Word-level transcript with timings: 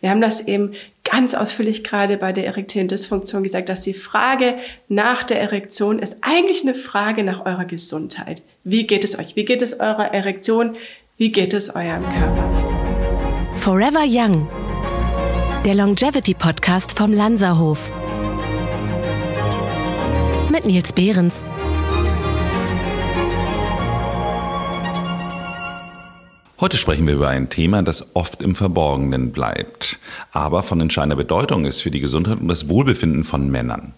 Wir 0.00 0.10
haben 0.10 0.20
das 0.20 0.46
eben 0.46 0.72
ganz 1.04 1.34
ausführlich 1.34 1.84
gerade 1.84 2.16
bei 2.16 2.32
der 2.32 2.46
erektilen 2.46 2.88
Dysfunktion 2.88 3.42
gesagt, 3.42 3.68
dass 3.68 3.82
die 3.82 3.94
Frage 3.94 4.54
nach 4.88 5.22
der 5.24 5.40
Erektion 5.40 5.98
ist 5.98 6.18
eigentlich 6.22 6.62
eine 6.62 6.74
Frage 6.74 7.22
nach 7.22 7.44
eurer 7.44 7.66
Gesundheit. 7.66 8.42
Wie 8.64 8.86
geht 8.86 9.04
es 9.04 9.18
euch? 9.18 9.36
Wie 9.36 9.44
geht 9.44 9.60
es 9.60 9.78
eurer 9.78 10.14
Erektion? 10.14 10.76
Wie 11.16 11.32
geht 11.32 11.52
es 11.52 11.74
eurem 11.74 12.04
Körper? 12.04 13.50
Forever 13.56 14.04
Young, 14.06 14.48
der 15.66 15.74
Longevity 15.74 16.32
Podcast 16.32 16.96
vom 16.96 17.12
Lanzerhof. 17.12 17.92
Mit 20.50 20.64
Nils 20.64 20.92
Behrens. 20.92 21.44
Heute 26.60 26.76
sprechen 26.76 27.06
wir 27.06 27.14
über 27.14 27.28
ein 27.28 27.48
Thema, 27.48 27.82
das 27.82 28.14
oft 28.14 28.42
im 28.42 28.54
Verborgenen 28.54 29.32
bleibt, 29.32 29.98
aber 30.30 30.62
von 30.62 30.78
entscheidender 30.82 31.16
Bedeutung 31.16 31.64
ist 31.64 31.80
für 31.80 31.90
die 31.90 32.00
Gesundheit 32.00 32.38
und 32.38 32.48
das 32.48 32.68
Wohlbefinden 32.68 33.24
von 33.24 33.50
Männern. 33.50 33.94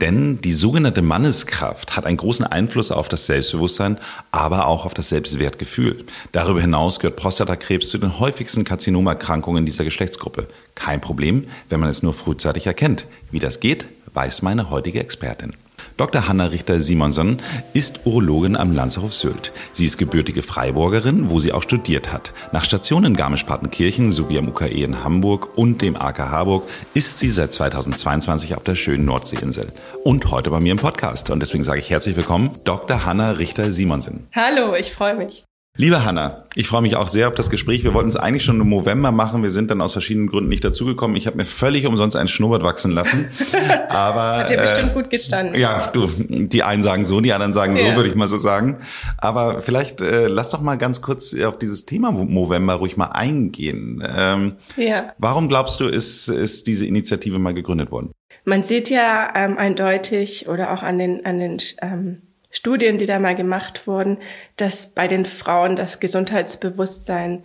Denn 0.00 0.40
die 0.40 0.52
sogenannte 0.52 1.02
Manneskraft 1.02 1.96
hat 1.96 2.06
einen 2.06 2.16
großen 2.16 2.44
Einfluss 2.44 2.90
auf 2.90 3.08
das 3.08 3.26
Selbstbewusstsein, 3.26 3.96
aber 4.32 4.66
auch 4.66 4.86
auf 4.86 4.94
das 4.94 5.10
Selbstwertgefühl. 5.10 6.04
Darüber 6.32 6.60
hinaus 6.60 6.98
gehört 6.98 7.14
Prostatakrebs 7.14 7.90
zu 7.90 7.98
den 7.98 8.18
häufigsten 8.18 8.64
Karzinomerkrankungen 8.64 9.64
dieser 9.64 9.84
Geschlechtsgruppe. 9.84 10.48
Kein 10.74 11.00
Problem, 11.00 11.46
wenn 11.68 11.78
man 11.78 11.90
es 11.90 12.02
nur 12.02 12.12
frühzeitig 12.12 12.66
erkennt. 12.66 13.06
Wie 13.30 13.38
das 13.38 13.60
geht, 13.60 13.86
weiß 14.14 14.42
meine 14.42 14.68
heutige 14.68 14.98
Expertin. 14.98 15.54
Dr. 16.00 16.28
Hanna 16.28 16.46
Richter-Simonson 16.46 17.36
ist 17.74 18.06
Urologin 18.06 18.56
am 18.56 18.72
Lanzerhof 18.72 19.12
Sylt. 19.12 19.52
Sie 19.72 19.84
ist 19.84 19.98
gebürtige 19.98 20.40
Freiburgerin, 20.40 21.28
wo 21.28 21.38
sie 21.38 21.52
auch 21.52 21.62
studiert 21.62 22.10
hat. 22.10 22.32
Nach 22.52 22.64
Stationen 22.64 23.12
in 23.12 23.16
Garmisch-Partenkirchen 23.16 24.10
sowie 24.10 24.38
am 24.38 24.48
UKE 24.48 24.82
in 24.82 25.04
Hamburg 25.04 25.58
und 25.58 25.82
dem 25.82 25.96
AK 25.96 26.20
Harburg 26.20 26.66
ist 26.94 27.18
sie 27.18 27.28
seit 27.28 27.52
2022 27.52 28.56
auf 28.56 28.62
der 28.62 28.76
schönen 28.76 29.04
Nordseeinsel. 29.04 29.74
Und 30.02 30.30
heute 30.30 30.48
bei 30.48 30.60
mir 30.60 30.72
im 30.72 30.78
Podcast. 30.78 31.28
Und 31.28 31.40
deswegen 31.40 31.64
sage 31.64 31.80
ich 31.80 31.90
herzlich 31.90 32.16
willkommen, 32.16 32.52
Dr. 32.64 33.04
Hanna 33.04 33.32
Richter-Simonson. 33.32 34.26
Hallo, 34.34 34.74
ich 34.74 34.92
freue 34.92 35.16
mich. 35.16 35.44
Liebe 35.76 36.04
Hanna, 36.04 36.44
ich 36.56 36.66
freue 36.66 36.82
mich 36.82 36.96
auch 36.96 37.08
sehr 37.08 37.28
auf 37.28 37.34
das 37.34 37.48
Gespräch. 37.48 37.84
Wir 37.84 37.94
wollten 37.94 38.08
es 38.08 38.16
eigentlich 38.16 38.44
schon 38.44 38.60
im 38.60 38.68
November 38.68 39.12
machen. 39.12 39.42
Wir 39.42 39.52
sind 39.52 39.70
dann 39.70 39.80
aus 39.80 39.92
verschiedenen 39.92 40.26
Gründen 40.26 40.48
nicht 40.48 40.64
dazugekommen. 40.64 41.16
Ich 41.16 41.26
habe 41.26 41.36
mir 41.36 41.44
völlig 41.44 41.86
umsonst 41.86 42.16
einen 42.16 42.28
Schnurrbart 42.28 42.62
wachsen 42.62 42.90
lassen. 42.90 43.30
Aber 43.88 44.38
hat 44.38 44.50
dir 44.50 44.58
äh, 44.58 44.60
bestimmt 44.60 44.94
gut 44.94 45.10
gestanden. 45.10 45.58
Ja, 45.58 45.86
du, 45.86 46.10
die 46.18 46.64
einen 46.64 46.82
sagen 46.82 47.04
so, 47.04 47.20
die 47.20 47.32
anderen 47.32 47.52
sagen 47.52 47.76
so, 47.76 47.84
ja. 47.84 47.96
würde 47.96 48.08
ich 48.08 48.16
mal 48.16 48.26
so 48.26 48.36
sagen. 48.36 48.78
Aber 49.16 49.62
vielleicht 49.62 50.00
äh, 50.00 50.26
lass 50.26 50.50
doch 50.50 50.60
mal 50.60 50.76
ganz 50.76 51.02
kurz 51.02 51.34
auf 51.38 51.56
dieses 51.56 51.86
Thema 51.86 52.10
November 52.10 52.74
ruhig 52.74 52.96
mal 52.96 53.06
eingehen. 53.06 54.02
Ähm, 54.06 54.56
ja. 54.76 55.14
Warum 55.18 55.48
glaubst 55.48 55.78
du, 55.78 55.86
ist, 55.86 56.28
ist 56.28 56.66
diese 56.66 56.84
Initiative 56.84 57.38
mal 57.38 57.54
gegründet 57.54 57.92
worden? 57.92 58.10
Man 58.44 58.64
sieht 58.64 58.90
ja 58.90 59.32
ähm, 59.36 59.56
eindeutig 59.56 60.48
oder 60.48 60.72
auch 60.72 60.82
an 60.82 60.98
den, 60.98 61.24
an 61.24 61.38
den 61.38 61.58
ähm, 61.80 62.22
Studien, 62.50 62.98
die 62.98 63.06
da 63.06 63.18
mal 63.18 63.34
gemacht 63.34 63.86
wurden, 63.86 64.18
dass 64.56 64.88
bei 64.88 65.08
den 65.08 65.24
Frauen 65.24 65.76
das 65.76 66.00
Gesundheitsbewusstsein 66.00 67.44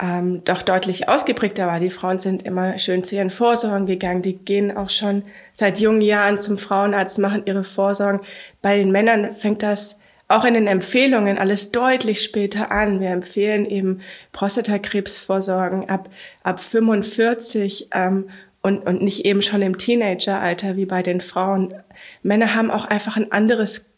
ähm, 0.00 0.42
doch 0.44 0.62
deutlich 0.62 1.08
ausgeprägter 1.08 1.66
war. 1.66 1.80
Die 1.80 1.90
Frauen 1.90 2.18
sind 2.18 2.42
immer 2.42 2.78
schön 2.78 3.04
zu 3.04 3.14
ihren 3.14 3.30
Vorsorgen 3.30 3.86
gegangen. 3.86 4.22
Die 4.22 4.36
gehen 4.36 4.76
auch 4.76 4.90
schon 4.90 5.22
seit 5.52 5.78
jungen 5.78 6.02
Jahren 6.02 6.38
zum 6.38 6.58
Frauenarzt, 6.58 7.18
machen 7.18 7.42
ihre 7.46 7.64
Vorsorgen. 7.64 8.20
Bei 8.60 8.76
den 8.76 8.90
Männern 8.90 9.32
fängt 9.32 9.62
das 9.62 10.00
auch 10.28 10.44
in 10.44 10.54
den 10.54 10.66
Empfehlungen 10.66 11.38
alles 11.38 11.72
deutlich 11.72 12.22
später 12.22 12.72
an. 12.72 13.00
Wir 13.00 13.10
empfehlen 13.10 13.66
eben 13.66 14.00
Prostatakrebsvorsorgen 14.32 15.88
ab, 15.88 16.08
ab 16.42 16.60
45 16.60 17.88
ähm, 17.92 18.28
und, 18.62 18.86
und 18.86 19.02
nicht 19.02 19.24
eben 19.24 19.42
schon 19.42 19.62
im 19.62 19.76
Teenageralter 19.76 20.76
wie 20.76 20.86
bei 20.86 21.02
den 21.02 21.20
Frauen. 21.20 21.74
Männer 22.22 22.54
haben 22.54 22.70
auch 22.70 22.86
einfach 22.86 23.16
ein 23.16 23.30
anderes 23.30 23.91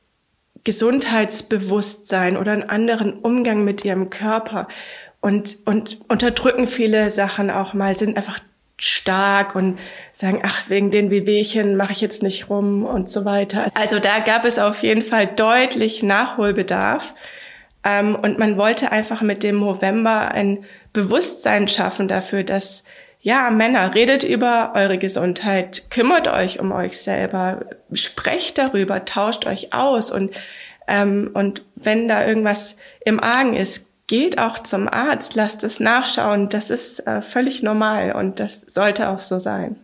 Gesundheitsbewusstsein 0.65 2.37
oder 2.37 2.53
einen 2.53 2.69
anderen 2.69 3.13
Umgang 3.13 3.65
mit 3.65 3.85
ihrem 3.85 4.11
Körper 4.11 4.67
und, 5.21 5.59
und 5.65 6.01
unterdrücken 6.09 6.67
viele 6.67 7.11
Sachen 7.11 7.51
auch 7.51 7.75
mal, 7.75 7.95
sind 7.95 8.17
einfach 8.17 8.41
stark 8.79 9.55
und 9.55 9.79
sagen, 10.13 10.41
ach, 10.43 10.69
wegen 10.69 10.91
den 10.91 11.11
Wehwehchen 11.11 11.77
mache 11.77 11.93
ich 11.93 12.01
jetzt 12.01 12.23
nicht 12.23 12.51
rum 12.51 12.85
und 12.85 13.09
so 13.09 13.25
weiter. 13.25 13.67
Also 13.75 14.01
da 14.01 14.19
gab 14.19 14.45
es 14.45 14.59
auf 14.59 14.83
jeden 14.83 15.03
Fall 15.03 15.27
deutlich 15.27 16.03
Nachholbedarf. 16.03 17.15
Ähm, 17.85 18.15
und 18.17 18.39
man 18.39 18.57
wollte 18.57 18.93
einfach 18.93 19.23
mit 19.23 19.43
dem 19.43 19.61
November 19.61 20.33
ein 20.33 20.65
Bewusstsein 20.93 21.69
schaffen 21.69 22.09
dafür, 22.09 22.43
dass 22.43 22.85
ja, 23.21 23.51
Männer, 23.51 23.95
redet 23.95 24.23
über 24.23 24.73
eure 24.75 24.99
Gesundheit, 24.99 25.91
kümmert 25.91 26.29
euch 26.29 26.61
um 26.61 26.73
euch 26.73 26.99
selber, 26.99 27.65
sprecht 27.95 28.59
darüber, 28.59 29.07
tauscht 29.07 29.47
euch 29.47 29.73
aus 29.73 30.11
und, 30.11 30.35
ähm, 30.87 31.31
und 31.35 31.65
wenn 31.77 32.09
da 32.09 32.27
irgendwas 32.27 32.79
im 33.05 33.21
Argen 33.21 33.55
ist, 33.55 33.93
geht 34.07 34.39
auch 34.39 34.59
zum 34.59 34.89
Arzt, 34.89 35.35
lasst 35.35 35.65
es 35.65 35.81
nachschauen. 35.81 36.49
Das 36.49 36.71
ist 36.71 37.07
äh, 37.07 37.23
völlig 37.23 37.63
normal 37.63 38.13
und 38.13 38.41
das 38.41 38.61
sollte 38.61 39.09
auch 39.09 39.19
so 39.19 39.39
sein. 39.39 39.77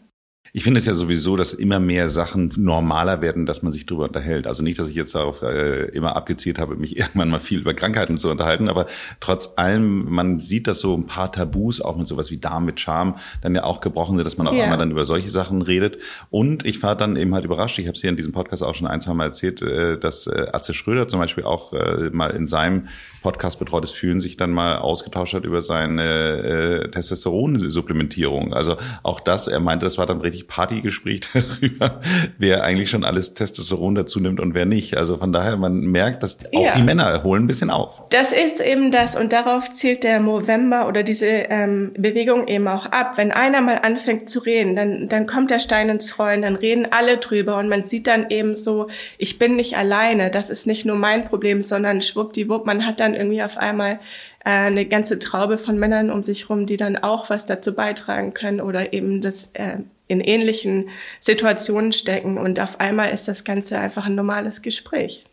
Ich 0.52 0.64
finde 0.64 0.78
es 0.78 0.86
ja 0.86 0.94
sowieso, 0.94 1.36
dass 1.36 1.52
immer 1.52 1.78
mehr 1.78 2.08
Sachen 2.08 2.52
normaler 2.56 3.20
werden, 3.20 3.46
dass 3.46 3.62
man 3.62 3.72
sich 3.72 3.86
darüber 3.86 4.04
unterhält. 4.04 4.46
Also 4.46 4.62
nicht, 4.62 4.78
dass 4.78 4.88
ich 4.88 4.94
jetzt 4.94 5.14
darauf 5.14 5.42
äh, 5.42 5.84
immer 5.90 6.16
abgezielt 6.16 6.58
habe, 6.58 6.76
mich 6.76 6.96
irgendwann 6.98 7.30
mal 7.30 7.40
viel 7.40 7.60
über 7.60 7.74
Krankheiten 7.74 8.18
zu 8.18 8.30
unterhalten, 8.30 8.68
aber 8.68 8.86
trotz 9.20 9.54
allem, 9.56 10.10
man 10.10 10.40
sieht, 10.40 10.66
dass 10.66 10.80
so 10.80 10.96
ein 10.96 11.06
paar 11.06 11.30
Tabus, 11.30 11.80
auch 11.80 11.96
mit 11.96 12.06
sowas 12.06 12.30
wie 12.30 12.38
Darm 12.38 12.64
mit 12.64 12.80
Charme, 12.80 13.14
dann 13.42 13.54
ja 13.54 13.64
auch 13.64 13.80
gebrochen 13.80 14.16
sind, 14.16 14.24
dass 14.24 14.38
man 14.38 14.46
auch 14.46 14.54
ja. 14.54 14.64
einmal 14.64 14.78
dann 14.78 14.90
über 14.90 15.04
solche 15.04 15.30
Sachen 15.30 15.62
redet. 15.62 15.98
Und 16.30 16.64
ich 16.64 16.82
war 16.82 16.96
dann 16.96 17.16
eben 17.16 17.34
halt 17.34 17.44
überrascht, 17.44 17.78
ich 17.78 17.86
habe 17.86 17.94
es 17.94 18.00
hier 18.00 18.10
in 18.10 18.16
diesem 18.16 18.32
Podcast 18.32 18.62
auch 18.62 18.74
schon 18.74 18.86
ein, 18.86 19.00
zwei 19.00 19.14
Mal 19.14 19.26
erzählt, 19.26 19.62
äh, 19.62 19.98
dass 19.98 20.26
äh, 20.26 20.46
Atze 20.52 20.74
Schröder 20.74 21.08
zum 21.08 21.20
Beispiel 21.20 21.44
auch 21.44 21.72
äh, 21.72 22.10
mal 22.10 22.30
in 22.30 22.46
seinem 22.46 22.88
Podcast 23.22 23.58
Betreutes 23.58 23.90
Fühlen 23.90 24.20
sich 24.20 24.36
dann 24.36 24.50
mal 24.50 24.78
ausgetauscht 24.78 25.34
hat 25.34 25.44
über 25.44 25.62
seine 25.62 26.82
äh, 26.84 26.90
Testosteron-Supplementierung. 26.90 28.54
Also 28.54 28.76
auch 29.02 29.20
das, 29.20 29.46
er 29.46 29.60
meinte, 29.60 29.86
das 29.86 29.98
war 29.98 30.06
dann 30.06 30.20
richtig 30.20 30.39
Partygespräch 30.46 31.20
darüber, 31.32 32.00
wer 32.38 32.64
eigentlich 32.64 32.90
schon 32.90 33.04
alles 33.04 33.34
Testosteron 33.34 33.94
dazu 33.94 34.20
nimmt 34.20 34.40
und 34.40 34.54
wer 34.54 34.66
nicht. 34.66 34.96
Also 34.96 35.18
von 35.18 35.32
daher, 35.32 35.56
man 35.56 35.80
merkt, 35.80 36.22
dass 36.22 36.38
auch 36.54 36.64
ja. 36.64 36.72
die 36.72 36.82
Männer 36.82 37.22
holen 37.22 37.44
ein 37.44 37.46
bisschen 37.46 37.70
auf. 37.70 38.02
Das 38.10 38.32
ist 38.32 38.60
eben 38.60 38.90
das 38.90 39.16
und 39.16 39.32
darauf 39.32 39.70
zielt 39.72 40.04
der 40.04 40.20
Movember 40.20 40.88
oder 40.88 41.02
diese 41.02 41.26
ähm, 41.26 41.92
Bewegung 41.96 42.48
eben 42.48 42.68
auch 42.68 42.86
ab. 42.86 43.12
Wenn 43.16 43.32
einer 43.32 43.60
mal 43.60 43.80
anfängt 43.82 44.28
zu 44.28 44.40
reden, 44.40 44.76
dann, 44.76 45.06
dann 45.06 45.26
kommt 45.26 45.50
der 45.50 45.58
Stein 45.58 45.88
ins 45.88 46.18
Rollen, 46.18 46.42
dann 46.42 46.56
reden 46.56 46.88
alle 46.90 47.18
drüber 47.18 47.58
und 47.58 47.68
man 47.68 47.84
sieht 47.84 48.06
dann 48.06 48.30
eben 48.30 48.56
so, 48.56 48.88
ich 49.18 49.38
bin 49.38 49.56
nicht 49.56 49.76
alleine, 49.76 50.30
das 50.30 50.50
ist 50.50 50.66
nicht 50.66 50.84
nur 50.86 50.96
mein 50.96 51.24
Problem, 51.24 51.62
sondern 51.62 52.02
schwuppdiwupp, 52.02 52.66
man 52.66 52.86
hat 52.86 53.00
dann 53.00 53.14
irgendwie 53.14 53.42
auf 53.42 53.56
einmal 53.56 53.98
äh, 54.44 54.50
eine 54.50 54.86
ganze 54.86 55.18
Traube 55.18 55.58
von 55.58 55.78
Männern 55.78 56.10
um 56.10 56.22
sich 56.22 56.48
rum, 56.48 56.66
die 56.66 56.76
dann 56.76 56.96
auch 56.96 57.30
was 57.30 57.46
dazu 57.46 57.74
beitragen 57.74 58.34
können 58.34 58.60
oder 58.60 58.92
eben 58.92 59.20
das 59.20 59.50
äh, 59.54 59.78
in 60.10 60.20
ähnlichen 60.20 60.90
Situationen 61.20 61.92
stecken. 61.92 62.38
Und 62.38 62.60
auf 62.60 62.80
einmal 62.80 63.10
ist 63.10 63.28
das 63.28 63.44
Ganze 63.44 63.78
einfach 63.78 64.06
ein 64.06 64.14
normales 64.14 64.62
Gespräch. 64.62 65.24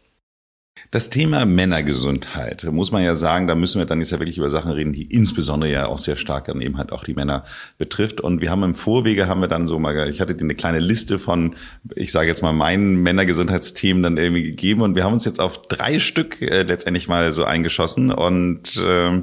Das 0.91 1.09
Thema 1.09 1.45
Männergesundheit, 1.45 2.63
muss 2.63 2.91
man 2.91 3.03
ja 3.03 3.15
sagen, 3.15 3.47
da 3.47 3.55
müssen 3.55 3.79
wir 3.79 3.85
dann 3.85 3.99
jetzt 3.99 4.11
ja 4.11 4.19
wirklich 4.19 4.37
über 4.37 4.49
Sachen 4.49 4.71
reden, 4.71 4.93
die 4.93 5.03
insbesondere 5.03 5.71
ja 5.71 5.87
auch 5.87 5.99
sehr 5.99 6.15
stark 6.15 6.45
dann 6.45 6.61
eben 6.61 6.77
halt 6.77 6.91
auch 6.91 7.03
die 7.03 7.13
Männer 7.13 7.43
betrifft. 7.77 8.21
Und 8.21 8.41
wir 8.41 8.51
haben 8.51 8.63
im 8.63 8.75
Vorwege 8.75 9.27
haben 9.27 9.41
wir 9.41 9.47
dann 9.47 9.67
so 9.67 9.79
mal, 9.79 10.09
ich 10.09 10.21
hatte 10.21 10.35
dir 10.35 10.43
eine 10.43 10.55
kleine 10.55 10.79
Liste 10.79 11.19
von, 11.19 11.55
ich 11.95 12.11
sage 12.11 12.27
jetzt 12.27 12.41
mal 12.41 12.53
meinen 12.53 12.95
Männergesundheitsthemen 12.97 14.03
dann 14.03 14.17
irgendwie 14.17 14.43
gegeben 14.43 14.81
und 14.81 14.95
wir 14.95 15.03
haben 15.03 15.13
uns 15.13 15.25
jetzt 15.25 15.39
auf 15.39 15.61
drei 15.63 15.99
Stück 15.99 16.41
äh, 16.41 16.63
letztendlich 16.63 17.07
mal 17.07 17.33
so 17.33 17.43
eingeschossen 17.43 18.11
und 18.11 18.77
äh, 18.77 19.21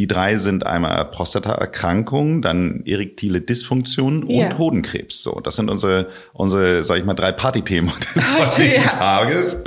die 0.00 0.06
drei 0.06 0.38
sind 0.38 0.64
einmal 0.64 1.04
Prostataerkrankung, 1.10 2.40
dann 2.40 2.82
erektile 2.86 3.42
Dysfunktion 3.42 4.22
und 4.22 4.30
yeah. 4.30 4.56
Hodenkrebs. 4.56 5.22
So, 5.22 5.40
das 5.40 5.56
sind 5.56 5.68
unsere, 5.68 6.08
unsere, 6.32 6.82
sag 6.84 6.96
ich 6.96 7.04
mal, 7.04 7.12
drei 7.12 7.32
Partythemen 7.32 7.92
des 8.14 8.38
heutigen 8.38 8.82
ja. 8.82 8.88
Tages. 8.88 9.62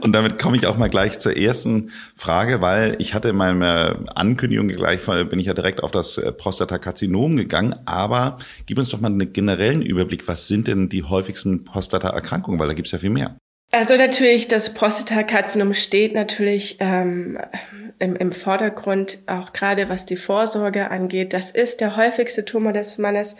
Und 0.00 0.14
damit 0.14 0.40
komme 0.40 0.56
ich 0.56 0.66
auch 0.66 0.78
mal 0.78 0.88
gleich 0.88 1.18
zur 1.18 1.36
ersten 1.36 1.90
Frage, 2.16 2.62
weil 2.62 2.96
ich 2.98 3.12
hatte 3.12 3.28
in 3.28 3.36
meiner 3.36 3.98
Ankündigung 4.14 4.68
gleich, 4.68 5.00
bin 5.04 5.38
ich 5.38 5.46
ja 5.46 5.52
direkt 5.52 5.82
auf 5.82 5.90
das 5.90 6.16
äh, 6.16 6.32
Prostatakarzinom 6.32 7.36
gegangen. 7.36 7.74
Aber 7.84 8.38
gib 8.64 8.78
uns 8.78 8.88
doch 8.88 9.02
mal 9.02 9.08
einen 9.08 9.34
generellen 9.34 9.82
Überblick. 9.82 10.26
Was 10.28 10.48
sind 10.48 10.66
denn 10.66 10.88
die 10.88 11.02
häufigsten 11.02 11.66
Prostataerkrankungen? 11.66 12.58
Weil 12.58 12.68
da 12.68 12.72
gibt's 12.72 12.92
ja 12.92 12.98
viel 12.98 13.10
mehr. 13.10 13.36
Also 13.70 13.98
natürlich, 13.98 14.48
das 14.48 14.72
Prostatakarzinom 14.72 15.74
steht 15.74 16.14
natürlich 16.14 16.76
ähm, 16.80 17.36
im, 17.98 18.16
im 18.16 18.32
Vordergrund, 18.32 19.18
auch 19.26 19.52
gerade 19.52 19.88
was 19.88 20.06
die 20.06 20.16
Vorsorge 20.16 20.90
angeht. 20.90 21.32
Das 21.32 21.50
ist 21.50 21.80
der 21.80 21.96
häufigste 21.96 22.44
Tumor 22.44 22.72
des 22.72 22.98
Mannes. 22.98 23.36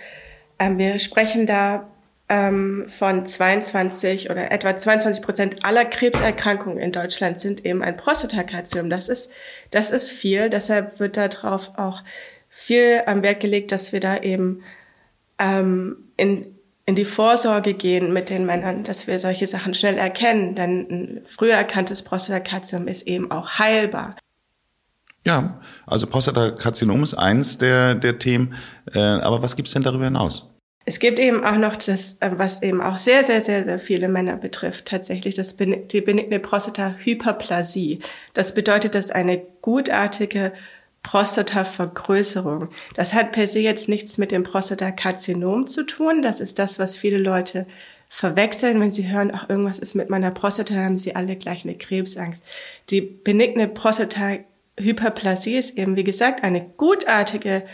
Ähm, 0.58 0.78
wir 0.78 0.98
sprechen 0.98 1.46
da 1.46 1.88
ähm, 2.28 2.86
von 2.88 3.26
22 3.26 4.30
oder 4.30 4.50
etwa 4.50 4.76
22 4.76 5.22
Prozent 5.22 5.64
aller 5.64 5.84
Krebserkrankungen 5.84 6.78
in 6.78 6.92
Deutschland 6.92 7.38
sind 7.38 7.66
eben 7.66 7.82
ein 7.82 7.96
Prostatakarzinom. 7.96 8.88
Das 8.88 9.08
ist, 9.08 9.30
das 9.70 9.90
ist 9.90 10.10
viel. 10.10 10.48
Deshalb 10.48 11.00
wird 11.00 11.16
darauf 11.16 11.72
auch 11.76 12.02
viel 12.48 13.02
am 13.06 13.22
Wert 13.22 13.40
gelegt, 13.40 13.72
dass 13.72 13.92
wir 13.92 14.00
da 14.00 14.16
eben 14.18 14.62
ähm, 15.38 15.96
in, 16.16 16.54
in 16.86 16.94
die 16.94 17.04
Vorsorge 17.04 17.74
gehen 17.74 18.12
mit 18.12 18.30
den 18.30 18.46
Männern, 18.46 18.84
dass 18.84 19.06
wir 19.06 19.18
solche 19.18 19.46
Sachen 19.46 19.74
schnell 19.74 19.98
erkennen. 19.98 20.54
Denn 20.54 20.80
ein 20.90 21.20
früher 21.24 21.56
erkanntes 21.56 22.02
Prostatakarzinom 22.02 22.88
ist 22.88 23.06
eben 23.06 23.30
auch 23.30 23.58
heilbar. 23.58 24.16
Ja, 25.26 25.60
also 25.86 26.06
Prostatakarzinom 26.06 27.02
ist 27.02 27.14
eins 27.14 27.58
der, 27.58 27.94
der 27.94 28.18
Themen. 28.18 28.54
Äh, 28.92 28.98
aber 28.98 29.42
was 29.42 29.56
gibt's 29.56 29.72
denn 29.72 29.82
darüber 29.82 30.04
hinaus? 30.04 30.50
Es 30.86 30.98
gibt 30.98 31.18
eben 31.18 31.42
auch 31.44 31.56
noch 31.56 31.76
das, 31.76 32.20
äh, 32.20 32.32
was 32.36 32.62
eben 32.62 32.82
auch 32.82 32.98
sehr, 32.98 33.24
sehr, 33.24 33.40
sehr, 33.40 33.64
sehr 33.64 33.78
viele 33.78 34.08
Männer 34.08 34.36
betrifft, 34.36 34.86
tatsächlich 34.86 35.34
das, 35.34 35.56
die 35.56 36.00
benigne 36.02 36.38
Prostatahyperplasie. 36.40 38.00
Das 38.34 38.54
bedeutet, 38.54 38.94
dass 38.94 39.10
eine 39.10 39.40
gutartige 39.62 40.52
Prostatavergrößerung. 41.02 42.68
Das 42.94 43.14
hat 43.14 43.32
per 43.32 43.46
se 43.46 43.60
jetzt 43.60 43.88
nichts 43.88 44.18
mit 44.18 44.30
dem 44.30 44.42
Prostatakarzinom 44.42 45.66
zu 45.66 45.84
tun. 45.84 46.22
Das 46.22 46.40
ist 46.40 46.58
das, 46.58 46.78
was 46.78 46.96
viele 46.96 47.18
Leute 47.18 47.66
verwechseln, 48.08 48.80
wenn 48.80 48.90
sie 48.90 49.10
hören, 49.10 49.32
ach, 49.34 49.48
irgendwas 49.48 49.78
ist 49.78 49.94
mit 49.94 50.08
meiner 50.10 50.30
Prostata, 50.30 50.74
dann 50.74 50.84
haben 50.84 50.96
sie 50.96 51.16
alle 51.16 51.36
gleich 51.36 51.64
eine 51.64 51.76
Krebsangst. 51.76 52.44
Die 52.90 53.00
benigne 53.00 53.68
Prostatahyperplasie 54.76 55.56
ist 55.56 55.78
eben, 55.78 55.96
wie 55.96 56.04
gesagt, 56.04 56.42
eine 56.42 56.64
gutartige 56.76 57.64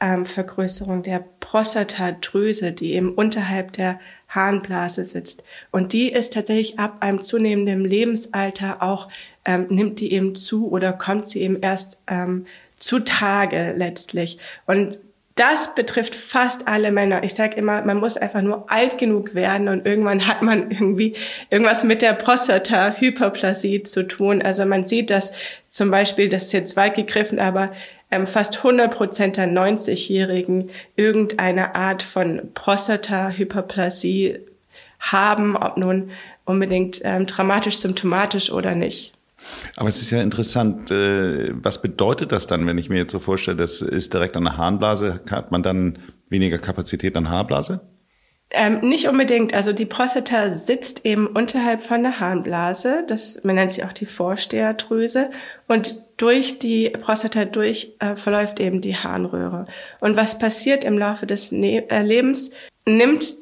ähm, 0.00 0.24
Vergrößerung 0.24 1.02
der 1.02 1.24
Prostatadrüse, 1.40 2.72
die 2.72 2.94
eben 2.94 3.14
unterhalb 3.14 3.72
der 3.72 4.00
Harnblase 4.28 5.04
sitzt. 5.04 5.44
Und 5.70 5.92
die 5.92 6.10
ist 6.10 6.32
tatsächlich 6.32 6.78
ab 6.78 6.98
einem 7.00 7.22
zunehmenden 7.22 7.84
Lebensalter 7.84 8.82
auch, 8.82 9.08
ähm, 9.44 9.66
nimmt 9.68 10.00
die 10.00 10.12
eben 10.12 10.34
zu 10.34 10.70
oder 10.70 10.92
kommt 10.92 11.28
sie 11.28 11.42
eben 11.42 11.60
erst 11.60 12.02
ähm, 12.08 12.46
zutage 12.78 13.74
letztlich. 13.76 14.38
Und 14.66 14.98
das 15.40 15.74
betrifft 15.74 16.14
fast 16.14 16.68
alle 16.68 16.92
Männer. 16.92 17.24
Ich 17.24 17.32
sage 17.32 17.56
immer, 17.56 17.82
man 17.82 17.98
muss 17.98 18.18
einfach 18.18 18.42
nur 18.42 18.70
alt 18.70 18.98
genug 18.98 19.34
werden 19.34 19.68
und 19.68 19.86
irgendwann 19.86 20.26
hat 20.26 20.42
man 20.42 20.70
irgendwie 20.70 21.14
irgendwas 21.48 21.82
mit 21.82 22.02
der 22.02 22.12
Prostata-Hyperplasie 22.12 23.82
zu 23.82 24.06
tun. 24.06 24.42
Also 24.42 24.66
man 24.66 24.84
sieht, 24.84 25.08
dass 25.08 25.32
zum 25.70 25.90
Beispiel, 25.90 26.28
das 26.28 26.44
ist 26.44 26.52
jetzt 26.52 26.76
weit 26.76 26.94
gegriffen, 26.94 27.38
aber 27.38 27.72
ähm, 28.10 28.26
fast 28.26 28.58
100 28.58 28.94
Prozent 28.94 29.38
der 29.38 29.48
90-Jährigen 29.48 30.68
irgendeine 30.96 31.74
Art 31.74 32.02
von 32.02 32.50
Prostata-Hyperplasie 32.52 34.40
haben, 34.98 35.56
ob 35.56 35.78
nun 35.78 36.10
unbedingt 36.44 37.00
ähm, 37.02 37.24
dramatisch 37.24 37.78
symptomatisch 37.78 38.52
oder 38.52 38.74
nicht. 38.74 39.14
Aber 39.76 39.88
es 39.88 40.02
ist 40.02 40.10
ja 40.10 40.20
interessant, 40.20 40.90
äh, 40.90 41.52
was 41.54 41.82
bedeutet 41.82 42.32
das 42.32 42.46
dann, 42.46 42.66
wenn 42.66 42.78
ich 42.78 42.88
mir 42.88 42.98
jetzt 42.98 43.12
so 43.12 43.18
vorstelle, 43.18 43.56
das 43.56 43.80
ist 43.80 44.12
direkt 44.12 44.36
an 44.36 44.44
der 44.44 44.56
Harnblase, 44.56 45.20
hat 45.30 45.50
man 45.50 45.62
dann 45.62 45.98
weniger 46.28 46.58
Kapazität 46.58 47.16
an 47.16 47.28
Harnblase? 47.28 47.80
Ähm, 48.52 48.80
nicht 48.80 49.06
unbedingt. 49.06 49.54
Also 49.54 49.72
die 49.72 49.86
Prostata 49.86 50.50
sitzt 50.50 51.06
eben 51.06 51.28
unterhalb 51.28 51.82
von 51.82 52.02
der 52.02 52.18
Harnblase. 52.18 53.04
Das, 53.06 53.44
man 53.44 53.54
nennt 53.54 53.70
sie 53.70 53.84
auch 53.84 53.92
die 53.92 54.06
Vorsteherdrüse. 54.06 55.30
Und 55.68 55.94
durch 56.16 56.58
die 56.58 56.90
Prostata 56.90 57.44
durch 57.44 57.94
äh, 58.00 58.16
verläuft 58.16 58.58
eben 58.58 58.80
die 58.80 58.96
Harnröhre. 58.96 59.66
Und 60.00 60.16
was 60.16 60.38
passiert 60.38 60.84
im 60.84 60.98
Laufe 60.98 61.26
des 61.26 61.52
ne 61.52 61.88
äh, 61.90 62.02
Lebens? 62.02 62.50
Nimmt 62.86 63.32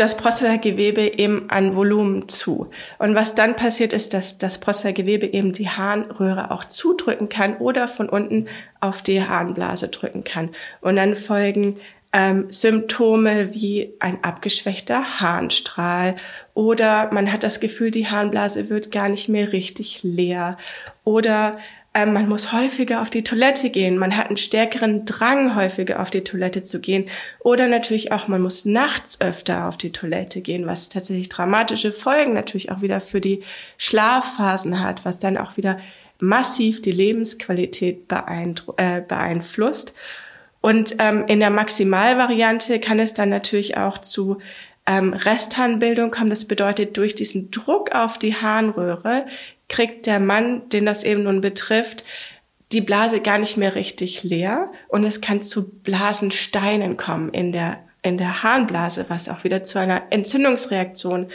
das 0.00 0.16
Prostatagewebe 0.16 1.18
eben 1.18 1.50
an 1.50 1.76
Volumen 1.76 2.28
zu. 2.28 2.70
Und 2.98 3.14
was 3.14 3.34
dann 3.34 3.54
passiert 3.54 3.92
ist, 3.92 4.14
dass 4.14 4.38
das 4.38 4.58
Prostatagewebe 4.58 5.26
eben 5.26 5.52
die 5.52 5.68
Harnröhre 5.68 6.50
auch 6.50 6.64
zudrücken 6.64 7.28
kann 7.28 7.56
oder 7.56 7.86
von 7.86 8.08
unten 8.08 8.46
auf 8.80 9.02
die 9.02 9.22
Harnblase 9.22 9.88
drücken 9.88 10.24
kann. 10.24 10.50
Und 10.80 10.96
dann 10.96 11.16
folgen 11.16 11.76
ähm, 12.12 12.46
Symptome 12.50 13.54
wie 13.54 13.94
ein 14.00 14.24
abgeschwächter 14.24 15.20
Harnstrahl 15.20 16.16
oder 16.54 17.12
man 17.12 17.32
hat 17.32 17.44
das 17.44 17.60
Gefühl, 17.60 17.90
die 17.90 18.08
Harnblase 18.08 18.68
wird 18.68 18.90
gar 18.90 19.08
nicht 19.08 19.28
mehr 19.28 19.52
richtig 19.52 20.02
leer 20.02 20.56
oder 21.04 21.52
ähm, 21.92 22.12
man 22.12 22.28
muss 22.28 22.52
häufiger 22.52 23.02
auf 23.02 23.10
die 23.10 23.24
Toilette 23.24 23.70
gehen, 23.70 23.98
man 23.98 24.16
hat 24.16 24.28
einen 24.28 24.36
stärkeren 24.36 25.04
Drang, 25.04 25.56
häufiger 25.56 26.00
auf 26.00 26.10
die 26.10 26.22
Toilette 26.22 26.62
zu 26.62 26.80
gehen 26.80 27.06
oder 27.40 27.66
natürlich 27.66 28.12
auch, 28.12 28.28
man 28.28 28.42
muss 28.42 28.64
nachts 28.64 29.20
öfter 29.20 29.66
auf 29.66 29.76
die 29.76 29.90
Toilette 29.90 30.40
gehen, 30.40 30.66
was 30.66 30.88
tatsächlich 30.88 31.28
dramatische 31.28 31.92
Folgen 31.92 32.32
natürlich 32.32 32.70
auch 32.70 32.82
wieder 32.82 33.00
für 33.00 33.20
die 33.20 33.42
Schlafphasen 33.76 34.80
hat, 34.80 35.04
was 35.04 35.18
dann 35.18 35.36
auch 35.36 35.56
wieder 35.56 35.78
massiv 36.20 36.80
die 36.82 36.92
Lebensqualität 36.92 38.04
äh, 38.76 39.00
beeinflusst. 39.00 39.94
Und 40.60 40.96
ähm, 40.98 41.24
in 41.26 41.40
der 41.40 41.50
Maximalvariante 41.50 42.80
kann 42.80 43.00
es 43.00 43.14
dann 43.14 43.30
natürlich 43.30 43.78
auch 43.78 43.98
zu 43.98 44.38
ähm, 44.90 45.12
Restharnbildung 45.12 46.10
kommen. 46.10 46.30
Das 46.30 46.44
bedeutet, 46.46 46.96
durch 46.96 47.14
diesen 47.14 47.52
Druck 47.52 47.94
auf 47.94 48.18
die 48.18 48.34
Harnröhre 48.34 49.24
kriegt 49.68 50.06
der 50.06 50.18
Mann, 50.18 50.68
den 50.70 50.84
das 50.84 51.04
eben 51.04 51.22
nun 51.22 51.40
betrifft, 51.40 52.04
die 52.72 52.80
Blase 52.80 53.20
gar 53.20 53.38
nicht 53.38 53.56
mehr 53.56 53.76
richtig 53.76 54.24
leer 54.24 54.70
und 54.88 55.04
es 55.04 55.20
kann 55.20 55.42
zu 55.42 55.70
Blasensteinen 55.70 56.96
kommen 56.96 57.30
in 57.30 57.52
der, 57.52 57.78
in 58.02 58.18
der 58.18 58.42
Harnblase, 58.42 59.06
was 59.08 59.28
auch 59.28 59.44
wieder 59.44 59.62
zu 59.62 59.78
einer 59.78 60.02
Entzündungsreaktion 60.10 61.28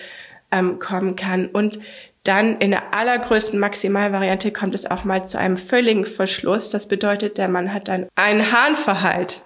ähm, 0.51 0.79
kommen 0.79 1.15
kann. 1.15 1.47
Und 1.47 1.79
dann 2.23 2.57
in 2.57 2.71
der 2.71 2.93
allergrößten 2.93 3.59
Maximalvariante 3.59 4.51
kommt 4.51 4.75
es 4.75 4.89
auch 4.89 5.05
mal 5.05 5.25
zu 5.25 5.37
einem 5.37 5.57
völligen 5.57 6.05
Verschluss. 6.05 6.69
Das 6.69 6.87
bedeutet, 6.87 7.37
der 7.37 7.47
Mann 7.47 7.73
hat 7.73 7.87
dann 7.87 8.07
einen 8.15 8.51
Harnverhalt. 8.51 9.44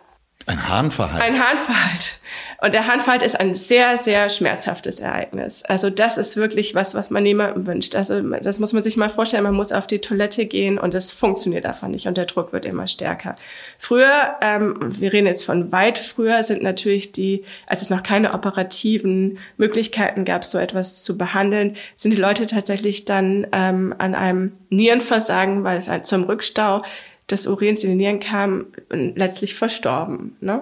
Ein 0.50 0.68
Harnverhalt. 0.68 1.22
Ein 1.22 1.40
Harnverhalt. 1.40 2.14
Und 2.62 2.74
der 2.74 2.88
Harnverhalt 2.88 3.22
ist 3.22 3.40
ein 3.40 3.54
sehr, 3.54 3.98
sehr 3.98 4.30
schmerzhaftes 4.30 5.00
Ereignis. 5.00 5.64
Also 5.64 5.92
das 5.92 6.18
ist 6.18 6.38
wirklich 6.38 6.74
was, 6.74 6.96
was 6.96 7.12
man 7.12 7.22
niemandem 7.22 7.68
wünscht. 7.68 7.96
Also 7.96 8.20
das 8.20 8.58
muss 8.58 8.74
man 8.74 8.82
sich 8.82 8.98
mal 8.98 9.12
vorstellen. 9.12 9.44
Man 9.44 9.54
muss 9.54 9.72
auf 9.72 9.86
die 9.86 10.00
Toilette 10.00 10.48
gehen 10.48 10.80
und 10.80 10.96
es 10.96 11.12
funktioniert 11.12 11.68
einfach 11.68 11.88
nicht 11.88 12.08
und 12.08 12.18
der 12.18 12.26
Druck 12.26 12.52
wird 12.52 12.66
immer 12.66 12.88
stärker. 12.88 13.36
Früher, 13.78 14.10
ähm, 14.42 14.76
wir 14.80 15.14
reden 15.14 15.28
jetzt 15.28 15.46
von 15.46 15.72
weit 15.72 16.00
früher, 16.00 16.42
sind 16.42 16.64
natürlich 16.64 17.12
die, 17.12 17.44
als 17.68 17.84
es 17.84 17.92
noch 17.92 18.02
keine 18.02 18.34
operativen 18.34 19.38
Möglichkeiten 19.58 20.26
gab, 20.26 20.44
so 20.46 20.58
etwas 20.58 21.04
zu 21.04 21.16
behandeln, 21.16 21.76
sind 21.96 22.10
die 22.10 22.18
Leute 22.18 22.48
tatsächlich 22.48 23.06
dann 23.06 23.46
ähm, 23.52 23.94
an 24.00 24.16
einem 24.16 24.54
Nierenversagen, 24.72 25.64
weil 25.64 25.78
es 25.78 25.90
halt 25.90 26.08
zum 26.08 26.24
Rückstau 26.24 26.82
des 27.32 27.48
Urins 27.48 27.84
in 27.84 27.92
die 27.92 27.96
Nieren 27.96 28.20
kam, 28.20 28.68
letztlich 28.90 29.56
verstorben. 29.56 30.36
Ne? 30.42 30.62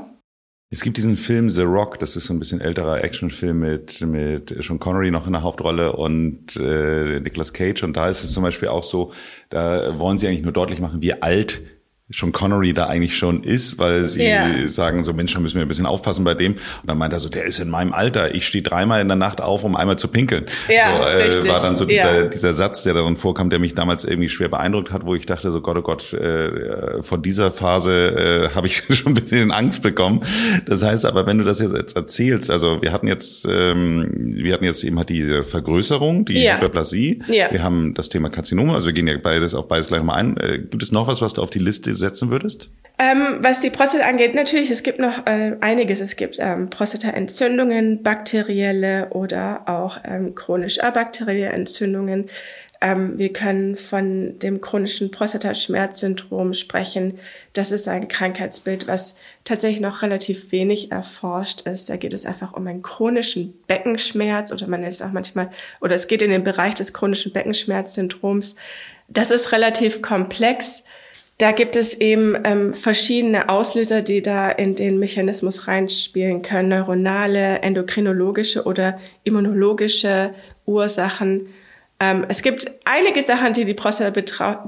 Es 0.69 0.81
gibt 0.81 0.97
diesen 0.97 1.15
Film 1.15 1.49
The 1.49 1.61
Rock, 1.61 1.97
das 1.99 2.17
ist 2.17 2.25
so 2.25 2.33
ein 2.33 2.39
bisschen 2.39 2.59
älterer 2.59 3.01
Actionfilm 3.01 3.59
mit, 3.59 4.01
mit 4.01 4.53
Sean 4.59 4.79
Connery 4.79 5.12
noch 5.12 5.25
in 5.25 5.31
der 5.31 5.41
Hauptrolle 5.41 5.93
und 5.93 6.57
äh, 6.57 7.21
Nicolas 7.21 7.53
Cage. 7.53 7.83
Und 7.83 7.95
da 7.95 8.09
ist 8.09 8.25
es 8.25 8.33
zum 8.33 8.43
Beispiel 8.43 8.67
auch 8.67 8.83
so, 8.83 9.13
da 9.50 9.97
wollen 9.97 10.17
sie 10.17 10.27
eigentlich 10.27 10.43
nur 10.43 10.51
deutlich 10.51 10.81
machen, 10.81 11.01
wie 11.01 11.13
alt 11.21 11.62
schon 12.09 12.31
Connery 12.31 12.73
da 12.73 12.87
eigentlich 12.87 13.17
schon 13.17 13.43
ist, 13.43 13.79
weil 13.79 14.05
sie 14.05 14.25
ja. 14.25 14.65
sagen 14.67 15.03
so, 15.03 15.11
Mensch, 15.11 15.33
da 15.33 15.41
müssen 15.41 15.55
wir 15.55 15.63
ein 15.63 15.67
bisschen 15.67 15.85
aufpassen 15.85 16.23
bei 16.23 16.35
dem. 16.35 16.53
Und 16.53 16.61
dann 16.85 16.97
meint 16.97 17.11
er 17.11 17.19
so, 17.19 17.27
der 17.27 17.43
ist 17.43 17.59
in 17.59 17.69
meinem 17.69 17.91
Alter. 17.91 18.33
Ich 18.33 18.47
stehe 18.47 18.63
dreimal 18.63 19.01
in 19.01 19.09
der 19.09 19.17
Nacht 19.17 19.41
auf, 19.41 19.65
um 19.65 19.75
einmal 19.75 19.97
zu 19.97 20.07
pinkeln. 20.07 20.45
Ja, 20.69 20.85
so, 20.85 21.03
äh, 21.03 21.23
richtig. 21.23 21.51
war 21.51 21.61
dann 21.61 21.75
so 21.75 21.83
dieser, 21.83 22.23
ja. 22.23 22.27
dieser 22.27 22.53
Satz, 22.53 22.83
der 22.83 22.93
darin 22.93 23.17
vorkam, 23.17 23.49
der 23.49 23.59
mich 23.59 23.75
damals 23.75 24.05
irgendwie 24.05 24.29
schwer 24.29 24.47
beeindruckt 24.47 24.91
hat, 24.91 25.05
wo 25.05 25.15
ich 25.15 25.25
dachte 25.25 25.51
so, 25.51 25.59
Gott, 25.59 25.77
oh 25.77 25.81
Gott, 25.81 26.13
äh, 26.13 27.03
von 27.03 27.21
dieser 27.21 27.51
Phase 27.51 28.49
äh, 28.51 28.55
habe 28.55 28.67
ich 28.67 28.77
schon 28.89 29.07
ein 29.11 29.13
bisschen 29.13 29.51
Angst 29.51 29.83
bekommen. 29.83 30.21
Das 30.65 30.83
heißt 30.83 31.05
aber, 31.05 31.25
wenn 31.25 31.39
du 31.39 31.43
das 31.43 31.59
jetzt 31.59 31.97
erzählst, 31.97 32.49
also 32.49 32.81
wir 32.81 32.93
hatten 32.93 33.07
jetzt, 33.07 33.45
ähm, 33.51 34.09
wir 34.15 34.53
hatten 34.53 34.63
jetzt 34.63 34.85
eben 34.85 34.97
halt 34.97 35.09
die 35.09 35.43
Vergrößerung, 35.43 36.23
die 36.23 36.41
ja. 36.41 36.55
Hyperplasie. 36.55 37.21
Ja. 37.27 37.51
Wir 37.51 37.63
haben 37.63 37.93
das 37.95 38.07
Thema 38.07 38.29
Karzinome, 38.29 38.73
also 38.73 38.85
wir 38.85 38.93
gehen 38.93 39.07
ja 39.07 39.17
beides 39.17 39.53
auch 39.53 39.65
beides 39.65 39.87
gleich 39.87 40.03
mal 40.03 40.13
ein. 40.13 40.37
Äh, 40.37 40.59
gibt 40.59 40.81
es 40.81 40.93
noch 40.93 41.07
was, 41.07 41.21
was 41.21 41.33
du 41.33 41.41
auf 41.41 41.49
die 41.49 41.59
Liste 41.59 41.97
setzen 41.98 42.32
würdest? 42.32 42.70
Ähm, 43.00 43.38
was 43.42 43.60
die 43.60 43.70
Prostata 43.70 44.06
angeht, 44.06 44.34
natürlich, 44.34 44.72
es 44.72 44.82
gibt 44.82 44.98
noch 44.98 45.27
äh, 45.27 45.56
einiges. 45.62 46.01
Es 46.01 46.16
gibt 46.16 46.38
ähm, 46.39 46.72
Prostataentzündungen, 46.72 48.01
bakterielle 48.01 49.10
oder 49.12 49.63
auch 49.68 50.00
ähm, 50.04 50.34
chronisch 50.34 50.80
abakterielle 50.80 51.54
Entzündungen. 51.54 52.27
Ähm, 52.82 53.18
wir 53.18 53.34
können 53.34 53.75
von 53.75 54.39
dem 54.39 54.62
chronischen 54.62 55.12
Prostataschmerzsyndrom 55.12 56.54
sprechen. 56.54 57.20
Das 57.54 57.72
ist 57.72 57.88
ein 57.88 58.08
Krankheitsbild, 58.08 58.88
was 58.88 59.16
tatsächlich 59.44 59.82
noch 59.82 60.01
relativ 60.01 60.51
wenig 60.51 60.92
erforscht 60.92 61.62
ist. 61.62 61.89
Da 61.89 61.98
geht 61.98 62.13
es 62.13 62.25
einfach 62.25 62.54
um 62.54 62.66
einen 62.66 62.82
chronischen 62.82 63.54
Beckenschmerz 63.68 64.51
oder 64.51 64.68
man 64.68 64.82
nennt 64.82 64.94
es 64.94 65.01
auch 65.04 65.12
manchmal, 65.12 65.51
oder 65.82 65.96
es 65.96 66.08
geht 66.08 66.24
in 66.24 66.32
den 66.32 66.44
Bereich 66.44 66.74
des 66.74 66.94
chronischen 66.94 67.32
Beckenschmerzsyndroms. 67.32 68.56
Das 69.08 69.32
ist 69.32 69.51
relativ 69.51 70.01
komplex. 70.01 70.84
Da 71.39 71.51
gibt 71.51 71.75
es 71.75 71.94
eben 71.94 72.36
ähm, 72.46 72.74
verschiedene 72.74 73.50
Auslöser, 73.50 74.01
die 74.01 74.24
da 74.24 74.50
in 74.50 74.75
den 74.75 74.98
Mechanismus 74.98 75.67
reinspielen 75.67 76.41
können, 76.41 76.70
neuronale, 76.70 77.60
endokrinologische 77.60 78.63
oder 78.63 79.00
immunologische 79.24 80.34
Ursachen. 80.65 81.48
Ähm, 82.00 82.25
es 82.27 82.41
gibt 82.41 82.72
einige 82.86 83.22
Sachen, 83.22 83.53
die 83.53 83.65
die 83.65 83.75
Prostata 83.75 84.10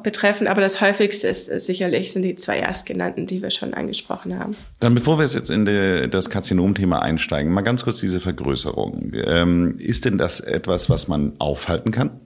betreffen, 0.03 0.47
aber 0.47 0.61
das 0.61 0.79
häufigste 0.79 1.27
ist, 1.27 1.47
ist 1.47 1.65
sicherlich 1.65 2.11
sind 2.13 2.21
die 2.21 2.35
zwei 2.35 2.59
erstgenannten, 2.59 3.25
die 3.25 3.41
wir 3.41 3.49
schon 3.49 3.73
angesprochen 3.73 4.37
haben. 4.39 4.55
Dann 4.79 4.93
bevor 4.93 5.17
wir 5.17 5.25
jetzt 5.25 5.49
in 5.49 5.65
die, 5.65 6.07
das 6.09 6.29
Karzinom-Thema 6.29 7.01
einsteigen, 7.01 7.51
mal 7.51 7.61
ganz 7.61 7.83
kurz 7.83 7.99
diese 7.99 8.19
Vergrößerung. 8.19 9.11
Ähm, 9.25 9.75
ist 9.79 10.05
denn 10.05 10.19
das 10.19 10.39
etwas, 10.39 10.89
was 10.89 11.07
man 11.07 11.33
aufhalten 11.39 11.91
kann? 11.91 12.19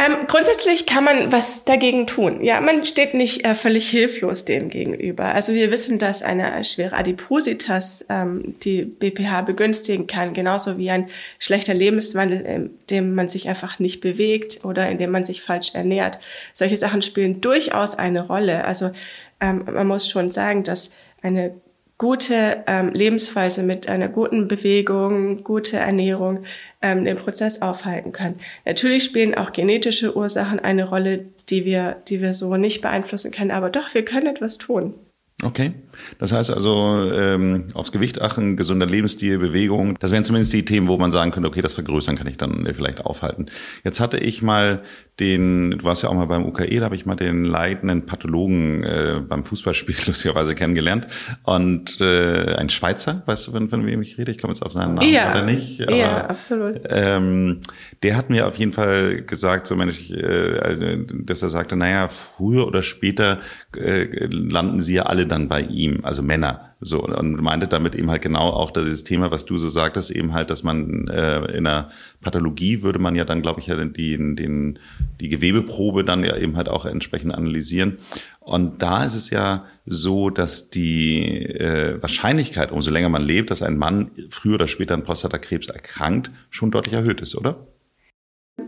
Ähm, 0.00 0.26
grundsätzlich 0.28 0.86
kann 0.86 1.04
man 1.04 1.30
was 1.30 1.66
dagegen 1.66 2.06
tun. 2.06 2.42
Ja, 2.42 2.62
man 2.62 2.86
steht 2.86 3.12
nicht 3.12 3.44
äh, 3.44 3.54
völlig 3.54 3.90
hilflos 3.90 4.46
dem 4.46 4.70
gegenüber. 4.70 5.34
Also 5.34 5.52
wir 5.52 5.70
wissen, 5.70 5.98
dass 5.98 6.22
eine 6.22 6.64
schwere 6.64 6.96
Adipositas 6.96 8.06
ähm, 8.08 8.54
die 8.62 8.84
BPH 8.84 9.42
begünstigen 9.42 10.06
kann, 10.06 10.32
genauso 10.32 10.78
wie 10.78 10.90
ein 10.90 11.08
schlechter 11.38 11.74
Lebenswandel, 11.74 12.40
in 12.40 12.70
dem 12.88 13.14
man 13.14 13.28
sich 13.28 13.50
einfach 13.50 13.78
nicht 13.78 14.00
bewegt 14.00 14.64
oder 14.64 14.88
in 14.88 14.96
dem 14.96 15.10
man 15.10 15.24
sich 15.24 15.42
falsch 15.42 15.74
ernährt. 15.74 16.18
Solche 16.54 16.78
Sachen 16.78 17.02
spielen 17.02 17.42
durchaus 17.42 17.94
eine 17.94 18.26
Rolle. 18.26 18.64
Also 18.64 18.92
ähm, 19.38 19.66
man 19.70 19.86
muss 19.86 20.08
schon 20.08 20.30
sagen, 20.30 20.64
dass 20.64 20.94
eine 21.20 21.52
gute 22.00 22.64
ähm, 22.66 22.94
Lebensweise 22.94 23.62
mit 23.62 23.86
einer 23.86 24.08
guten 24.08 24.48
Bewegung, 24.48 25.44
gute 25.44 25.76
Ernährung 25.76 26.44
ähm, 26.80 27.04
den 27.04 27.18
Prozess 27.18 27.60
aufhalten 27.60 28.10
kann. 28.10 28.36
Natürlich 28.64 29.04
spielen 29.04 29.34
auch 29.34 29.52
genetische 29.52 30.16
Ursachen 30.16 30.58
eine 30.60 30.88
Rolle, 30.88 31.26
die 31.50 31.66
wir, 31.66 31.98
die 32.08 32.22
wir 32.22 32.32
so 32.32 32.56
nicht 32.56 32.80
beeinflussen 32.80 33.32
können, 33.32 33.50
aber 33.50 33.68
doch, 33.68 33.92
wir 33.92 34.02
können 34.02 34.28
etwas 34.28 34.56
tun. 34.56 34.94
Okay. 35.42 35.72
Das 36.18 36.32
heißt 36.32 36.50
also, 36.50 37.10
ähm, 37.12 37.64
aufs 37.74 37.92
Gewicht 37.92 38.20
achten, 38.20 38.56
gesunder 38.56 38.86
Lebensstil, 38.86 39.38
Bewegung, 39.38 39.98
das 40.00 40.10
wären 40.10 40.24
zumindest 40.24 40.52
die 40.52 40.64
Themen, 40.64 40.88
wo 40.88 40.96
man 40.96 41.10
sagen 41.10 41.30
könnte, 41.30 41.48
okay, 41.48 41.62
das 41.62 41.74
vergrößern 41.74 42.16
kann 42.16 42.26
ich 42.26 42.36
dann 42.36 42.68
vielleicht 42.74 43.04
aufhalten. 43.04 43.46
Jetzt 43.84 44.00
hatte 44.00 44.18
ich 44.18 44.42
mal 44.42 44.82
den, 45.20 45.72
du 45.72 45.84
warst 45.84 46.02
ja 46.02 46.08
auch 46.08 46.14
mal 46.14 46.26
beim 46.26 46.46
UKE, 46.46 46.78
da 46.78 46.86
habe 46.86 46.94
ich 46.94 47.04
mal 47.04 47.14
den 47.14 47.44
leitenden 47.44 48.06
Pathologen 48.06 48.82
äh, 48.82 49.20
beim 49.26 49.44
Fußballspiel 49.44 49.94
lustigerweise 50.06 50.54
kennengelernt. 50.54 51.06
Und 51.44 52.00
äh, 52.00 52.54
ein 52.54 52.70
Schweizer, 52.70 53.22
weißt 53.26 53.46
du, 53.46 53.52
von, 53.52 53.68
von 53.68 53.86
wem 53.86 54.00
ich 54.02 54.18
rede? 54.18 54.32
Ich 54.32 54.38
komme 54.38 54.52
jetzt 54.52 54.62
auf 54.62 54.72
seinen 54.72 54.94
Namen 54.94 55.12
ja, 55.12 55.30
oder 55.30 55.42
nicht. 55.42 55.82
Aber, 55.82 55.94
ja, 55.94 56.24
absolut. 56.26 56.80
Ähm, 56.88 57.60
der 58.02 58.16
hat 58.16 58.30
mir 58.30 58.46
auf 58.46 58.56
jeden 58.56 58.72
Fall 58.72 59.22
gesagt, 59.22 59.66
so 59.66 59.76
Mensch, 59.76 60.10
äh, 60.10 60.58
also, 60.58 60.84
dass 61.12 61.42
er 61.42 61.50
sagte, 61.50 61.76
naja, 61.76 62.08
früher 62.08 62.66
oder 62.66 62.82
später 62.82 63.40
äh, 63.76 64.26
landen 64.30 64.80
sie 64.80 64.94
ja 64.94 65.02
alle 65.02 65.26
dann 65.26 65.48
bei 65.48 65.60
ihm, 65.60 65.89
also 66.02 66.22
Männer. 66.22 66.74
So, 66.80 67.02
und 67.02 67.42
meinte 67.42 67.68
damit 67.68 67.94
eben 67.94 68.10
halt 68.10 68.22
genau 68.22 68.50
auch 68.50 68.70
dieses 68.70 69.04
Thema, 69.04 69.30
was 69.30 69.44
du 69.44 69.58
so 69.58 69.68
sagtest, 69.68 70.10
eben 70.10 70.32
halt, 70.32 70.48
dass 70.48 70.62
man 70.62 71.08
äh, 71.08 71.56
in 71.56 71.64
der 71.64 71.90
Pathologie 72.22 72.82
würde 72.82 72.98
man 72.98 73.14
ja 73.16 73.24
dann, 73.24 73.42
glaube 73.42 73.60
ich, 73.60 73.66
ja 73.66 73.76
die, 73.84 74.16
den, 74.16 74.78
die 75.20 75.28
Gewebeprobe 75.28 76.04
dann 76.04 76.24
ja 76.24 76.36
eben 76.36 76.56
halt 76.56 76.68
auch 76.68 76.86
entsprechend 76.86 77.34
analysieren. 77.34 77.98
Und 78.40 78.82
da 78.82 79.04
ist 79.04 79.14
es 79.14 79.30
ja 79.30 79.66
so, 79.84 80.30
dass 80.30 80.70
die 80.70 81.44
äh, 81.44 82.00
Wahrscheinlichkeit, 82.00 82.72
umso 82.72 82.90
länger 82.90 83.10
man 83.10 83.22
lebt, 83.22 83.50
dass 83.50 83.62
ein 83.62 83.76
Mann 83.76 84.10
früher 84.30 84.54
oder 84.54 84.66
später 84.66 84.94
an 84.94 85.04
Prostatakrebs 85.04 85.68
erkrankt, 85.68 86.30
schon 86.48 86.70
deutlich 86.70 86.94
erhöht 86.94 87.20
ist, 87.20 87.36
oder? 87.36 87.66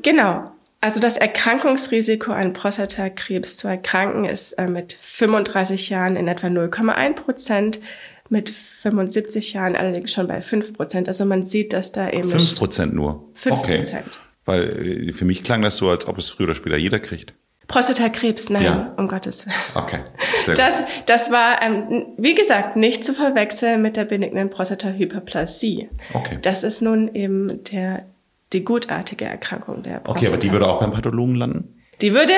Genau. 0.03 0.53
Also 0.83 0.99
das 0.99 1.17
Erkrankungsrisiko 1.17 2.33
an 2.33 2.55
Prostatakrebs 2.55 3.57
zu 3.57 3.69
erkranken 3.69 4.25
ist 4.25 4.55
äh, 4.55 4.67
mit 4.67 4.93
35 5.01 5.91
Jahren 5.91 6.17
in 6.17 6.27
etwa 6.27 6.49
0,1 6.49 7.15
Prozent, 7.15 7.81
mit 8.29 8.51
75 8.51 9.53
Jahren 9.53 9.77
allerdings 9.77 10.13
schon 10.13 10.27
bei 10.27 10.41
5 10.41 10.75
Prozent. 10.75 11.07
Also 11.07 11.25
man 11.25 11.45
sieht, 11.45 11.73
dass 11.73 11.93
da 11.93 12.11
eben 12.11 12.29
5 12.29 12.57
Prozent 12.57 12.95
nur. 12.95 13.31
5 13.35 13.63
Prozent. 13.63 14.07
Okay. 14.07 14.19
Weil 14.45 15.09
äh, 15.09 15.13
für 15.13 15.25
mich 15.25 15.45
klang 15.45 15.63
das 15.63 15.77
so, 15.77 15.89
als 15.89 16.09
ob 16.09 16.19
es 16.19 16.29
früher 16.29 16.47
oder 16.47 16.57
später 16.57 16.77
jeder 16.77 16.99
kriegt. 16.99 17.33
Prostatakrebs, 17.69 18.51
nein, 18.51 18.65
ja. 18.65 18.95
um 18.97 19.07
Gottes 19.07 19.47
Willen. 19.47 19.57
Okay. 19.77 20.01
Sehr 20.45 20.55
das, 20.57 20.79
gut. 20.79 20.87
das 21.07 21.31
war, 21.31 21.63
ähm, 21.63 22.07
wie 22.19 22.35
gesagt, 22.35 22.75
nicht 22.75 23.05
zu 23.05 23.15
verwechseln 23.15 23.83
mit 23.83 23.97
der 23.97 24.05
benignen 24.05 24.51
Prostatahyperplasie. 24.51 25.89
Okay. 26.13 26.39
Das 26.43 26.65
ist 26.65 26.83
nun 26.83 27.15
eben 27.15 27.63
der 27.63 28.05
die 28.53 28.65
gutartige 28.65 29.25
Erkrankung 29.25 29.83
der 29.83 30.01
Prostata. 30.01 30.19
Okay, 30.19 30.27
aber 30.29 30.37
die 30.39 30.53
würde 30.53 30.69
auch 30.69 30.81
beim 30.81 30.93
Pathologen 30.93 31.35
landen? 31.35 31.83
Die 32.01 32.13
würde 32.15 32.33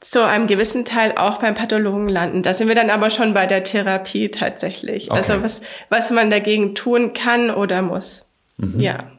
zu 0.00 0.26
einem 0.26 0.46
gewissen 0.46 0.84
Teil 0.84 1.12
auch 1.16 1.40
beim 1.40 1.54
Pathologen 1.54 2.08
landen. 2.08 2.42
Da 2.42 2.54
sind 2.54 2.68
wir 2.68 2.74
dann 2.74 2.90
aber 2.90 3.10
schon 3.10 3.34
bei 3.34 3.46
der 3.46 3.62
Therapie 3.64 4.30
tatsächlich. 4.30 5.10
Okay. 5.10 5.16
Also 5.16 5.42
was, 5.42 5.62
was 5.90 6.10
man 6.10 6.30
dagegen 6.30 6.74
tun 6.74 7.12
kann 7.12 7.50
oder 7.50 7.82
muss. 7.82 8.32
Mhm. 8.56 8.80
Ja. 8.80 9.10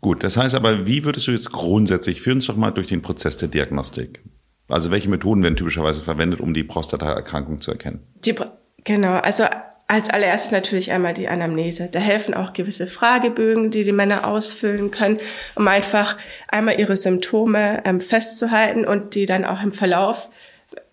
Gut, 0.00 0.22
das 0.22 0.36
heißt 0.36 0.54
aber, 0.54 0.86
wie 0.86 1.04
würdest 1.04 1.26
du 1.26 1.32
jetzt 1.32 1.52
grundsätzlich, 1.52 2.22
führen 2.22 2.36
uns 2.36 2.46
doch 2.46 2.56
mal 2.56 2.70
durch 2.70 2.86
den 2.86 3.02
Prozess 3.02 3.36
der 3.36 3.48
Diagnostik. 3.48 4.22
Also 4.68 4.90
welche 4.90 5.10
Methoden 5.10 5.42
werden 5.42 5.56
typischerweise 5.56 6.02
verwendet, 6.02 6.40
um 6.40 6.54
die 6.54 6.62
Prostataerkrankung 6.62 7.60
zu 7.60 7.72
erkennen? 7.72 8.06
Die, 8.24 8.34
genau, 8.84 9.14
also 9.14 9.44
als 9.88 10.10
allererstes 10.10 10.52
natürlich 10.52 10.92
einmal 10.92 11.14
die 11.14 11.28
Anamnese. 11.28 11.88
Da 11.90 11.98
helfen 11.98 12.34
auch 12.34 12.52
gewisse 12.52 12.86
Fragebögen, 12.86 13.70
die 13.70 13.84
die 13.84 13.92
Männer 13.92 14.26
ausfüllen 14.26 14.90
können, 14.90 15.18
um 15.54 15.66
einfach 15.66 16.18
einmal 16.46 16.78
ihre 16.78 16.96
Symptome 16.96 17.82
ähm, 17.84 18.00
festzuhalten 18.00 18.84
und 18.84 19.14
die 19.14 19.24
dann 19.24 19.46
auch 19.46 19.62
im 19.62 19.72
Verlauf, 19.72 20.28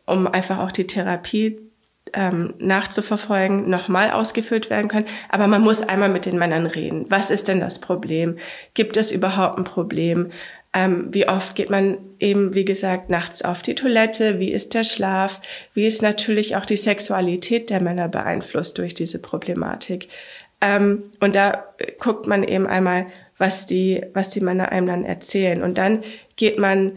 um 0.05 0.27
einfach 0.27 0.59
auch 0.59 0.71
die 0.71 0.87
Therapie 0.87 1.59
ähm, 2.13 2.53
nachzuverfolgen, 2.59 3.69
nochmal 3.69 4.11
ausgefüllt 4.11 4.69
werden 4.69 4.87
können. 4.87 5.07
Aber 5.27 5.47
man 5.47 5.61
muss 5.61 5.81
einmal 5.81 6.09
mit 6.09 6.25
den 6.25 6.37
Männern 6.37 6.65
reden. 6.65 7.05
Was 7.09 7.31
ist 7.31 7.49
denn 7.49 7.59
das 7.59 7.79
Problem? 7.79 8.37
Gibt 8.73 8.95
es 8.95 9.11
überhaupt 9.11 9.57
ein 9.57 9.65
Problem? 9.65 10.31
Ähm, 10.75 11.07
wie 11.11 11.27
oft 11.27 11.55
geht 11.55 11.69
man 11.69 11.97
eben, 12.19 12.53
wie 12.53 12.65
gesagt, 12.65 13.09
nachts 13.09 13.43
auf 13.43 13.61
die 13.61 13.75
Toilette? 13.75 14.39
Wie 14.39 14.51
ist 14.51 14.73
der 14.73 14.83
Schlaf? 14.83 15.41
Wie 15.73 15.85
ist 15.85 16.01
natürlich 16.01 16.57
auch 16.57 16.65
die 16.65 16.75
Sexualität 16.75 17.69
der 17.69 17.81
Männer 17.81 18.09
beeinflusst 18.09 18.77
durch 18.77 18.93
diese 18.93 19.21
Problematik? 19.21 20.09
Ähm, 20.59 21.05
und 21.21 21.33
da 21.33 21.63
guckt 21.97 22.27
man 22.27 22.43
eben 22.43 22.67
einmal, 22.67 23.07
was 23.37 23.65
die, 23.65 24.03
was 24.13 24.31
die 24.31 24.41
Männer 24.41 24.73
einem 24.73 24.87
dann 24.87 25.05
erzählen. 25.05 25.63
Und 25.63 25.77
dann 25.77 26.03
geht 26.35 26.59
man 26.59 26.91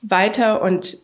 weiter 0.00 0.62
und 0.62 0.98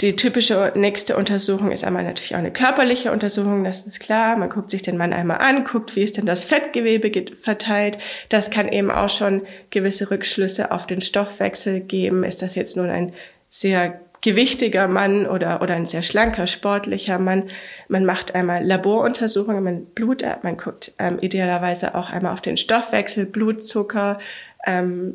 die 0.00 0.16
typische 0.16 0.72
nächste 0.74 1.16
Untersuchung 1.16 1.72
ist 1.72 1.84
einmal 1.84 2.04
natürlich 2.04 2.34
auch 2.34 2.38
eine 2.38 2.52
körperliche 2.52 3.12
Untersuchung, 3.12 3.64
das 3.64 3.86
ist 3.86 4.00
klar. 4.00 4.36
Man 4.36 4.48
guckt 4.48 4.70
sich 4.70 4.82
den 4.82 4.96
Mann 4.96 5.12
einmal 5.12 5.38
an, 5.38 5.64
guckt, 5.64 5.94
wie 5.94 6.02
ist 6.02 6.16
denn 6.16 6.26
das 6.26 6.44
Fettgewebe 6.44 7.10
verteilt. 7.36 7.98
Das 8.30 8.50
kann 8.50 8.68
eben 8.68 8.90
auch 8.90 9.10
schon 9.10 9.42
gewisse 9.70 10.10
Rückschlüsse 10.10 10.70
auf 10.70 10.86
den 10.86 11.02
Stoffwechsel 11.02 11.80
geben. 11.80 12.24
Ist 12.24 12.40
das 12.40 12.54
jetzt 12.54 12.76
nun 12.76 12.88
ein 12.88 13.12
sehr 13.50 14.00
gewichtiger 14.22 14.88
Mann 14.88 15.26
oder, 15.26 15.62
oder 15.62 15.74
ein 15.74 15.86
sehr 15.86 16.02
schlanker, 16.02 16.46
sportlicher 16.46 17.18
Mann. 17.18 17.44
Man 17.88 18.04
macht 18.04 18.34
einmal 18.34 18.64
Laboruntersuchungen, 18.64 19.62
man 19.62 19.84
Blut, 19.86 20.24
man 20.42 20.56
guckt 20.56 20.92
ähm, 20.98 21.18
idealerweise 21.20 21.94
auch 21.94 22.10
einmal 22.10 22.32
auf 22.32 22.40
den 22.40 22.56
Stoffwechsel, 22.56 23.26
Blutzucker, 23.26 24.18
ähm, 24.66 25.14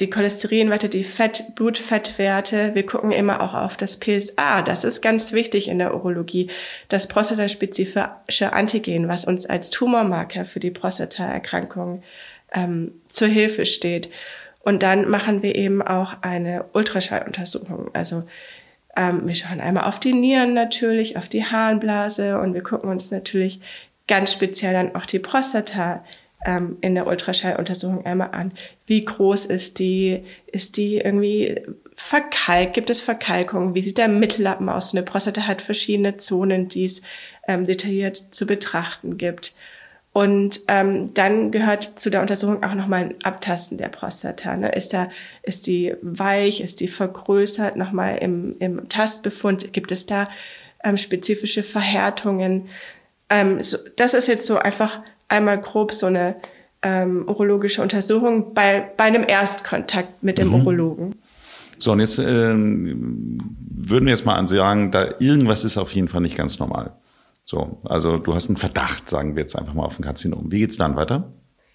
die 0.00 0.10
Cholesterinwerte, 0.10 0.88
die 0.88 1.02
Fett, 1.02 1.54
Blutfettwerte. 1.56 2.74
Wir 2.74 2.86
gucken 2.86 3.10
immer 3.10 3.42
auch 3.42 3.54
auf 3.54 3.76
das 3.76 3.98
PSA. 3.98 4.62
Das 4.62 4.84
ist 4.84 5.00
ganz 5.00 5.32
wichtig 5.32 5.68
in 5.68 5.78
der 5.78 5.94
Urologie. 5.94 6.50
Das 6.88 7.08
prostataspezifische 7.08 8.52
Antigen, 8.52 9.08
was 9.08 9.24
uns 9.24 9.46
als 9.46 9.70
Tumormarker 9.70 10.44
für 10.44 10.60
die 10.60 10.70
Prostataerkrankung 10.70 12.02
ähm, 12.52 12.92
zur 13.08 13.28
Hilfe 13.28 13.66
steht. 13.66 14.08
Und 14.60 14.82
dann 14.82 15.08
machen 15.08 15.42
wir 15.42 15.56
eben 15.56 15.82
auch 15.82 16.16
eine 16.22 16.66
Ultraschalluntersuchung. 16.74 17.90
Also 17.92 18.22
ähm, 18.96 19.26
wir 19.26 19.34
schauen 19.34 19.60
einmal 19.60 19.84
auf 19.84 19.98
die 19.98 20.12
Nieren 20.12 20.54
natürlich, 20.54 21.16
auf 21.16 21.28
die 21.28 21.44
Harnblase 21.44 22.38
und 22.38 22.54
wir 22.54 22.62
gucken 22.62 22.90
uns 22.90 23.10
natürlich 23.10 23.60
ganz 24.06 24.32
speziell 24.32 24.72
dann 24.72 24.94
auch 24.94 25.06
die 25.06 25.18
Prostata 25.18 26.04
ähm, 26.44 26.78
in 26.80 26.94
der 26.94 27.06
Ultraschalluntersuchung 27.06 28.06
einmal 28.06 28.30
an. 28.32 28.52
Wie 28.86 29.04
groß 29.04 29.46
ist 29.46 29.78
die? 29.78 30.22
Ist 30.46 30.76
die 30.76 30.96
irgendwie 30.98 31.60
verkalkt? 31.94 32.74
Gibt 32.74 32.90
es 32.90 33.00
Verkalkungen? 33.00 33.74
Wie 33.74 33.82
sieht 33.82 33.98
der 33.98 34.08
Mittellappen 34.08 34.68
aus? 34.68 34.94
Eine 34.94 35.02
Prostata 35.02 35.46
hat 35.46 35.62
verschiedene 35.62 36.16
Zonen, 36.16 36.68
die 36.68 36.84
es 36.84 37.02
ähm, 37.46 37.64
detailliert 37.64 38.16
zu 38.16 38.46
betrachten 38.46 39.18
gibt. 39.18 39.54
Und 40.12 40.60
ähm, 40.68 41.12
dann 41.14 41.50
gehört 41.50 41.98
zu 41.98 42.10
der 42.10 42.22
Untersuchung 42.22 42.64
auch 42.64 42.74
nochmal 42.74 43.04
ein 43.04 43.14
Abtasten 43.22 43.78
der 43.78 43.88
Prostata. 43.88 44.56
Ne? 44.56 44.70
Ist, 44.70 44.92
da, 44.92 45.10
ist 45.42 45.66
die 45.66 45.94
weich, 46.02 46.60
ist 46.60 46.80
die 46.80 46.88
vergrößert? 46.88 47.76
Nochmal 47.76 48.18
im, 48.18 48.56
im 48.58 48.88
Tastbefund 48.88 49.72
gibt 49.72 49.92
es 49.92 50.06
da 50.06 50.28
ähm, 50.82 50.96
spezifische 50.96 51.62
Verhärtungen. 51.62 52.68
Ähm, 53.28 53.62
so, 53.62 53.78
das 53.96 54.14
ist 54.14 54.28
jetzt 54.28 54.46
so 54.46 54.58
einfach 54.58 55.02
einmal 55.28 55.60
grob 55.60 55.92
so 55.92 56.06
eine 56.06 56.36
ähm, 56.82 57.24
urologische 57.28 57.82
Untersuchung 57.82 58.54
bei, 58.54 58.90
bei 58.96 59.04
einem 59.04 59.24
Erstkontakt 59.26 60.22
mit 60.22 60.38
dem 60.38 60.48
mhm. 60.48 60.54
Urologen. 60.54 61.14
So, 61.78 61.92
und 61.92 62.00
jetzt 62.00 62.18
ähm, 62.18 63.38
würden 63.70 64.06
wir 64.06 64.10
jetzt 64.12 64.26
mal 64.26 64.44
sagen, 64.46 64.90
da 64.90 65.14
irgendwas 65.20 65.64
ist 65.64 65.78
auf 65.78 65.92
jeden 65.92 66.08
Fall 66.08 66.20
nicht 66.20 66.36
ganz 66.36 66.58
normal. 66.58 66.92
So, 67.44 67.78
also 67.84 68.18
du 68.18 68.34
hast 68.34 68.48
einen 68.48 68.56
Verdacht, 68.56 69.08
sagen 69.08 69.36
wir 69.36 69.42
jetzt 69.42 69.56
einfach 69.56 69.74
mal 69.74 69.84
auf 69.84 69.98
ein 69.98 70.02
Karzinom. 70.02 70.50
Wie 70.50 70.58
geht's 70.58 70.76
dann 70.76 70.96
weiter? 70.96 71.32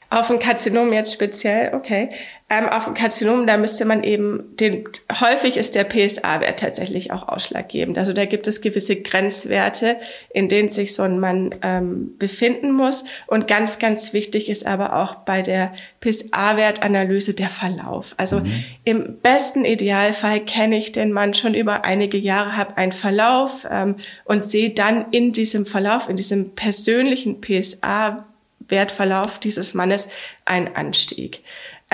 Auf 0.09 0.29
ein 0.29 0.37
Karzinom 0.37 0.93
jetzt 0.93 1.13
speziell, 1.13 1.73
okay. 1.73 2.09
Ähm, 2.53 2.69
auf 2.69 2.87
ein 2.87 2.93
Karzinom, 2.93 3.47
da 3.47 3.57
müsste 3.57 3.83
man 3.85 4.03
eben, 4.03 4.55
den, 4.57 4.83
häufig 5.19 5.57
ist 5.57 5.73
der 5.73 5.85
PSA-Wert 5.85 6.59
tatsächlich 6.59 7.11
auch 7.11 7.27
ausschlaggebend. 7.27 7.97
Also 7.97 8.13
da 8.13 8.25
gibt 8.25 8.47
es 8.47 8.61
gewisse 8.61 9.01
Grenzwerte, 9.01 9.97
in 10.31 10.49
denen 10.49 10.69
sich 10.69 10.93
so 10.93 11.01
ein 11.01 11.19
Mann 11.19 11.55
ähm, 11.63 12.15
befinden 12.19 12.71
muss. 12.71 13.05
Und 13.25 13.47
ganz, 13.47 13.79
ganz 13.79 14.13
wichtig 14.13 14.49
ist 14.49 14.67
aber 14.67 15.01
auch 15.01 15.15
bei 15.15 15.41
der 15.41 15.71
PSA-Wertanalyse 16.01 17.33
der 17.33 17.49
Verlauf. 17.49 18.13
Also 18.17 18.41
mhm. 18.41 18.63
im 18.83 19.17
besten 19.17 19.65
Idealfall 19.65 20.41
kenne 20.41 20.77
ich 20.77 20.91
den 20.91 21.11
Mann 21.11 21.33
schon 21.33 21.55
über 21.55 21.85
einige 21.85 22.17
Jahre, 22.19 22.55
habe 22.55 22.77
einen 22.77 22.91
Verlauf 22.91 23.65
ähm, 23.71 23.95
und 24.25 24.45
sehe 24.45 24.69
dann 24.69 25.05
in 25.09 25.31
diesem 25.31 25.65
Verlauf, 25.65 26.07
in 26.07 26.17
diesem 26.17 26.51
persönlichen 26.51 27.41
PSA 27.41 28.27
Wertverlauf 28.67 29.39
dieses 29.39 29.73
Mannes 29.73 30.07
einen 30.45 30.75
Anstieg. 30.75 31.43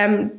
Ähm, 0.00 0.30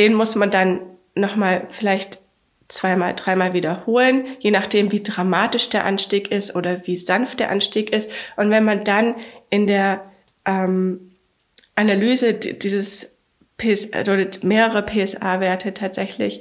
den 0.00 0.14
muss 0.14 0.34
man 0.34 0.50
dann 0.50 0.80
nochmal 1.14 1.68
vielleicht 1.70 2.20
zweimal, 2.68 3.14
dreimal 3.14 3.52
wiederholen, 3.52 4.24
je 4.38 4.50
nachdem, 4.50 4.92
wie 4.92 5.02
dramatisch 5.02 5.68
der 5.68 5.84
Anstieg 5.84 6.30
ist 6.30 6.56
oder 6.56 6.86
wie 6.86 6.96
sanft 6.96 7.38
der 7.38 7.50
Anstieg 7.50 7.92
ist. 7.92 8.10
Und 8.36 8.50
wenn 8.50 8.64
man 8.64 8.82
dann 8.82 9.14
in 9.50 9.66
der 9.66 10.10
ähm, 10.46 11.10
Analyse 11.74 12.32
dieses 12.32 13.24
PS, 13.58 13.94
oder 13.94 14.26
mehrere 14.40 14.82
PSA-Werte 14.82 15.74
tatsächlich 15.74 16.40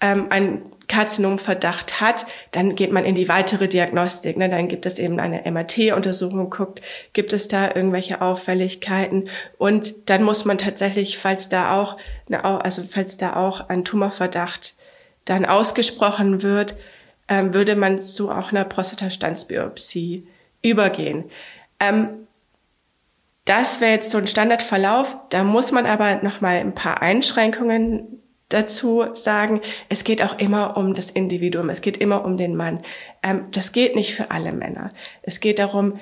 ähm, 0.00 0.28
ein 0.30 0.62
Karzinomverdacht 0.88 2.00
hat, 2.00 2.26
dann 2.52 2.74
geht 2.74 2.92
man 2.92 3.04
in 3.04 3.14
die 3.14 3.28
weitere 3.28 3.68
Diagnostik. 3.68 4.36
Ne? 4.36 4.48
Dann 4.48 4.68
gibt 4.68 4.86
es 4.86 4.98
eben 4.98 5.18
eine 5.18 5.50
MRT-Untersuchung, 5.50 6.50
guckt, 6.50 6.80
gibt 7.12 7.32
es 7.32 7.48
da 7.48 7.74
irgendwelche 7.74 8.20
Auffälligkeiten 8.20 9.28
und 9.58 10.08
dann 10.10 10.22
muss 10.22 10.44
man 10.44 10.58
tatsächlich, 10.58 11.18
falls 11.18 11.48
da 11.48 11.80
auch, 11.80 11.96
also 12.30 12.82
falls 12.88 13.16
da 13.16 13.36
auch 13.36 13.68
ein 13.68 13.84
Tumorverdacht 13.84 14.76
dann 15.24 15.44
ausgesprochen 15.44 16.42
wird, 16.42 16.76
ähm, 17.28 17.52
würde 17.52 17.74
man 17.74 18.00
zu 18.00 18.30
auch 18.30 18.52
einer 18.52 18.64
Prostatastandsbiopsie 18.64 20.28
übergehen. 20.62 21.24
Ähm, 21.80 22.26
das 23.44 23.80
wäre 23.80 23.92
jetzt 23.92 24.10
so 24.10 24.18
ein 24.18 24.26
Standardverlauf. 24.26 25.16
Da 25.30 25.44
muss 25.44 25.72
man 25.72 25.86
aber 25.86 26.22
noch 26.22 26.40
mal 26.40 26.56
ein 26.56 26.74
paar 26.74 27.02
Einschränkungen 27.02 28.22
dazu 28.48 29.06
sagen, 29.12 29.60
es 29.88 30.04
geht 30.04 30.22
auch 30.22 30.38
immer 30.38 30.76
um 30.76 30.94
das 30.94 31.10
Individuum, 31.10 31.68
es 31.68 31.80
geht 31.80 31.96
immer 31.96 32.24
um 32.24 32.36
den 32.36 32.56
Mann. 32.56 32.80
Ähm, 33.22 33.46
das 33.50 33.72
geht 33.72 33.96
nicht 33.96 34.14
für 34.14 34.30
alle 34.30 34.52
Männer. 34.52 34.92
Es 35.22 35.40
geht 35.40 35.58
darum, 35.58 35.98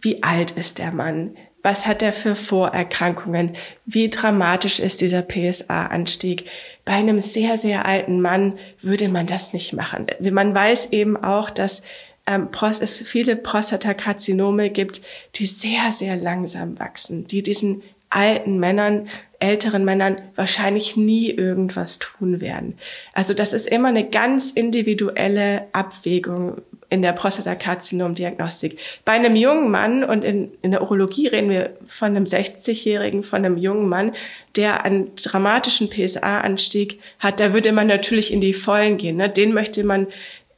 wie 0.00 0.22
alt 0.22 0.52
ist 0.52 0.78
der 0.78 0.92
Mann? 0.92 1.36
Was 1.62 1.86
hat 1.86 2.02
er 2.02 2.12
für 2.12 2.34
Vorerkrankungen? 2.34 3.52
Wie 3.86 4.10
dramatisch 4.10 4.80
ist 4.80 5.00
dieser 5.00 5.22
PSA-Anstieg? 5.22 6.46
Bei 6.84 6.94
einem 6.94 7.20
sehr, 7.20 7.56
sehr 7.56 7.86
alten 7.86 8.20
Mann 8.20 8.58
würde 8.80 9.08
man 9.08 9.28
das 9.28 9.52
nicht 9.52 9.72
machen. 9.72 10.06
Man 10.20 10.54
weiß 10.54 10.92
eben 10.92 11.16
auch, 11.16 11.50
dass 11.50 11.84
ähm, 12.26 12.48
es 12.80 12.98
viele 12.98 13.36
Prostatakarzinome 13.36 14.70
gibt, 14.70 15.02
die 15.36 15.46
sehr, 15.46 15.92
sehr 15.92 16.16
langsam 16.16 16.78
wachsen, 16.80 17.28
die 17.28 17.44
diesen 17.44 17.82
alten 18.10 18.58
Männern, 18.58 19.08
älteren 19.42 19.84
Männern 19.84 20.16
wahrscheinlich 20.36 20.96
nie 20.96 21.30
irgendwas 21.30 21.98
tun 21.98 22.40
werden. 22.40 22.78
Also 23.12 23.34
das 23.34 23.52
ist 23.52 23.66
immer 23.66 23.88
eine 23.88 24.08
ganz 24.08 24.50
individuelle 24.50 25.66
Abwägung 25.72 26.62
in 26.88 27.02
der 27.02 27.12
Prostatakarzinomdiagnostik. 27.12 28.78
Bei 29.04 29.12
einem 29.12 29.34
jungen 29.34 29.70
Mann 29.70 30.04
und 30.04 30.22
in, 30.24 30.52
in 30.60 30.72
der 30.72 30.82
Urologie 30.82 31.26
reden 31.26 31.48
wir 31.48 31.76
von 31.86 32.08
einem 32.08 32.24
60-Jährigen, 32.24 33.22
von 33.22 33.44
einem 33.44 33.56
jungen 33.56 33.88
Mann, 33.88 34.12
der 34.56 34.84
einen 34.84 35.14
dramatischen 35.16 35.88
PSA-Anstieg 35.88 37.00
hat, 37.18 37.40
da 37.40 37.54
würde 37.54 37.72
man 37.72 37.86
natürlich 37.86 38.32
in 38.32 38.42
die 38.42 38.52
Vollen 38.52 38.98
gehen. 38.98 39.16
Ne? 39.16 39.30
Den 39.30 39.54
möchte 39.54 39.84
man, 39.84 40.06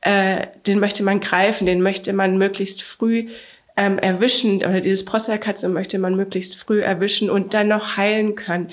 äh, 0.01 0.49
den 0.67 0.81
möchte 0.81 1.05
man 1.05 1.21
greifen, 1.21 1.67
den 1.67 1.81
möchte 1.81 2.13
man 2.13 2.37
möglichst 2.37 2.83
früh 2.83 3.29
ähm, 3.77 3.99
erwischen 3.99 4.57
oder 4.59 4.81
dieses 4.81 5.05
Prostatakatze 5.05 5.69
möchte 5.69 5.99
man 5.99 6.15
möglichst 6.17 6.57
früh 6.57 6.81
erwischen 6.81 7.31
und 7.31 7.55
dann 7.55 7.69
noch 7.69 7.97
heilen 7.97 8.35
können. 8.35 8.69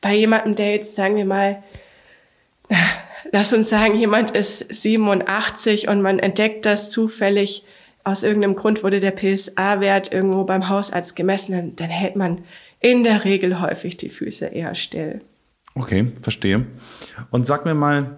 Bei 0.00 0.14
jemandem, 0.14 0.54
der 0.54 0.72
jetzt, 0.72 0.94
sagen 0.94 1.16
wir 1.16 1.24
mal, 1.24 1.62
lass 3.32 3.52
uns 3.52 3.68
sagen, 3.68 3.96
jemand 3.98 4.30
ist 4.30 4.72
87 4.72 5.88
und 5.88 6.00
man 6.02 6.18
entdeckt 6.18 6.64
das 6.64 6.90
zufällig, 6.90 7.64
aus 8.04 8.22
irgendeinem 8.22 8.54
Grund 8.54 8.84
wurde 8.84 9.00
der 9.00 9.10
PSA-Wert 9.10 10.12
irgendwo 10.12 10.44
beim 10.44 10.68
Hausarzt 10.68 11.16
gemessen, 11.16 11.52
dann, 11.52 11.76
dann 11.76 11.90
hält 11.90 12.14
man 12.14 12.44
in 12.78 13.02
der 13.02 13.24
Regel 13.24 13.60
häufig 13.60 13.96
die 13.96 14.08
Füße 14.08 14.46
eher 14.46 14.76
still. 14.76 15.22
Okay, 15.74 16.12
verstehe. 16.22 16.66
Und 17.30 17.46
sag 17.46 17.64
mir 17.64 17.74
mal, 17.74 18.16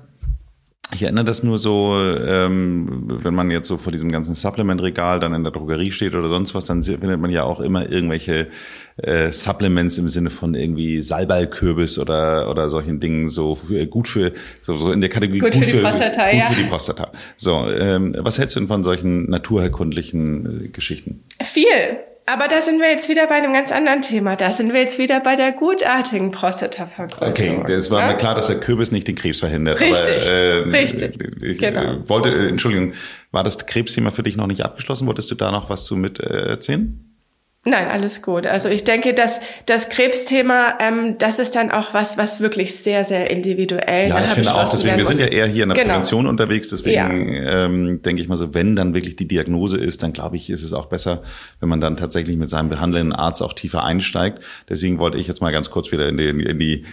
ich 0.92 1.03
erinnere 1.03 1.24
das 1.24 1.42
nur 1.42 1.59
so, 1.59 1.98
ähm, 1.98 3.05
wenn 3.22 3.35
man 3.35 3.51
jetzt 3.51 3.68
so 3.68 3.77
vor 3.77 3.92
diesem 3.92 4.11
ganzen 4.11 4.35
Supplement-Regal 4.35 5.20
dann 5.20 5.35
in 5.35 5.42
der 5.42 5.53
Drogerie 5.53 5.92
steht 5.92 6.14
oder 6.14 6.29
sonst 6.29 6.55
was, 6.55 6.64
dann 6.64 6.83
findet 6.83 7.20
man 7.20 7.31
ja 7.31 7.44
auch 7.44 7.61
immer 7.61 7.90
irgendwelche 7.90 8.48
äh, 8.96 9.31
Supplements 9.31 9.98
im 9.98 10.09
Sinne 10.09 10.31
von 10.31 10.55
irgendwie 10.55 11.03
Salbeikürbis 11.03 11.98
oder 11.98 12.51
oder 12.51 12.70
solchen 12.70 13.01
Dingen 13.01 13.29
so 13.29 13.55
für, 13.55 13.87
gut 13.87 14.09
für 14.09 14.33
so, 14.62 14.77
so 14.79 14.90
in 14.90 15.01
der 15.01 15.11
Kategorie 15.11 15.40
gut, 15.40 15.53
gut 15.53 15.64
für, 15.64 15.77
die 15.77 15.83
Prostata, 15.83 16.31
gut 16.31 16.40
ja. 16.40 16.46
für 16.46 16.62
die 16.62 16.68
Prostata. 16.68 17.12
So, 17.37 17.68
ähm, 17.68 18.14
was 18.18 18.38
hältst 18.38 18.57
du 18.57 18.61
denn 18.61 18.68
von 18.68 18.83
solchen 18.83 19.29
naturherkundlichen 19.29 20.64
äh, 20.64 20.68
Geschichten? 20.68 21.22
Viel. 21.42 21.66
Aber 22.31 22.49
da 22.49 22.61
sind 22.61 22.81
wir 22.81 22.91
jetzt 22.91 23.09
wieder 23.09 23.27
bei 23.27 23.37
einem 23.37 23.55
ganz 23.55 23.73
anderen 23.73 24.03
Thema. 24.03 24.37
Da 24.37 24.53
sind 24.53 24.73
wir 24.73 24.81
jetzt 24.81 24.99
wieder 24.99 25.21
bei 25.21 25.35
der 25.35 25.53
gutartigen 25.53 26.31
Prostatavergrößerung. 26.31 27.62
Okay, 27.62 27.73
es 27.73 27.91
war 27.91 28.03
ja? 28.03 28.09
mir 28.09 28.17
klar, 28.17 28.35
dass 28.35 28.49
der 28.49 28.61
Kürbis 28.61 28.93
nicht 28.93 29.09
den 29.09 29.14
Krebs 29.14 29.41
verhindert. 29.41 29.81
Richtig, 29.81 30.27
aber, 30.27 30.33
äh, 30.33 30.53
richtig. 30.69 31.19
Ich 31.43 31.59
genau. 31.59 32.09
wollte, 32.09 32.29
äh, 32.29 32.49
Entschuldigung, 32.49 32.93
war 33.31 33.45
das 33.45 33.67
Krebsthema 33.67 34.11
für 34.11 34.23
dich 34.23 34.37
noch 34.37 34.47
nicht 34.47 34.62
abgeschlossen? 34.62 35.07
Wolltest 35.07 35.31
du 35.31 35.37
da 35.37 35.51
noch 35.51 35.71
was 35.71 35.85
zu 35.85 35.97
mit 35.97 36.21
äh, 36.21 36.49
erzählen? 36.49 37.08
Nein, 37.69 37.89
alles 37.89 38.23
gut. 38.23 38.47
Also 38.47 38.69
ich 38.71 38.85
denke, 38.85 39.13
dass 39.13 39.41
das 39.67 39.91
Krebsthema, 39.91 40.79
ähm, 40.81 41.19
das 41.19 41.39
ist 41.39 41.55
dann 41.55 41.71
auch 41.71 41.93
was, 41.93 42.17
was 42.17 42.41
wirklich 42.41 42.77
sehr, 42.77 43.05
sehr 43.05 43.31
individuell 43.31 44.09
Ja, 44.09 44.25
ich 44.25 44.31
finde 44.31 44.55
auch, 44.55 44.71
deswegen, 44.71 44.97
wir 44.97 45.05
sind 45.05 45.21
ja 45.21 45.27
eher 45.27 45.47
hier 45.47 45.65
in 45.65 45.69
der 45.69 45.77
genau. 45.77 45.95
Prävention 45.95 46.27
unterwegs, 46.27 46.69
deswegen 46.69 47.35
ja. 47.35 47.67
ähm, 47.67 48.01
denke 48.03 48.23
ich 48.23 48.29
mal 48.29 48.37
so, 48.37 48.55
wenn 48.55 48.75
dann 48.75 48.95
wirklich 48.95 49.17
die 49.17 49.29
Diagnose 49.29 49.77
ist, 49.77 50.03
dann 50.03 50.15
glaube 50.15 50.37
ich, 50.37 50.49
ist 50.49 50.63
es 50.63 50.73
auch 50.73 50.87
besser, 50.87 51.23
wenn 51.61 51.69
man 51.69 51.81
dann 51.81 51.97
tatsächlich 51.99 52.39
mit 52.39 52.49
seinem 52.49 52.71
behandelnden 52.71 53.13
Arzt 53.13 53.43
auch 53.43 53.53
tiefer 53.53 53.85
einsteigt. 53.85 54.43
Deswegen 54.69 54.99
wollte 54.99 55.19
ich 55.19 55.29
jetzt 55.29 55.43
mal 55.43 55.53
ganz 55.53 55.69
kurz 55.71 55.93
wieder 55.93 56.09
in 56.09 56.17
die, 56.17 56.29
in 56.29 56.59
die 56.59 56.85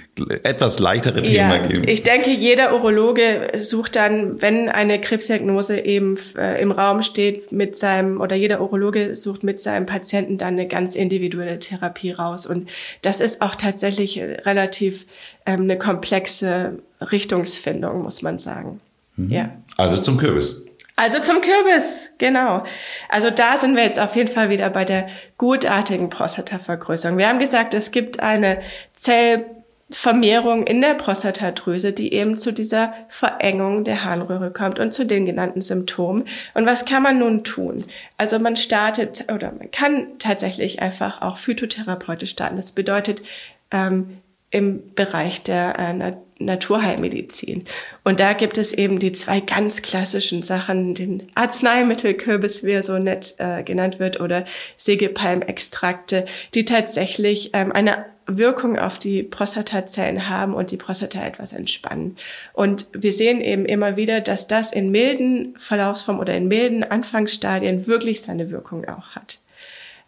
etwas 0.43 0.79
leichtere 0.79 1.21
Thema 1.21 1.55
ja, 1.55 1.67
gehen. 1.67 1.87
Ich 1.87 2.03
denke, 2.03 2.31
jeder 2.31 2.73
Urologe 2.73 3.51
sucht 3.59 3.95
dann, 3.95 4.41
wenn 4.41 4.67
eine 4.67 4.99
Krebsdiagnose 4.99 5.79
eben 5.79 6.17
äh, 6.37 6.61
im 6.61 6.71
Raum 6.71 7.01
steht, 7.01 7.53
mit 7.53 7.77
seinem, 7.77 8.19
oder 8.19 8.35
jeder 8.35 8.59
Urologe 8.59 9.15
sucht 9.15 9.43
mit 9.43 9.59
seinem 9.59 9.85
Patienten 9.85 10.37
dann 10.37 10.55
eine 10.55 10.64
ganz 10.65 10.95
individuelle 10.95 11.59
Therapie 11.59 12.11
raus. 12.11 12.45
Und 12.45 12.69
das 13.01 13.21
ist 13.21 13.41
auch 13.41 13.55
tatsächlich 13.55 14.19
relativ 14.19 15.05
ähm, 15.45 15.61
eine 15.61 15.77
komplexe 15.77 16.79
Richtungsfindung, 16.99 18.01
muss 18.01 18.21
man 18.21 18.37
sagen. 18.37 18.79
Mhm. 19.15 19.29
Ja. 19.29 19.51
Also 19.77 19.97
zum 19.97 20.17
Kürbis. 20.17 20.65
Also 20.97 21.19
zum 21.19 21.41
Kürbis, 21.41 22.11
genau. 22.17 22.63
Also 23.09 23.29
da 23.29 23.57
sind 23.57 23.75
wir 23.75 23.83
jetzt 23.83 23.99
auf 23.99 24.15
jeden 24.15 24.31
Fall 24.31 24.49
wieder 24.49 24.69
bei 24.69 24.85
der 24.85 25.07
gutartigen 25.37 26.09
Prostatavergrößerung. 26.09 27.17
Wir 27.17 27.27
haben 27.27 27.39
gesagt, 27.39 27.73
es 27.73 27.91
gibt 27.91 28.21
eine 28.21 28.59
Zell 28.93 29.45
Vermehrung 29.91 30.65
in 30.65 30.81
der 30.81 30.95
Prostatadrüse, 30.95 31.93
die 31.93 32.11
eben 32.11 32.37
zu 32.37 32.51
dieser 32.51 32.93
Verengung 33.07 33.83
der 33.83 34.03
Harnröhre 34.03 34.51
kommt 34.51 34.79
und 34.79 34.91
zu 34.91 35.05
den 35.05 35.27
genannten 35.27 35.61
Symptomen. 35.61 36.25
Und 36.55 36.65
was 36.65 36.85
kann 36.85 37.03
man 37.03 37.19
nun 37.19 37.43
tun? 37.43 37.85
Also 38.17 38.39
man 38.39 38.55
startet 38.55 39.31
oder 39.31 39.51
man 39.51 39.69
kann 39.69 40.17
tatsächlich 40.17 40.81
einfach 40.81 41.21
auch 41.21 41.37
phytotherapeutisch 41.37 42.31
starten. 42.31 42.55
Das 42.55 42.71
bedeutet 42.71 43.21
ähm, 43.69 44.21
im 44.55 44.93
Bereich 44.95 45.43
der 45.43 45.77
äh, 45.77 46.13
Naturheilmedizin. 46.39 47.65
Und 48.05 48.21
da 48.21 48.31
gibt 48.31 48.57
es 48.57 48.73
eben 48.73 48.99
die 48.99 49.11
zwei 49.11 49.41
ganz 49.41 49.81
klassischen 49.81 50.43
Sachen, 50.43 50.95
den 50.95 51.23
Arzneimittelkürbis, 51.35 52.63
wie 52.63 52.71
er 52.71 52.83
so 52.83 52.97
nett 52.97 53.35
äh, 53.37 53.63
genannt 53.63 53.99
wird, 53.99 54.21
oder 54.21 54.45
Sägepalmextrakte, 54.77 56.25
die 56.53 56.63
tatsächlich 56.63 57.51
ähm, 57.53 57.73
eine 57.73 58.05
Wirkung 58.27 58.79
auf 58.79 58.97
die 58.97 59.23
Prostatazellen 59.23 60.29
haben 60.29 60.53
und 60.53 60.71
die 60.71 60.77
Prostata 60.77 61.21
etwas 61.21 61.51
entspannen. 61.51 62.15
Und 62.53 62.87
wir 62.93 63.11
sehen 63.11 63.41
eben 63.41 63.65
immer 63.65 63.97
wieder, 63.97 64.21
dass 64.21 64.47
das 64.47 64.71
in 64.71 64.89
milden 64.91 65.53
Verlaufsformen 65.57 66.21
oder 66.21 66.33
in 66.33 66.47
milden 66.47 66.85
Anfangsstadien 66.85 67.87
wirklich 67.87 68.21
seine 68.21 68.51
Wirkung 68.51 68.87
auch 68.87 69.09
hat. 69.15 69.39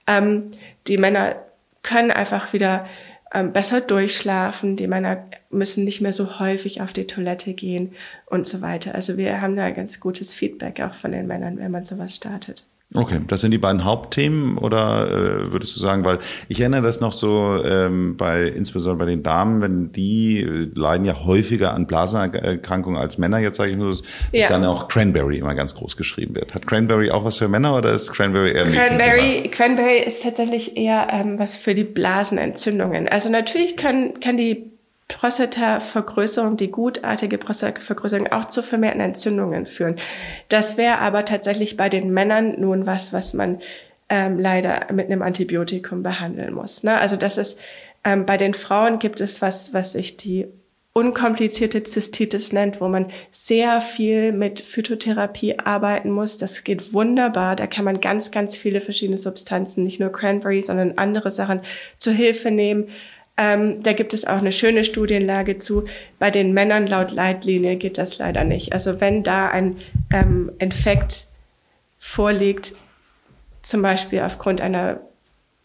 Ähm, 0.07 0.51
die 0.87 0.97
Männer 0.97 1.35
können 1.83 2.11
einfach 2.11 2.53
wieder 2.53 2.87
ähm, 3.33 3.53
besser 3.53 3.81
durchschlafen, 3.81 4.75
die 4.75 4.87
Männer 4.87 5.25
müssen 5.49 5.83
nicht 5.83 6.01
mehr 6.01 6.13
so 6.13 6.39
häufig 6.39 6.81
auf 6.81 6.93
die 6.93 7.07
Toilette 7.07 7.53
gehen 7.53 7.93
und 8.25 8.47
so 8.47 8.61
weiter. 8.61 8.95
Also 8.95 9.17
wir 9.17 9.41
haben 9.41 9.55
da 9.55 9.69
ganz 9.71 9.99
gutes 9.99 10.33
Feedback 10.33 10.79
auch 10.81 10.93
von 10.93 11.11
den 11.11 11.27
Männern, 11.27 11.57
wenn 11.57 11.71
man 11.71 11.83
sowas 11.83 12.15
startet. 12.15 12.65
Okay, 12.93 13.19
das 13.27 13.41
sind 13.41 13.51
die 13.51 13.57
beiden 13.57 13.83
Hauptthemen 13.83 14.57
oder 14.57 15.11
äh, 15.11 15.51
würdest 15.51 15.75
du 15.75 15.81
sagen, 15.81 16.05
weil 16.05 16.19
ich 16.47 16.61
erinnere 16.61 16.83
das 16.83 17.01
noch 17.01 17.11
so 17.11 17.61
ähm, 17.61 18.15
bei 18.15 18.43
insbesondere 18.43 19.05
bei 19.05 19.11
den 19.11 19.23
Damen, 19.23 19.59
wenn 19.61 19.91
die 19.91 20.39
äh, 20.39 20.71
leiden 20.73 21.03
ja 21.05 21.25
häufiger 21.25 21.73
an 21.73 21.85
Blasenerkrankungen 21.85 22.97
als 22.97 23.17
Männer, 23.17 23.39
jetzt 23.39 23.57
sage 23.57 23.71
ich 23.71 23.77
nur, 23.77 23.89
dass 23.89 24.03
ja. 24.31 24.47
dann 24.47 24.63
auch 24.63 24.87
Cranberry 24.87 25.37
immer 25.37 25.53
ganz 25.53 25.75
groß 25.75 25.97
geschrieben 25.97 26.35
wird. 26.35 26.55
Hat 26.55 26.65
Cranberry 26.65 27.11
auch 27.11 27.25
was 27.25 27.37
für 27.37 27.49
Männer 27.49 27.75
oder 27.75 27.91
ist 27.91 28.13
Cranberry 28.13 28.53
eher 28.53 28.65
nicht? 28.65 28.77
Cranberry, 28.77 29.49
Cranberry 29.51 29.99
ist 30.05 30.23
tatsächlich 30.23 30.77
eher 30.77 31.07
ähm, 31.11 31.37
was 31.37 31.57
für 31.57 31.75
die 31.75 31.83
Blasenentzündungen. 31.83 33.09
Also 33.09 33.29
natürlich 33.29 33.75
können 33.75 34.21
kann 34.21 34.37
die 34.37 34.76
Prostatavergrößerung, 35.07 36.57
die 36.57 36.71
gutartige 36.71 37.37
Prostatavergrößerung 37.37 38.27
auch 38.27 38.49
zu 38.49 38.61
vermehrten 38.61 39.01
Entzündungen 39.01 39.65
führen. 39.65 39.95
Das 40.49 40.77
wäre 40.77 40.99
aber 40.99 41.25
tatsächlich 41.25 41.77
bei 41.77 41.89
den 41.89 42.11
Männern 42.11 42.59
nun 42.59 42.85
was, 42.85 43.13
was 43.13 43.33
man 43.33 43.59
ähm, 44.09 44.39
leider 44.39 44.87
mit 44.91 45.07
einem 45.07 45.21
Antibiotikum 45.21 46.03
behandeln 46.03 46.53
muss. 46.53 46.83
Ne? 46.83 46.97
Also 46.97 47.15
das 47.15 47.37
ist 47.37 47.59
ähm, 48.03 48.25
bei 48.25 48.37
den 48.37 48.53
Frauen 48.53 48.99
gibt 48.99 49.21
es 49.21 49.41
was, 49.41 49.73
was 49.73 49.93
sich 49.93 50.17
die 50.17 50.47
unkomplizierte 50.93 51.83
Zystitis 51.83 52.53
nennt, 52.53 52.81
wo 52.81 52.87
man 52.87 53.05
sehr 53.31 53.81
viel 53.81 54.31
mit 54.31 54.61
Phytotherapie 54.61 55.59
arbeiten 55.59 56.09
muss. 56.09 56.37
Das 56.37 56.63
geht 56.63 56.93
wunderbar. 56.93 57.55
Da 57.55 57.67
kann 57.67 57.85
man 57.85 58.01
ganz, 58.01 58.31
ganz 58.31 58.57
viele 58.57 58.81
verschiedene 58.81 59.19
Substanzen, 59.19 59.83
nicht 59.83 59.99
nur 59.99 60.11
Cranberry, 60.11 60.63
sondern 60.63 60.93
andere 60.97 61.29
Sachen 61.29 61.61
zur 61.99 62.13
Hilfe 62.13 62.49
nehmen. 62.49 62.87
Ähm, 63.37 63.83
da 63.83 63.93
gibt 63.93 64.13
es 64.13 64.25
auch 64.25 64.37
eine 64.37 64.51
schöne 64.51 64.83
Studienlage 64.83 65.59
zu. 65.59 65.85
Bei 66.17 66.31
den 66.31 66.53
Männern 66.53 66.87
laut 66.87 67.11
Leitlinie 67.11 67.75
geht 67.75 67.97
das 67.97 68.17
leider 68.17 68.43
nicht. 68.43 68.73
Also 68.73 68.99
wenn 68.99 69.23
da 69.23 69.49
ein 69.49 69.77
ähm, 70.11 70.51
Infekt 70.57 71.27
vorliegt, 71.99 72.73
zum 73.61 73.81
Beispiel 73.81 74.21
aufgrund 74.21 74.59
einer 74.61 75.01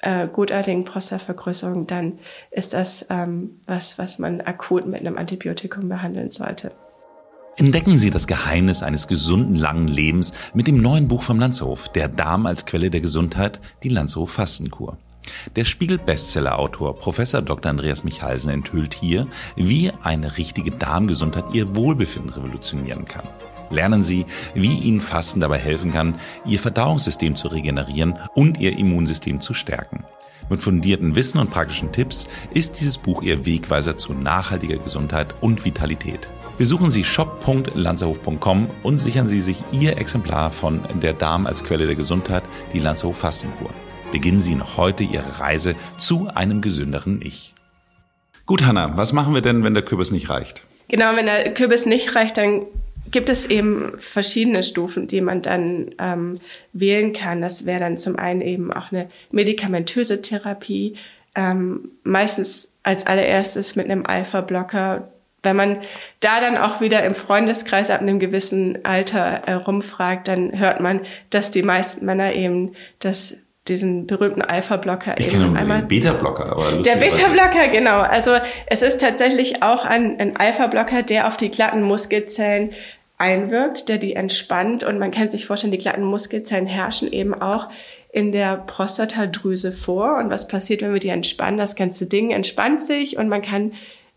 äh, 0.00 0.26
gutartigen 0.26 0.84
Prostatavergrößerung, 0.84 1.86
dann 1.86 2.18
ist 2.50 2.74
das 2.74 3.06
ähm, 3.08 3.60
was, 3.66 3.98
was 3.98 4.18
man 4.18 4.40
akut 4.42 4.86
mit 4.86 5.00
einem 5.00 5.16
Antibiotikum 5.16 5.88
behandeln 5.88 6.30
sollte. 6.30 6.72
Entdecken 7.58 7.96
Sie 7.96 8.10
das 8.10 8.26
Geheimnis 8.26 8.82
eines 8.82 9.08
gesunden 9.08 9.54
langen 9.54 9.86
Lebens 9.86 10.32
mit 10.54 10.66
dem 10.66 10.78
neuen 10.80 11.06
Buch 11.06 11.22
vom 11.22 11.38
Landshof, 11.38 11.88
Der 11.90 12.08
Darm 12.08 12.46
als 12.46 12.66
Quelle 12.66 12.90
der 12.90 13.02
Gesundheit, 13.02 13.60
die 13.82 13.90
Landshof 13.90 14.32
Fastenkur. 14.32 14.98
Der 15.56 15.64
Spiegel-Bestseller-Autor 15.64 16.98
Prof. 16.98 17.16
Dr. 17.16 17.70
Andreas 17.70 18.04
Michalsen 18.04 18.50
enthüllt 18.50 18.94
hier, 18.94 19.26
wie 19.56 19.90
eine 20.02 20.38
richtige 20.38 20.70
Darmgesundheit 20.70 21.44
Ihr 21.52 21.74
Wohlbefinden 21.76 22.30
revolutionieren 22.30 23.04
kann. 23.04 23.28
Lernen 23.70 24.02
Sie, 24.02 24.26
wie 24.54 24.78
Ihnen 24.78 25.00
Fasten 25.00 25.40
dabei 25.40 25.58
helfen 25.58 25.92
kann, 25.92 26.16
Ihr 26.44 26.58
Verdauungssystem 26.58 27.36
zu 27.36 27.48
regenerieren 27.48 28.18
und 28.34 28.58
Ihr 28.58 28.78
Immunsystem 28.78 29.40
zu 29.40 29.54
stärken. 29.54 30.04
Mit 30.50 30.60
fundierten 30.60 31.16
Wissen 31.16 31.38
und 31.38 31.50
praktischen 31.50 31.92
Tipps 31.92 32.26
ist 32.50 32.80
dieses 32.80 32.98
Buch 32.98 33.22
Ihr 33.22 33.46
Wegweiser 33.46 33.96
zu 33.96 34.12
nachhaltiger 34.12 34.78
Gesundheit 34.78 35.34
und 35.40 35.64
Vitalität. 35.64 36.28
Besuchen 36.58 36.90
Sie 36.90 37.04
shop.lanzerhof.com 37.04 38.68
und 38.82 38.98
sichern 38.98 39.28
Sie 39.28 39.40
sich 39.40 39.62
Ihr 39.72 39.96
Exemplar 39.96 40.50
von 40.50 40.82
Der 41.00 41.14
Darm 41.14 41.46
als 41.46 41.64
Quelle 41.64 41.86
der 41.86 41.96
Gesundheit, 41.96 42.44
die 42.74 42.80
Lanzerhof 42.80 43.16
Fastenkur 43.18 43.70
beginnen 44.12 44.40
Sie 44.40 44.54
noch 44.54 44.76
heute 44.76 45.02
Ihre 45.02 45.40
Reise 45.40 45.74
zu 45.98 46.28
einem 46.32 46.60
gesünderen 46.60 47.20
Ich. 47.22 47.54
Gut, 48.46 48.64
Hanna, 48.64 48.96
was 48.96 49.12
machen 49.12 49.34
wir 49.34 49.40
denn, 49.40 49.64
wenn 49.64 49.74
der 49.74 49.82
Kürbis 49.82 50.12
nicht 50.12 50.28
reicht? 50.28 50.62
Genau, 50.88 51.16
wenn 51.16 51.26
der 51.26 51.54
Kürbis 51.54 51.86
nicht 51.86 52.14
reicht, 52.14 52.36
dann 52.36 52.66
gibt 53.10 53.28
es 53.30 53.46
eben 53.46 53.92
verschiedene 53.98 54.62
Stufen, 54.62 55.06
die 55.06 55.20
man 55.20 55.42
dann 55.42 55.90
ähm, 55.98 56.38
wählen 56.72 57.12
kann. 57.12 57.40
Das 57.40 57.66
wäre 57.66 57.80
dann 57.80 57.96
zum 57.96 58.16
einen 58.16 58.42
eben 58.42 58.72
auch 58.72 58.92
eine 58.92 59.08
medikamentöse 59.30 60.20
Therapie, 60.20 60.96
ähm, 61.34 61.90
meistens 62.04 62.78
als 62.82 63.06
allererstes 63.06 63.76
mit 63.76 63.86
einem 63.86 64.04
Alpha-Blocker. 64.04 65.08
Wenn 65.42 65.56
man 65.56 65.78
da 66.20 66.40
dann 66.40 66.58
auch 66.58 66.80
wieder 66.80 67.02
im 67.04 67.14
Freundeskreis 67.14 67.90
ab 67.90 68.00
einem 68.00 68.18
gewissen 68.18 68.84
Alter 68.84 69.42
äh, 69.46 69.54
rumfragt, 69.54 70.28
dann 70.28 70.58
hört 70.58 70.80
man, 70.80 71.00
dass 71.30 71.50
die 71.50 71.62
meisten 71.62 72.04
Männer 72.04 72.34
eben 72.34 72.72
das 72.98 73.41
diesen 73.68 74.06
berühmten 74.06 74.42
Alpha-Blocker 74.42 75.14
ich 75.18 75.32
eben 75.32 75.56
einmal. 75.56 75.80
Den 75.80 75.88
Beta-Blocker, 75.88 76.52
aber 76.52 76.82
der 76.82 76.96
Beta-Blocker, 76.96 77.68
genau. 77.68 78.00
Also 78.00 78.32
es 78.66 78.82
ist 78.82 79.00
tatsächlich 79.00 79.62
auch 79.62 79.84
ein, 79.84 80.18
ein 80.18 80.36
Alpha-Blocker, 80.36 81.02
der 81.02 81.28
auf 81.28 81.36
die 81.36 81.50
glatten 81.50 81.82
Muskelzellen 81.82 82.70
einwirkt, 83.18 83.88
der 83.88 83.98
die 83.98 84.14
entspannt 84.14 84.82
und 84.82 84.98
man 84.98 85.12
kann 85.12 85.28
sich 85.28 85.46
vorstellen, 85.46 85.70
die 85.70 85.78
glatten 85.78 86.02
Muskelzellen 86.02 86.66
herrschen 86.66 87.12
eben 87.12 87.40
auch 87.40 87.68
in 88.10 88.32
der 88.32 88.56
Prostatadrüse 88.56 89.70
vor 89.70 90.18
und 90.18 90.28
was 90.28 90.48
passiert, 90.48 90.82
wenn 90.82 90.92
wir 90.92 90.98
die 90.98 91.08
entspannen? 91.08 91.56
Das 91.56 91.76
ganze 91.76 92.06
Ding 92.06 92.30
entspannt 92.30 92.82
sich 92.82 93.16
und 93.16 93.28
man 93.28 93.40
kann 93.40 93.72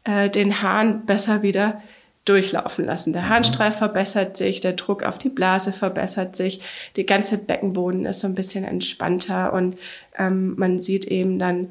äh, 0.06 0.30
den 0.30 0.64
Hahn 0.64 1.06
besser 1.06 1.44
wieder 1.44 1.82
durchlaufen 2.26 2.86
lassen. 2.86 3.14
Der 3.14 3.30
Harnstrahl 3.30 3.72
verbessert 3.72 4.36
sich, 4.36 4.60
der 4.60 4.74
Druck 4.74 5.04
auf 5.04 5.18
die 5.18 5.30
Blase 5.30 5.72
verbessert 5.72 6.36
sich, 6.36 6.62
der 6.96 7.04
ganze 7.04 7.38
Beckenboden 7.38 8.06
ist 8.06 8.20
so 8.20 8.28
ein 8.28 8.36
bisschen 8.36 8.66
entspannter 8.66 9.54
und 9.54 9.78
ähm, 10.18 10.56
man 10.58 10.80
sieht 10.80 11.06
eben 11.06 11.40
dann 11.40 11.70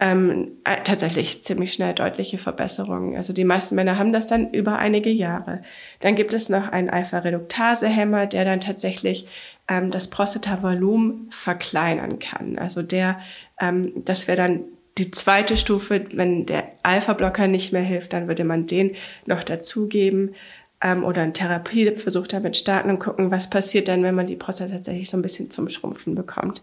ähm, 0.00 0.52
äh, 0.64 0.76
tatsächlich 0.84 1.42
ziemlich 1.42 1.72
schnell 1.72 1.92
deutliche 1.92 2.38
Verbesserungen. 2.38 3.16
Also 3.16 3.32
die 3.32 3.44
meisten 3.44 3.74
Männer 3.74 3.98
haben 3.98 4.12
das 4.12 4.28
dann 4.28 4.50
über 4.50 4.78
einige 4.78 5.10
Jahre. 5.10 5.62
Dann 6.00 6.14
gibt 6.14 6.32
es 6.32 6.48
noch 6.48 6.68
einen 6.68 6.88
Alpha-Reduktase-Hämmer, 6.88 8.26
der 8.26 8.44
dann 8.44 8.60
tatsächlich 8.60 9.26
ähm, 9.66 9.90
das 9.90 10.08
Prostatavolumen 10.08 11.26
verkleinern 11.30 12.20
kann. 12.20 12.58
Also 12.58 12.82
der, 12.82 13.18
ähm, 13.60 13.92
das 14.04 14.28
wäre 14.28 14.38
dann 14.38 14.60
die 14.98 15.10
zweite 15.10 15.56
Stufe, 15.56 16.04
wenn 16.12 16.46
der 16.46 16.68
Alpha-Blocker 16.82 17.46
nicht 17.46 17.72
mehr 17.72 17.82
hilft, 17.82 18.12
dann 18.12 18.28
würde 18.28 18.44
man 18.44 18.66
den 18.66 18.96
noch 19.26 19.44
dazugeben 19.44 20.34
ähm, 20.82 21.04
oder 21.04 21.22
einen 21.22 21.34
Therapieversuch 21.34 22.26
damit 22.26 22.56
starten 22.56 22.90
und 22.90 22.98
gucken, 22.98 23.30
was 23.30 23.50
passiert 23.50 23.88
dann, 23.88 24.02
wenn 24.02 24.14
man 24.14 24.26
die 24.26 24.36
Prostata 24.36 24.72
tatsächlich 24.74 25.10
so 25.10 25.16
ein 25.16 25.22
bisschen 25.22 25.50
zum 25.50 25.68
Schrumpfen 25.68 26.14
bekommt. 26.14 26.62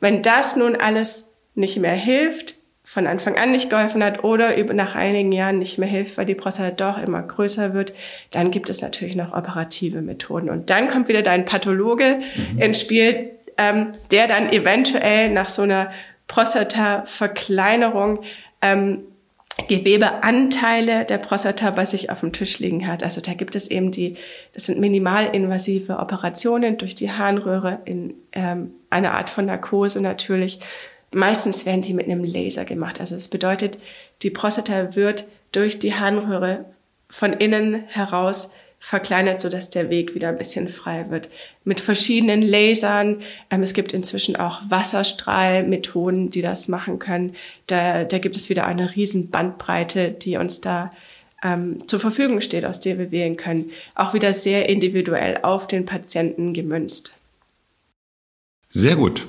Wenn 0.00 0.22
das 0.22 0.56
nun 0.56 0.76
alles 0.76 1.30
nicht 1.54 1.78
mehr 1.78 1.94
hilft, 1.94 2.54
von 2.84 3.06
Anfang 3.06 3.36
an 3.36 3.52
nicht 3.52 3.68
geholfen 3.68 4.02
hat 4.02 4.24
oder 4.24 4.56
nach 4.72 4.94
einigen 4.94 5.30
Jahren 5.30 5.58
nicht 5.58 5.76
mehr 5.76 5.88
hilft, 5.88 6.16
weil 6.16 6.24
die 6.24 6.34
Prostata 6.34 6.70
doch 6.70 7.02
immer 7.02 7.20
größer 7.20 7.74
wird, 7.74 7.92
dann 8.30 8.50
gibt 8.50 8.70
es 8.70 8.80
natürlich 8.80 9.14
noch 9.14 9.34
operative 9.34 10.00
Methoden. 10.00 10.48
Und 10.48 10.70
dann 10.70 10.88
kommt 10.88 11.06
wieder 11.06 11.20
dein 11.20 11.44
Pathologe 11.44 12.18
mhm. 12.52 12.62
ins 12.62 12.80
Spiel, 12.80 13.32
ähm, 13.58 13.88
der 14.10 14.26
dann 14.26 14.50
eventuell 14.52 15.28
nach 15.28 15.50
so 15.50 15.62
einer 15.62 15.90
Prostata-Verkleinerung 16.28 18.20
ähm, 18.62 19.04
Gewebeanteile 19.66 21.04
der 21.04 21.18
Prostata 21.18 21.72
bei 21.72 21.84
sich 21.84 22.10
auf 22.10 22.20
dem 22.20 22.32
Tisch 22.32 22.60
liegen 22.60 22.86
hat. 22.86 23.02
Also 23.02 23.20
da 23.20 23.34
gibt 23.34 23.56
es 23.56 23.68
eben 23.68 23.90
die, 23.90 24.14
das 24.52 24.66
sind 24.66 24.78
minimalinvasive 24.78 25.98
Operationen 25.98 26.78
durch 26.78 26.94
die 26.94 27.10
Harnröhre 27.10 27.80
in 27.84 28.14
ähm, 28.32 28.72
einer 28.88 29.14
Art 29.14 29.30
von 29.30 29.46
Narkose 29.46 30.00
natürlich. 30.00 30.60
Meistens 31.10 31.66
werden 31.66 31.82
die 31.82 31.92
mit 31.92 32.06
einem 32.06 32.22
Laser 32.22 32.64
gemacht. 32.64 33.00
Also 33.00 33.16
es 33.16 33.26
bedeutet, 33.26 33.78
die 34.22 34.30
Prostata 34.30 34.94
wird 34.94 35.26
durch 35.50 35.80
die 35.80 35.94
Harnröhre 35.94 36.66
von 37.10 37.32
innen 37.32 37.84
heraus 37.88 38.54
verkleinert, 38.80 39.40
so 39.40 39.48
dass 39.48 39.70
der 39.70 39.90
Weg 39.90 40.14
wieder 40.14 40.28
ein 40.28 40.38
bisschen 40.38 40.68
frei 40.68 41.06
wird. 41.10 41.28
Mit 41.64 41.80
verschiedenen 41.80 42.42
Lasern. 42.42 43.20
Ähm, 43.50 43.62
es 43.62 43.74
gibt 43.74 43.92
inzwischen 43.92 44.36
auch 44.36 44.60
Wasserstrahlmethoden, 44.68 46.30
die 46.30 46.42
das 46.42 46.68
machen 46.68 46.98
können. 46.98 47.34
Da, 47.66 48.04
da 48.04 48.18
gibt 48.18 48.36
es 48.36 48.48
wieder 48.48 48.66
eine 48.66 48.94
riesen 48.94 49.30
Bandbreite, 49.30 50.10
die 50.10 50.36
uns 50.36 50.60
da 50.60 50.92
ähm, 51.42 51.84
zur 51.86 52.00
Verfügung 52.00 52.40
steht, 52.40 52.64
aus 52.64 52.80
der 52.80 52.98
wir 52.98 53.10
wählen 53.10 53.36
können. 53.36 53.70
Auch 53.94 54.14
wieder 54.14 54.32
sehr 54.32 54.68
individuell 54.68 55.38
auf 55.42 55.66
den 55.66 55.84
Patienten 55.84 56.52
gemünzt. 56.52 57.12
Sehr 58.68 58.96
gut. 58.96 59.26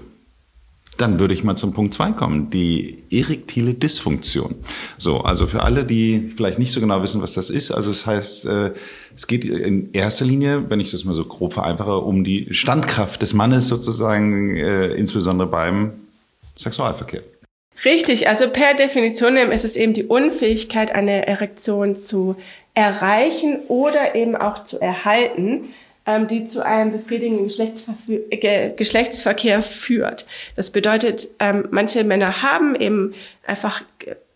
Dann 0.99 1.17
würde 1.17 1.33
ich 1.33 1.45
mal 1.45 1.55
zum 1.55 1.73
Punkt 1.73 1.93
zwei 1.93 2.11
kommen, 2.11 2.49
die 2.49 3.03
erektile 3.09 3.73
Dysfunktion. 3.73 4.55
So, 4.97 5.21
also 5.21 5.47
für 5.47 5.63
alle, 5.63 5.85
die 5.85 6.33
vielleicht 6.35 6.59
nicht 6.59 6.73
so 6.73 6.81
genau 6.81 7.01
wissen, 7.01 7.21
was 7.21 7.33
das 7.33 7.49
ist, 7.49 7.71
also 7.71 7.89
es 7.89 7.99
das 7.99 8.05
heißt, 8.05 8.45
äh, 8.47 8.71
es 9.15 9.25
geht 9.25 9.45
in 9.45 9.93
erster 9.93 10.25
Linie, 10.25 10.69
wenn 10.69 10.81
ich 10.81 10.91
das 10.91 11.05
mal 11.05 11.15
so 11.15 11.23
grob 11.23 11.53
vereinfache, 11.53 11.99
um 11.99 12.25
die 12.25 12.47
Standkraft 12.51 13.21
des 13.21 13.33
Mannes 13.33 13.69
sozusagen, 13.69 14.57
äh, 14.57 14.87
insbesondere 14.87 15.47
beim 15.47 15.93
Sexualverkehr. 16.57 17.21
Richtig, 17.85 18.27
also 18.27 18.49
per 18.49 18.73
Definition 18.73 19.37
ist 19.37 19.63
es 19.63 19.77
eben 19.77 19.93
die 19.93 20.03
Unfähigkeit, 20.03 20.93
eine 20.93 21.27
Erektion 21.27 21.95
zu 21.95 22.35
erreichen 22.73 23.59
oder 23.69 24.15
eben 24.15 24.35
auch 24.35 24.65
zu 24.65 24.81
erhalten 24.81 25.69
die 26.17 26.43
zu 26.43 26.65
einem 26.65 26.91
befriedigenden 26.91 27.47
Geschlechtsver 27.47 27.93
Geschlechtsverkehr 28.75 29.63
führt. 29.63 30.25
Das 30.55 30.71
bedeutet, 30.71 31.27
ähm, 31.39 31.67
manche 31.71 32.03
Männer 32.03 32.41
haben 32.41 32.75
eben 32.75 33.13
einfach 33.45 33.83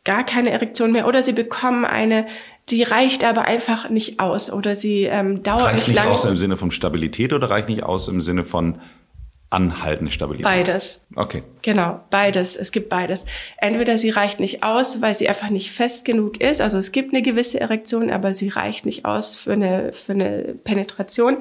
gar 0.04 0.26
keine 0.26 0.52
Erektion 0.52 0.92
mehr 0.92 1.08
oder 1.08 1.22
sie 1.22 1.34
bekommen 1.34 1.86
eine, 1.86 2.26
die 2.70 2.84
reicht 2.84 3.24
aber 3.24 3.46
einfach 3.46 3.90
nicht 3.90 4.20
aus 4.20 4.52
oder 4.52 4.76
sie 4.76 5.04
ähm, 5.04 5.44
dauert 5.44 5.66
reicht 5.66 5.76
nicht, 5.76 5.88
nicht 5.90 6.06
aus 6.06 6.26
im 6.26 6.38
Sinne 6.38 6.58
von 6.58 6.72
Stabilität 6.72 7.34
oder 7.34 7.50
reicht 7.50 7.70
nicht 7.70 7.84
aus 7.84 8.08
im 8.08 8.22
Sinne 8.22 8.46
von 8.46 8.80
anhaltende 9.54 10.12
Stabilität? 10.12 10.46
Beides. 10.46 11.08
Okay. 11.16 11.44
Genau, 11.62 12.00
beides. 12.10 12.56
Es 12.56 12.72
gibt 12.72 12.90
beides. 12.90 13.26
Entweder 13.58 13.98
sie 13.98 14.10
reicht 14.10 14.40
nicht 14.40 14.64
aus, 14.64 15.02
weil 15.02 15.14
sie 15.14 15.30
einfach 15.30 15.50
nicht 15.50 15.72
fest 15.72 16.06
genug 16.06 16.42
ist. 16.42 16.62
Also 16.62 16.78
es 16.78 16.92
gibt 16.92 17.14
eine 17.14 17.22
gewisse 17.22 17.60
Erektion, 17.60 18.12
aber 18.12 18.34
sie 18.34 18.50
reicht 18.50 18.86
nicht 18.86 19.06
aus 19.06 19.36
für 19.36 19.54
eine, 19.54 19.94
für 19.94 20.14
eine 20.14 20.56
Penetration. 20.64 21.38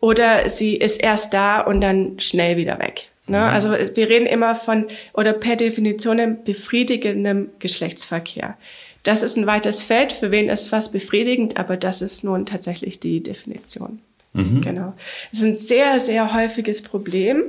Oder 0.00 0.50
sie 0.50 0.76
ist 0.76 1.02
erst 1.02 1.32
da 1.32 1.60
und 1.60 1.80
dann 1.80 2.18
schnell 2.20 2.56
wieder 2.56 2.78
weg. 2.78 3.10
Ne? 3.26 3.38
Mhm. 3.38 3.44
Also 3.44 3.70
wir 3.72 4.08
reden 4.08 4.26
immer 4.26 4.54
von, 4.54 4.86
oder 5.12 5.32
per 5.32 5.56
Definition 5.56 6.38
befriedigendem 6.44 7.50
Geschlechtsverkehr. 7.58 8.56
Das 9.02 9.22
ist 9.22 9.36
ein 9.36 9.46
weites 9.46 9.82
Feld, 9.82 10.12
für 10.12 10.30
wen 10.30 10.48
ist 10.48 10.72
was 10.72 10.90
befriedigend, 10.90 11.58
aber 11.58 11.76
das 11.76 12.02
ist 12.02 12.24
nun 12.24 12.46
tatsächlich 12.46 13.00
die 13.00 13.22
Definition. 13.22 14.00
Mhm. 14.34 14.60
Genau. 14.60 14.94
Es 15.32 15.38
ist 15.38 15.44
ein 15.44 15.54
sehr, 15.54 15.98
sehr 15.98 16.34
häufiges 16.34 16.82
Problem. 16.82 17.42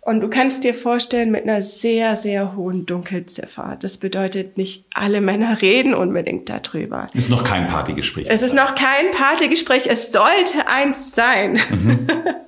Und 0.00 0.20
du 0.20 0.30
kannst 0.30 0.62
dir 0.62 0.72
vorstellen, 0.72 1.32
mit 1.32 1.42
einer 1.42 1.62
sehr, 1.62 2.14
sehr 2.14 2.54
hohen 2.54 2.86
Dunkelziffer. 2.86 3.76
Das 3.80 3.98
bedeutet, 3.98 4.56
nicht 4.56 4.84
alle 4.94 5.20
Männer 5.20 5.60
reden 5.60 5.94
unbedingt 5.94 6.48
darüber. 6.48 7.08
Ist 7.12 7.28
noch 7.28 7.42
kein 7.42 7.66
Partygespräch. 7.66 8.28
Es 8.30 8.42
ist 8.42 8.54
noch 8.54 8.76
kein 8.76 9.10
Partygespräch. 9.12 9.88
Es 9.88 10.12
sollte 10.12 10.68
eins 10.68 11.12
sein. 11.12 11.58
Mhm. 11.70 12.06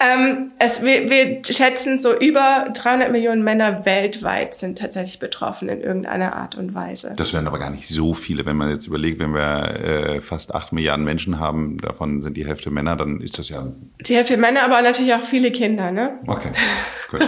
Ähm, 0.00 0.52
es, 0.58 0.82
wir, 0.82 1.08
wir 1.08 1.42
schätzen, 1.44 1.98
so 1.98 2.18
über 2.18 2.68
300 2.74 3.12
Millionen 3.12 3.44
Männer 3.44 3.84
weltweit 3.84 4.54
sind 4.54 4.78
tatsächlich 4.78 5.18
betroffen 5.18 5.68
in 5.68 5.80
irgendeiner 5.80 6.36
Art 6.36 6.56
und 6.56 6.74
Weise. 6.74 7.14
Das 7.16 7.32
wären 7.32 7.46
aber 7.46 7.58
gar 7.58 7.70
nicht 7.70 7.86
so 7.86 8.12
viele. 8.12 8.44
Wenn 8.44 8.56
man 8.56 8.70
jetzt 8.70 8.86
überlegt, 8.86 9.18
wenn 9.18 9.32
wir 9.34 9.80
äh, 9.80 10.20
fast 10.20 10.54
8 10.54 10.72
Milliarden 10.72 11.04
Menschen 11.04 11.38
haben, 11.38 11.78
davon 11.78 12.22
sind 12.22 12.36
die 12.36 12.46
Hälfte 12.46 12.70
Männer, 12.70 12.96
dann 12.96 13.20
ist 13.20 13.38
das 13.38 13.48
ja... 13.48 13.72
Die 14.00 14.16
Hälfte 14.16 14.36
Männer, 14.36 14.64
aber 14.64 14.82
natürlich 14.82 15.14
auch 15.14 15.24
viele 15.24 15.52
Kinder, 15.52 15.90
ne? 15.90 16.18
Okay, 16.26 16.50
gut. 17.10 17.20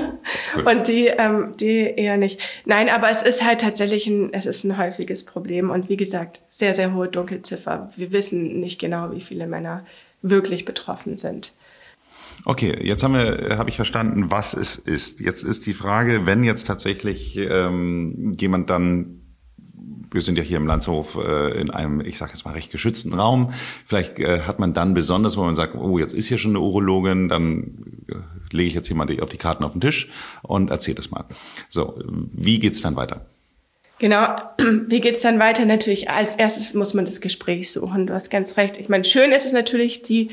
gut. 0.55 0.67
Und 0.67 0.89
die, 0.89 1.07
ähm, 1.07 1.55
die 1.59 1.95
eher 1.97 2.17
nicht. 2.17 2.41
Nein, 2.65 2.89
aber 2.89 3.11
es 3.11 3.23
ist 3.23 3.45
halt 3.45 3.61
tatsächlich 3.61 4.07
ein, 4.07 4.33
es 4.33 4.45
ist 4.45 4.65
ein 4.65 4.77
häufiges 4.77 5.25
Problem. 5.25 5.71
Und 5.71 5.89
wie 5.89 5.97
gesagt, 5.97 6.43
sehr, 6.49 6.75
sehr 6.75 6.93
hohe 6.95 7.09
Dunkelziffer. 7.09 7.91
Wir 7.97 8.13
wissen 8.13 8.61
nicht 8.61 8.81
genau, 8.81 9.13
wie 9.13 9.21
viele 9.21 9.47
Männer 9.47 9.85
wirklich 10.23 10.65
betroffen 10.65 11.17
sind. 11.17 11.53
Okay, 12.45 12.77
jetzt 12.83 13.03
haben 13.03 13.15
wir, 13.15 13.57
habe 13.59 13.71
ich 13.71 13.77
verstanden, 13.77 14.31
was 14.31 14.55
es 14.55 14.77
ist. 14.77 15.21
Jetzt 15.21 15.43
ist 15.43 15.67
die 15.67 15.75
Frage, 15.75 16.27
wenn 16.27 16.45
jetzt 16.45 16.67
tatsächlich 16.67 17.37
ähm, 17.37 18.35
jemand 18.39 18.71
dann 18.71 19.23
wir 20.11 20.23
sind 20.23 20.39
ja 20.39 20.43
hier 20.43 20.57
im 20.57 20.67
Landshof 20.67 21.17
äh, 21.17 21.61
in 21.61 21.71
einem, 21.71 22.01
ich 22.01 22.19
sage 22.19 22.33
jetzt 22.33 22.45
mal, 22.45 22.53
recht 22.53 22.71
geschützten 22.71 23.13
Raum. 23.13 23.53
Vielleicht 23.87 24.19
äh, 24.19 24.41
hat 24.41 24.59
man 24.59 24.73
dann 24.73 24.95
besonders, 24.95 25.37
wo 25.37 25.43
man 25.43 25.55
sagt, 25.55 25.75
oh, 25.75 25.99
jetzt 25.99 26.15
ist 26.15 26.29
hier 26.29 26.39
schon 26.39 26.53
eine 26.53 26.61
Urologin, 26.61 27.29
dann 27.29 28.05
äh, 28.09 28.15
lege 28.51 28.69
ich 28.69 28.75
jetzt 28.75 28.89
hier 28.89 28.97
mal 28.97 29.07
die, 29.07 29.21
auf 29.21 29.29
die 29.29 29.37
Karten 29.37 29.63
auf 29.63 29.73
den 29.73 29.81
Tisch 29.81 30.09
und 30.43 30.71
erzähle 30.71 30.97
das 30.97 31.11
mal. 31.11 31.25
So, 31.69 32.03
wie 32.33 32.59
geht's 32.59 32.81
dann 32.81 32.97
weiter? 32.97 33.27
Genau, 33.99 34.37
wie 34.89 35.01
geht's 35.01 35.23
dann 35.23 35.39
weiter? 35.39 35.65
Natürlich, 35.65 36.11
als 36.11 36.37
erstes 36.37 36.75
muss 36.75 36.95
man 36.95 37.05
das 37.05 37.21
Gespräch 37.21 37.71
suchen. 37.71 38.07
Du 38.07 38.15
hast 38.15 38.31
ganz 38.31 38.57
recht. 38.57 38.79
Ich 38.79 38.89
meine, 38.89 39.05
schön 39.05 39.33
ist 39.33 39.47
es 39.47 39.53
natürlich, 39.53 40.03
die 40.03 40.31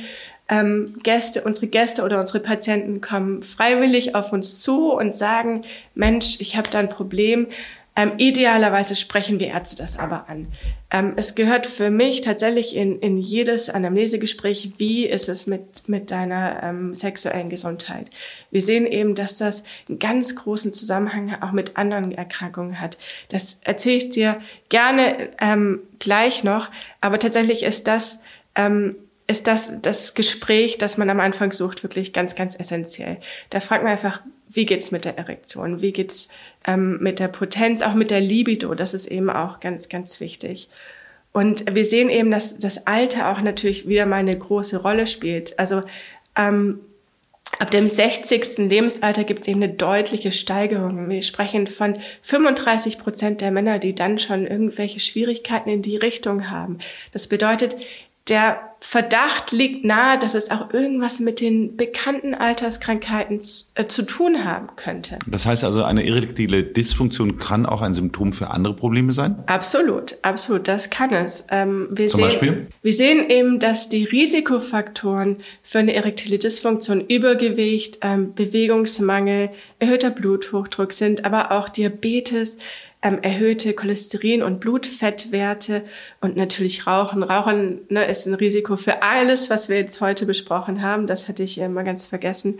ähm, 0.53 0.95
Gäste, 1.01 1.41
unsere 1.41 1.67
Gäste 1.67 2.03
oder 2.03 2.19
unsere 2.19 2.39
Patienten 2.39 3.01
kommen 3.01 3.41
freiwillig 3.41 4.13
auf 4.13 4.33
uns 4.33 4.61
zu 4.61 4.91
und 4.91 5.15
sagen, 5.15 5.63
Mensch, 5.95 6.37
ich 6.39 6.55
habe 6.55 6.69
da 6.69 6.79
ein 6.79 6.89
Problem. 6.89 7.47
Ähm, 7.95 8.13
idealerweise 8.17 8.95
sprechen 8.95 9.39
wir 9.39 9.47
Ärzte 9.47 9.77
das 9.77 9.99
aber 9.99 10.27
an. 10.27 10.47
Ähm, 10.89 11.13
es 11.15 11.35
gehört 11.35 11.67
für 11.67 11.91
mich 11.91 12.21
tatsächlich 12.21 12.75
in, 12.75 12.99
in 12.99 13.17
jedes 13.17 13.69
Anamnesegespräch, 13.69 14.73
wie 14.77 15.05
ist 15.05 15.29
es 15.29 15.45
mit, 15.45 15.87
mit 15.87 16.09
deiner 16.09 16.63
ähm, 16.63 16.95
sexuellen 16.95 17.49
Gesundheit. 17.49 18.09
Wir 18.49 18.61
sehen 18.63 18.87
eben, 18.87 19.13
dass 19.13 19.37
das 19.37 19.63
einen 19.87 19.99
ganz 19.99 20.35
großen 20.35 20.73
Zusammenhang 20.73 21.35
auch 21.41 21.51
mit 21.51 21.77
anderen 21.77 22.11
Erkrankungen 22.11 22.79
hat. 22.79 22.97
Das 23.29 23.59
erzähle 23.63 23.97
ich 23.97 24.09
dir 24.09 24.41
gerne 24.69 25.29
ähm, 25.39 25.79
gleich 25.99 26.43
noch, 26.43 26.71
aber 26.99 27.19
tatsächlich 27.19 27.61
ist 27.61 27.87
das 27.87 28.23
ähm, 28.55 28.95
ist 29.33 29.47
das 29.47 29.81
das 29.81 30.13
Gespräch, 30.13 30.77
das 30.77 30.97
man 30.97 31.09
am 31.09 31.19
Anfang 31.19 31.51
sucht, 31.51 31.81
wirklich 31.81 32.13
ganz, 32.13 32.35
ganz 32.35 32.55
essentiell. 32.55 33.17
Da 33.49 33.59
fragt 33.59 33.83
man 33.83 33.91
einfach, 33.91 34.21
wie 34.47 34.67
geht's 34.67 34.91
mit 34.91 35.05
der 35.05 35.17
Erektion? 35.17 35.81
Wie 35.81 35.91
geht's 35.91 36.29
ähm, 36.67 36.99
mit 37.01 37.19
der 37.19 37.29
Potenz, 37.29 37.81
auch 37.81 37.95
mit 37.95 38.11
der 38.11 38.21
Libido? 38.21 38.75
Das 38.75 38.93
ist 38.93 39.07
eben 39.07 39.31
auch 39.31 39.59
ganz, 39.59 39.89
ganz 39.89 40.19
wichtig. 40.19 40.69
Und 41.31 41.73
wir 41.73 41.83
sehen 41.83 42.09
eben, 42.09 42.29
dass 42.29 42.59
das 42.59 42.85
Alter 42.85 43.31
auch 43.31 43.41
natürlich 43.41 43.87
wieder 43.87 44.05
mal 44.05 44.17
eine 44.17 44.37
große 44.37 44.83
Rolle 44.83 45.07
spielt. 45.07 45.57
Also 45.57 45.81
ähm, 46.37 46.81
ab 47.57 47.71
dem 47.71 47.89
60. 47.89 48.69
Lebensalter 48.69 49.23
gibt 49.23 49.41
es 49.41 49.47
eben 49.47 49.63
eine 49.63 49.73
deutliche 49.73 50.31
Steigerung. 50.31 51.09
Wir 51.09 51.23
sprechen 51.23 51.65
von 51.65 51.97
35 52.21 52.99
Prozent 52.99 53.41
der 53.41 53.49
Männer, 53.49 53.79
die 53.79 53.95
dann 53.95 54.19
schon 54.19 54.45
irgendwelche 54.45 54.99
Schwierigkeiten 54.99 55.69
in 55.69 55.81
die 55.81 55.97
Richtung 55.97 56.51
haben. 56.51 56.77
Das 57.11 57.27
bedeutet, 57.27 57.75
der 58.29 58.73
Verdacht 58.79 59.51
liegt 59.51 59.85
nahe, 59.85 60.19
dass 60.19 60.33
es 60.33 60.51
auch 60.51 60.73
irgendwas 60.73 61.21
mit 61.21 61.39
den 61.39 61.77
bekannten 61.77 62.33
Alterskrankheiten 62.33 63.39
zu, 63.39 63.65
äh, 63.75 63.87
zu 63.87 64.03
tun 64.03 64.43
haben 64.43 64.67
könnte. 64.75 65.19
Das 65.25 65.45
heißt 65.45 65.63
also, 65.63 65.83
eine 65.83 66.05
erektile 66.05 66.63
Dysfunktion 66.63 67.37
kann 67.37 67.65
auch 67.65 67.81
ein 67.81 67.93
Symptom 67.93 68.33
für 68.33 68.51
andere 68.51 68.75
Probleme 68.75 69.13
sein? 69.13 69.41
Absolut, 69.45 70.17
absolut, 70.21 70.67
das 70.67 70.89
kann 70.89 71.13
es. 71.13 71.47
Ähm, 71.49 71.87
wir 71.91 72.07
Zum 72.07 72.19
sehen, 72.19 72.27
Beispiel? 72.27 72.67
Wir 72.81 72.93
sehen 72.93 73.29
eben, 73.29 73.59
dass 73.59 73.87
die 73.87 74.03
Risikofaktoren 74.03 75.37
für 75.61 75.79
eine 75.79 75.93
erektile 75.93 76.37
Dysfunktion 76.37 77.01
Übergewicht, 77.01 77.99
ähm, 78.01 78.33
Bewegungsmangel, 78.33 79.49
erhöhter 79.79 80.09
Bluthochdruck 80.11 80.91
sind, 80.91 81.23
aber 81.23 81.51
auch 81.51 81.69
Diabetes, 81.69 82.57
ähm, 83.03 83.19
erhöhte 83.21 83.73
Cholesterin- 83.73 84.41
und 84.41 84.59
Blutfettwerte 84.61 85.83
und 86.21 86.37
natürlich 86.37 86.87
Rauchen. 86.87 87.21
Rauchen 87.21 87.81
ne, 87.89 88.05
ist 88.05 88.25
ein 88.25 88.33
Risiko 88.33 88.77
für 88.77 89.03
alles, 89.03 89.49
was 89.49 89.69
wir 89.69 89.75
jetzt 89.75 89.99
heute 90.01 90.25
besprochen 90.25 90.81
haben. 90.81 91.05
Das 91.05 91.27
hatte 91.27 91.43
ich 91.43 91.59
äh, 91.59 91.67
mal 91.67 91.83
ganz 91.83 92.05
vergessen. 92.05 92.57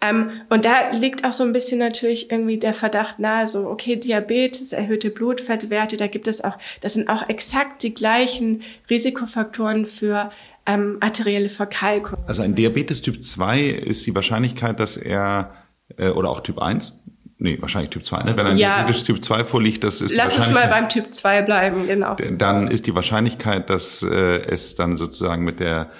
Ähm, 0.00 0.30
und 0.48 0.64
da 0.64 0.90
liegt 0.92 1.24
auch 1.24 1.32
so 1.32 1.42
ein 1.42 1.52
bisschen 1.52 1.80
natürlich 1.80 2.30
irgendwie 2.30 2.58
der 2.58 2.74
Verdacht 2.74 3.18
nahe, 3.18 3.48
so, 3.48 3.66
okay, 3.68 3.96
Diabetes, 3.96 4.72
erhöhte 4.72 5.10
Blutfettwerte, 5.10 5.96
da 5.96 6.06
gibt 6.06 6.28
es 6.28 6.44
auch, 6.44 6.56
das 6.82 6.94
sind 6.94 7.08
auch 7.08 7.28
exakt 7.28 7.82
die 7.82 7.94
gleichen 7.94 8.62
Risikofaktoren 8.88 9.86
für 9.86 10.30
ähm, 10.66 10.98
arterielle 11.00 11.48
Verkalkung. 11.48 12.18
Also 12.28 12.42
ein 12.42 12.54
Diabetes 12.54 13.02
Typ 13.02 13.24
2 13.24 13.62
ist 13.62 14.06
die 14.06 14.14
Wahrscheinlichkeit, 14.14 14.78
dass 14.78 14.96
er, 14.96 15.52
äh, 15.96 16.10
oder 16.10 16.30
auch 16.30 16.42
Typ 16.42 16.60
1, 16.60 17.02
Nee, 17.40 17.56
wahrscheinlich 17.60 17.90
Typ 17.90 18.04
2, 18.04 18.24
ne? 18.24 18.36
Wenn 18.36 18.46
ein 18.46 18.56
ja. 18.56 18.90
Typ 18.90 19.24
2 19.24 19.44
vorliegt, 19.44 19.84
das 19.84 20.00
ist 20.00 20.12
Lass 20.14 20.36
uns 20.36 20.50
mal 20.50 20.66
beim 20.66 20.88
Typ 20.88 21.14
2 21.14 21.42
bleiben, 21.42 21.86
genau. 21.86 22.16
Dann 22.16 22.68
ist 22.68 22.86
die 22.86 22.94
Wahrscheinlichkeit, 22.94 23.70
dass 23.70 24.02
äh, 24.02 24.42
es 24.42 24.74
dann 24.74 24.96
sozusagen 24.96 25.44
mit 25.44 25.60
der 25.60 25.90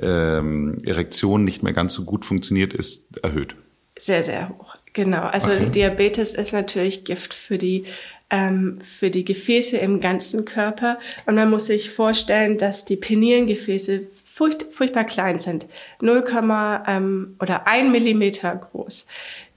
ähm, 0.00 0.78
Erektion 0.84 1.44
nicht 1.44 1.62
mehr 1.62 1.72
ganz 1.72 1.92
so 1.92 2.04
gut 2.04 2.24
funktioniert, 2.24 2.74
ist 2.74 3.16
erhöht. 3.22 3.54
Sehr, 3.96 4.24
sehr 4.24 4.48
hoch. 4.48 4.74
Genau. 4.92 5.22
Also 5.22 5.50
okay. 5.50 5.70
Diabetes 5.70 6.34
ist 6.34 6.52
natürlich 6.52 7.04
Gift 7.04 7.32
für 7.32 7.58
die 7.58 7.84
ähm, 8.30 8.78
für 8.84 9.10
die 9.10 9.24
Gefäße 9.24 9.76
im 9.78 10.00
ganzen 10.00 10.44
Körper. 10.44 10.98
Und 11.26 11.36
man 11.36 11.50
muss 11.50 11.66
sich 11.66 11.90
vorstellen, 11.90 12.58
dass 12.58 12.84
die 12.84 12.96
penilen 12.96 13.46
Gefäße 13.46 14.02
furcht, 14.12 14.66
furchtbar 14.70 15.04
klein 15.04 15.38
sind. 15.38 15.66
0, 16.00 16.24
ähm, 16.86 17.36
oder 17.40 17.66
1 17.66 17.90
Millimeter 17.90 18.54
groß. 18.54 19.06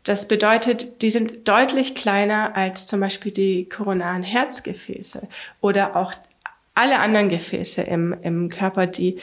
Das 0.04 0.28
bedeutet, 0.28 1.02
die 1.02 1.12
sind 1.12 1.48
deutlich 1.48 1.94
kleiner 1.96 2.56
als 2.56 2.88
zum 2.88 3.00
Beispiel 3.00 3.32
die 3.32 3.70
koronaren 3.70 4.24
Herzgefäße 4.24 5.28
oder 5.62 5.96
auch 5.96 6.14
alle 6.74 7.00
anderen 7.00 7.30
Gefäße 7.30 7.82
im, 7.84 8.16
im 8.22 8.50
Körper, 8.50 8.88
die 8.88 9.20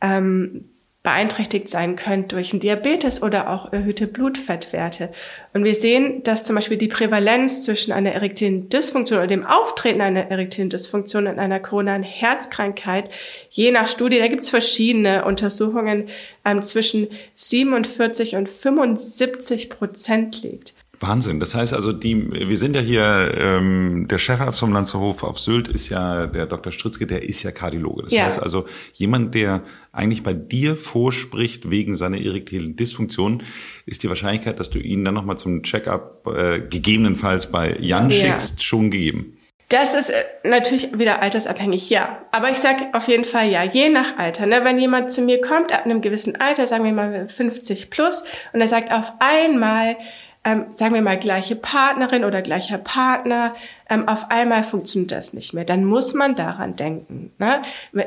ähm, 0.00 0.70
beeinträchtigt 1.06 1.68
sein 1.68 1.94
könnt 1.94 2.32
durch 2.32 2.52
einen 2.52 2.58
Diabetes 2.58 3.22
oder 3.22 3.48
auch 3.50 3.72
erhöhte 3.72 4.08
Blutfettwerte. 4.08 5.10
Und 5.54 5.62
wir 5.62 5.76
sehen, 5.76 6.24
dass 6.24 6.42
zum 6.42 6.56
Beispiel 6.56 6.78
die 6.78 6.88
Prävalenz 6.88 7.62
zwischen 7.62 7.92
einer 7.92 8.10
erektilen 8.10 8.68
Dysfunktion 8.68 9.20
oder 9.20 9.28
dem 9.28 9.46
Auftreten 9.46 10.00
einer 10.00 10.28
erektilen 10.32 10.68
Dysfunktion 10.68 11.28
und 11.28 11.38
einer 11.38 11.60
koronaren 11.60 12.02
Herzkrankheit, 12.02 13.08
je 13.50 13.70
nach 13.70 13.86
Studie, 13.86 14.18
da 14.18 14.26
gibt 14.26 14.42
es 14.42 14.50
verschiedene 14.50 15.24
Untersuchungen, 15.24 16.08
ähm, 16.44 16.60
zwischen 16.60 17.06
47 17.36 18.34
und 18.34 18.48
75 18.48 19.70
Prozent 19.70 20.42
liegt. 20.42 20.75
Wahnsinn. 21.00 21.40
Das 21.40 21.54
heißt 21.54 21.74
also, 21.74 21.92
die, 21.92 22.30
wir 22.30 22.58
sind 22.58 22.74
ja 22.74 22.82
hier, 22.82 23.34
ähm, 23.36 24.06
der 24.08 24.18
Chefarzt 24.18 24.60
vom 24.60 24.72
Lanzerhof 24.72 25.22
auf 25.22 25.38
Sylt 25.38 25.68
ist 25.68 25.88
ja 25.88 26.26
der 26.26 26.46
Dr. 26.46 26.72
Stritzke, 26.72 27.06
der 27.06 27.22
ist 27.22 27.42
ja 27.42 27.50
Kardiologe. 27.50 28.04
Das 28.04 28.12
ja. 28.12 28.24
heißt 28.24 28.42
also, 28.42 28.66
jemand, 28.94 29.34
der 29.34 29.62
eigentlich 29.92 30.22
bei 30.22 30.32
dir 30.32 30.76
vorspricht 30.76 31.70
wegen 31.70 31.96
seiner 31.96 32.18
erektilen 32.18 32.76
Dysfunktion, 32.76 33.42
ist 33.86 34.02
die 34.02 34.08
Wahrscheinlichkeit, 34.08 34.60
dass 34.60 34.70
du 34.70 34.78
ihn 34.78 35.04
dann 35.04 35.14
nochmal 35.14 35.38
zum 35.38 35.62
Checkup 35.62 36.26
äh, 36.26 36.60
gegebenenfalls 36.60 37.50
bei 37.50 37.76
Jan 37.78 38.10
ja. 38.10 38.16
schickst, 38.16 38.62
schon 38.62 38.90
gegeben. 38.90 39.36
Das 39.68 39.94
ist 39.94 40.10
äh, 40.10 40.24
natürlich 40.44 40.96
wieder 40.96 41.22
altersabhängig, 41.22 41.90
ja. 41.90 42.20
Aber 42.30 42.50
ich 42.50 42.58
sage 42.58 42.86
auf 42.92 43.08
jeden 43.08 43.24
Fall 43.24 43.48
ja, 43.50 43.64
je 43.64 43.88
nach 43.88 44.16
Alter. 44.16 44.46
Ne? 44.46 44.60
Wenn 44.62 44.78
jemand 44.78 45.10
zu 45.10 45.22
mir 45.22 45.40
kommt 45.40 45.72
ab 45.72 45.84
einem 45.84 46.00
gewissen 46.00 46.36
Alter, 46.36 46.66
sagen 46.66 46.84
wir 46.84 46.92
mal 46.92 47.28
50 47.28 47.90
plus, 47.90 48.22
und 48.52 48.60
er 48.60 48.68
sagt 48.68 48.92
auf 48.92 49.14
einmal, 49.18 49.96
ähm, 50.46 50.66
sagen 50.70 50.94
wir 50.94 51.02
mal 51.02 51.18
gleiche 51.18 51.56
Partnerin 51.56 52.24
oder 52.24 52.40
gleicher 52.40 52.78
Partner, 52.78 53.52
ähm, 53.90 54.06
auf 54.06 54.30
einmal 54.30 54.62
funktioniert 54.62 55.10
das 55.10 55.34
nicht 55.34 55.52
mehr. 55.52 55.64
Dann 55.64 55.84
muss 55.84 56.14
man 56.14 56.36
daran 56.36 56.76
denken. 56.76 57.32
Ne? 57.38 57.62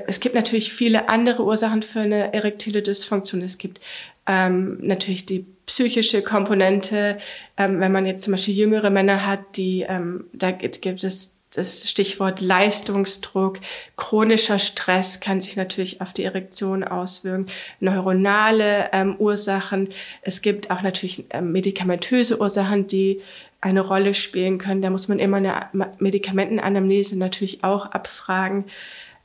Es 0.08 0.22
gibt 0.22 0.36
natürlich 0.36 0.72
viele 0.72 1.10
andere 1.10 1.44
Ursachen 1.44 1.84
für 1.84 2.00
eine 2.00 2.34
erektile 2.34 2.82
Dysfunktion. 2.82 3.42
Es 3.42 3.58
gibt 3.58 3.82
ähm, 4.26 4.78
natürlich 4.82 5.26
die 5.26 5.46
psychische 5.70 6.24
Komponente. 6.24 7.20
Ähm, 7.56 7.80
wenn 7.80 7.92
man 7.92 8.08
jetzt 8.08 8.24
zum 8.24 8.32
Beispiel 8.32 8.56
jüngere 8.56 8.90
Männer 8.90 9.26
hat, 9.26 9.56
die 9.56 9.86
ähm, 9.88 10.26
da 10.34 10.52
gibt, 10.52 11.04
es 11.04 11.40
das 11.56 11.90
Stichwort 11.90 12.42
Leistungsdruck, 12.42 13.60
chronischer 13.96 14.60
Stress 14.60 15.20
kann 15.20 15.42
sich 15.42 15.56
natürlich 15.56 16.00
auf 16.00 16.14
die 16.14 16.24
Erektion 16.24 16.84
auswirken, 16.84 17.48
neuronale 17.80 18.90
ähm, 18.94 19.16
Ursachen. 19.18 19.90
Es 20.22 20.42
gibt 20.42 20.70
auch 20.70 20.82
natürlich 20.82 21.26
ähm, 21.32 21.52
medikamentöse 21.52 22.40
Ursachen, 22.40 22.86
die 22.86 23.22
eine 23.62 23.82
Rolle 23.82 24.14
spielen 24.14 24.58
können. 24.58 24.82
Da 24.82 24.90
muss 24.90 25.08
man 25.08 25.20
immer 25.20 25.38
eine 25.38 25.70
Medikamentenanamnese 26.00 27.18
natürlich 27.18 27.64
auch 27.64 27.88
abfragen. 27.88 28.66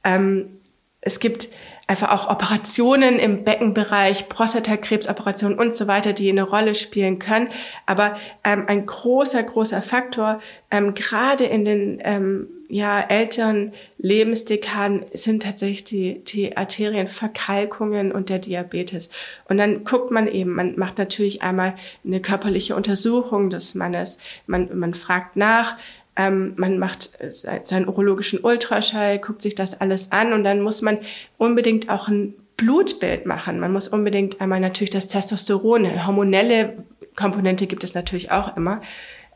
Ähm, 0.03 0.61
es 1.03 1.21
gibt 1.21 1.49
einfach 1.87 2.11
auch 2.11 2.31
Operationen 2.31 3.19
im 3.19 3.45
Beckenbereich, 3.45 4.29
Prostatakrebsoperationen 4.29 5.59
und 5.59 5.75
so 5.75 5.87
weiter, 5.87 6.13
die 6.13 6.31
eine 6.31 6.43
Rolle 6.43 6.75
spielen 6.75 7.19
können. 7.19 7.49
Aber 7.85 8.17
ähm, 8.43 8.65
ein 8.67 8.87
großer, 8.87 9.43
großer 9.43 9.83
Faktor, 9.83 10.41
ähm, 10.71 10.95
gerade 10.95 11.45
in 11.45 11.65
den 11.65 12.01
ähm, 12.03 12.49
ja, 12.69 13.01
älteren 13.01 13.73
Lebensdekaden, 13.99 15.05
sind 15.13 15.43
tatsächlich 15.43 15.85
die, 15.85 16.25
die 16.25 16.57
Arterienverkalkungen 16.57 18.13
und 18.13 18.31
der 18.31 18.39
Diabetes. 18.39 19.11
Und 19.49 19.59
dann 19.59 19.85
guckt 19.85 20.11
man 20.11 20.27
eben, 20.27 20.55
man 20.55 20.77
macht 20.77 20.97
natürlich 20.97 21.43
einmal 21.43 21.75
eine 22.05 22.21
körperliche 22.21 22.77
Untersuchung 22.77 23.51
des 23.51 23.75
Mannes, 23.75 24.19
man, 24.47 24.77
man 24.79 24.95
fragt 24.95 25.37
nach, 25.37 25.77
ähm, 26.17 26.55
man 26.57 26.79
macht 26.79 27.19
äh, 27.21 27.31
seinen 27.31 27.89
urologischen 27.89 28.41
Ultraschall, 28.41 29.19
guckt 29.19 29.43
sich 29.43 29.55
das 29.55 29.81
alles 29.81 30.13
an 30.13 30.33
und 30.33 30.45
dann 30.45 30.61
muss 30.61 30.83
man 30.83 30.99
unbedingt 31.39 31.91
auch 31.91 32.09
ein 32.09 32.35
Blutbild 32.57 33.27
machen. 33.27 33.59
Man 33.59 33.73
muss 33.73 33.89
unbedingt 33.89 34.41
einmal 34.41 34.61
natürlich 34.61 34.91
das 34.91 35.09
Testosteron, 35.09 36.07
hormonelle 36.07 36.85
Komponente 37.17 37.67
gibt 37.67 37.85
es 37.85 37.95
natürlich 37.95 38.31
auch 38.31 38.57
immer. 38.57 38.81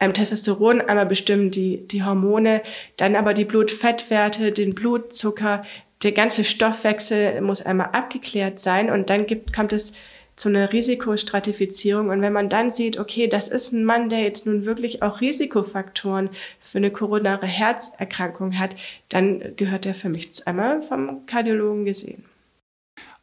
Ähm, 0.00 0.12
Testosteron 0.14 0.80
einmal 0.80 1.06
bestimmen 1.06 1.50
die, 1.50 1.86
die 1.86 2.04
Hormone, 2.04 2.62
dann 2.96 3.16
aber 3.16 3.34
die 3.34 3.44
Blutfettwerte, 3.44 4.52
den 4.52 4.74
Blutzucker, 4.74 5.62
der 6.02 6.12
ganze 6.12 6.44
Stoffwechsel 6.44 7.40
muss 7.40 7.62
einmal 7.62 7.88
abgeklärt 7.92 8.60
sein 8.60 8.90
und 8.90 9.10
dann 9.10 9.26
gibt, 9.26 9.52
kommt 9.52 9.72
es 9.72 9.94
zu 10.38 10.48
einer 10.48 10.72
Risikostratifizierung. 10.72 12.08
Und 12.08 12.22
wenn 12.22 12.32
man 12.32 12.48
dann 12.48 12.70
sieht, 12.70 12.98
okay, 12.98 13.26
das 13.26 13.48
ist 13.48 13.72
ein 13.72 13.84
Mann, 13.84 14.08
der 14.08 14.20
jetzt 14.20 14.46
nun 14.46 14.64
wirklich 14.64 15.02
auch 15.02 15.20
Risikofaktoren 15.20 16.30
für 16.60 16.78
eine 16.78 16.90
koronare 16.90 17.46
Herzerkrankung 17.46 18.58
hat, 18.58 18.76
dann 19.08 19.56
gehört 19.56 19.84
er 19.86 19.94
für 19.94 20.08
mich 20.08 20.46
einmal 20.46 20.80
vom 20.80 21.26
Kardiologen 21.26 21.84
gesehen. 21.84 22.24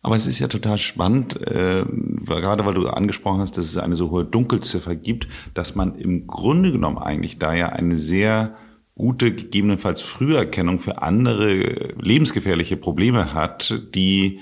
Aber 0.02 0.16
es 0.16 0.28
ist 0.28 0.38
ja 0.38 0.48
total 0.48 0.78
spannend, 0.78 1.36
äh, 1.36 1.84
gerade 2.26 2.64
weil 2.64 2.76
du 2.76 2.88
angesprochen 2.88 3.40
hast, 3.40 3.58
dass 3.58 3.66
es 3.66 3.78
eine 3.78 3.96
so 3.96 4.12
hohe 4.12 4.24
Dunkelziffer 4.24 4.96
gibt, 4.96 5.28
dass 5.56 5.74
man 5.74 5.96
im 5.96 6.28
Grunde 6.28 6.72
genommen 6.72 7.00
eigentlich 7.00 7.40
da 7.40 7.56
ja 7.56 7.70
eine 7.70 7.98
sehr 7.98 8.56
gute, 8.94 9.34
gegebenenfalls 9.34 10.02
Früherkennung 10.02 10.78
für 10.78 11.02
andere 11.02 11.96
lebensgefährliche 12.00 12.78
Probleme 12.78 13.34
hat, 13.34 13.82
die 13.96 14.42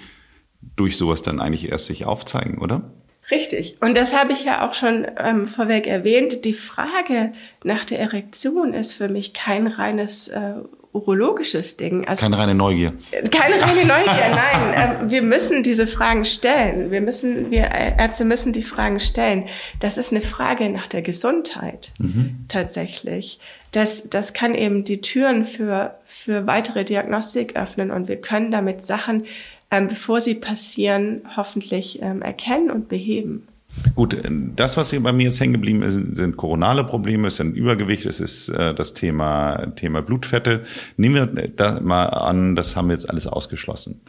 durch 0.76 0.98
sowas 0.98 1.22
dann 1.22 1.40
eigentlich 1.40 1.70
erst 1.70 1.86
sich 1.86 2.06
aufzeigen, 2.06 2.58
oder? 2.60 2.92
Richtig. 3.32 3.78
Und 3.82 3.96
das 3.96 4.16
habe 4.18 4.34
ich 4.34 4.44
ja 4.44 4.68
auch 4.68 4.74
schon 4.74 5.08
ähm, 5.18 5.48
vorweg 5.48 5.88
erwähnt. 5.88 6.46
Die 6.46 6.54
Frage 6.54 7.32
nach 7.64 7.86
der 7.86 8.00
Erektion 8.00 8.74
ist 8.74 8.94
für 8.94 9.08
mich 9.08 9.34
kein 9.34 9.68
reines 9.68 10.28
äh, 10.28 10.56
urologisches 10.92 11.78
Ding. 11.78 12.08
Also, 12.08 12.22
keine 12.22 12.38
reine 12.38 12.56
Neugier. 12.56 12.94
Keine 13.32 13.62
reine 13.62 13.86
Neugier, 13.86 14.30
nein. 14.30 14.74
Äh, 14.74 15.12
wir 15.12 15.22
müssen 15.22 15.62
diese 15.62 15.88
Fragen 15.88 16.26
stellen. 16.26 16.90
Wir 16.90 17.02
müssen, 17.02 17.52
wir 17.52 17.64
Ärzte 17.64 18.26
müssen 18.26 18.54
die 18.54 18.64
Fragen 18.64 19.00
stellen. 19.00 19.46
Das 19.80 19.98
ist 19.98 20.12
eine 20.12 20.22
Frage 20.22 20.70
nach 20.70 20.88
der 20.88 21.02
Gesundheit 21.02 21.92
mhm. 22.00 22.46
tatsächlich. 22.48 23.40
Das, 23.72 24.10
das 24.10 24.34
kann 24.34 24.56
eben 24.56 24.84
die 24.84 25.02
Türen 25.02 25.46
für, 25.46 25.96
für 26.06 26.48
weitere 26.48 26.84
Diagnostik 26.86 27.56
öffnen 27.56 27.92
und 27.92 28.08
wir 28.08 28.18
können 28.18 28.52
damit 28.52 28.84
Sachen 28.84 29.26
ähm, 29.74 29.88
bevor 29.88 30.22
sie 30.22 30.36
passieren, 30.36 31.22
hoffentlich 31.36 32.00
ähm, 32.02 32.22
erkennen 32.22 32.70
und 32.70 32.90
beheben. 32.90 33.48
Gut, 33.96 34.16
das, 34.56 34.78
was 34.78 34.92
hier 34.92 35.02
bei 35.02 35.12
mir 35.12 35.24
jetzt 35.24 35.40
hängen 35.40 35.54
geblieben 35.54 35.82
ist, 35.82 36.16
sind 36.16 36.38
koronale 36.38 36.84
Probleme, 36.84 37.30
es 37.30 37.38
sind 37.38 37.56
Übergewicht, 37.56 38.06
es 38.06 38.20
ist 38.20 38.50
äh, 38.50 38.76
das 38.76 38.94
Thema, 38.94 39.74
Thema 39.76 40.04
Blutfette. 40.04 40.64
Nehmen 40.96 41.16
wir 41.16 41.48
da 41.48 41.80
mal 41.80 42.06
an, 42.06 42.56
das 42.56 42.76
haben 42.76 42.90
wir 42.90 42.94
jetzt 42.94 43.10
alles 43.10 43.26
ausgeschlossen. 43.26 44.02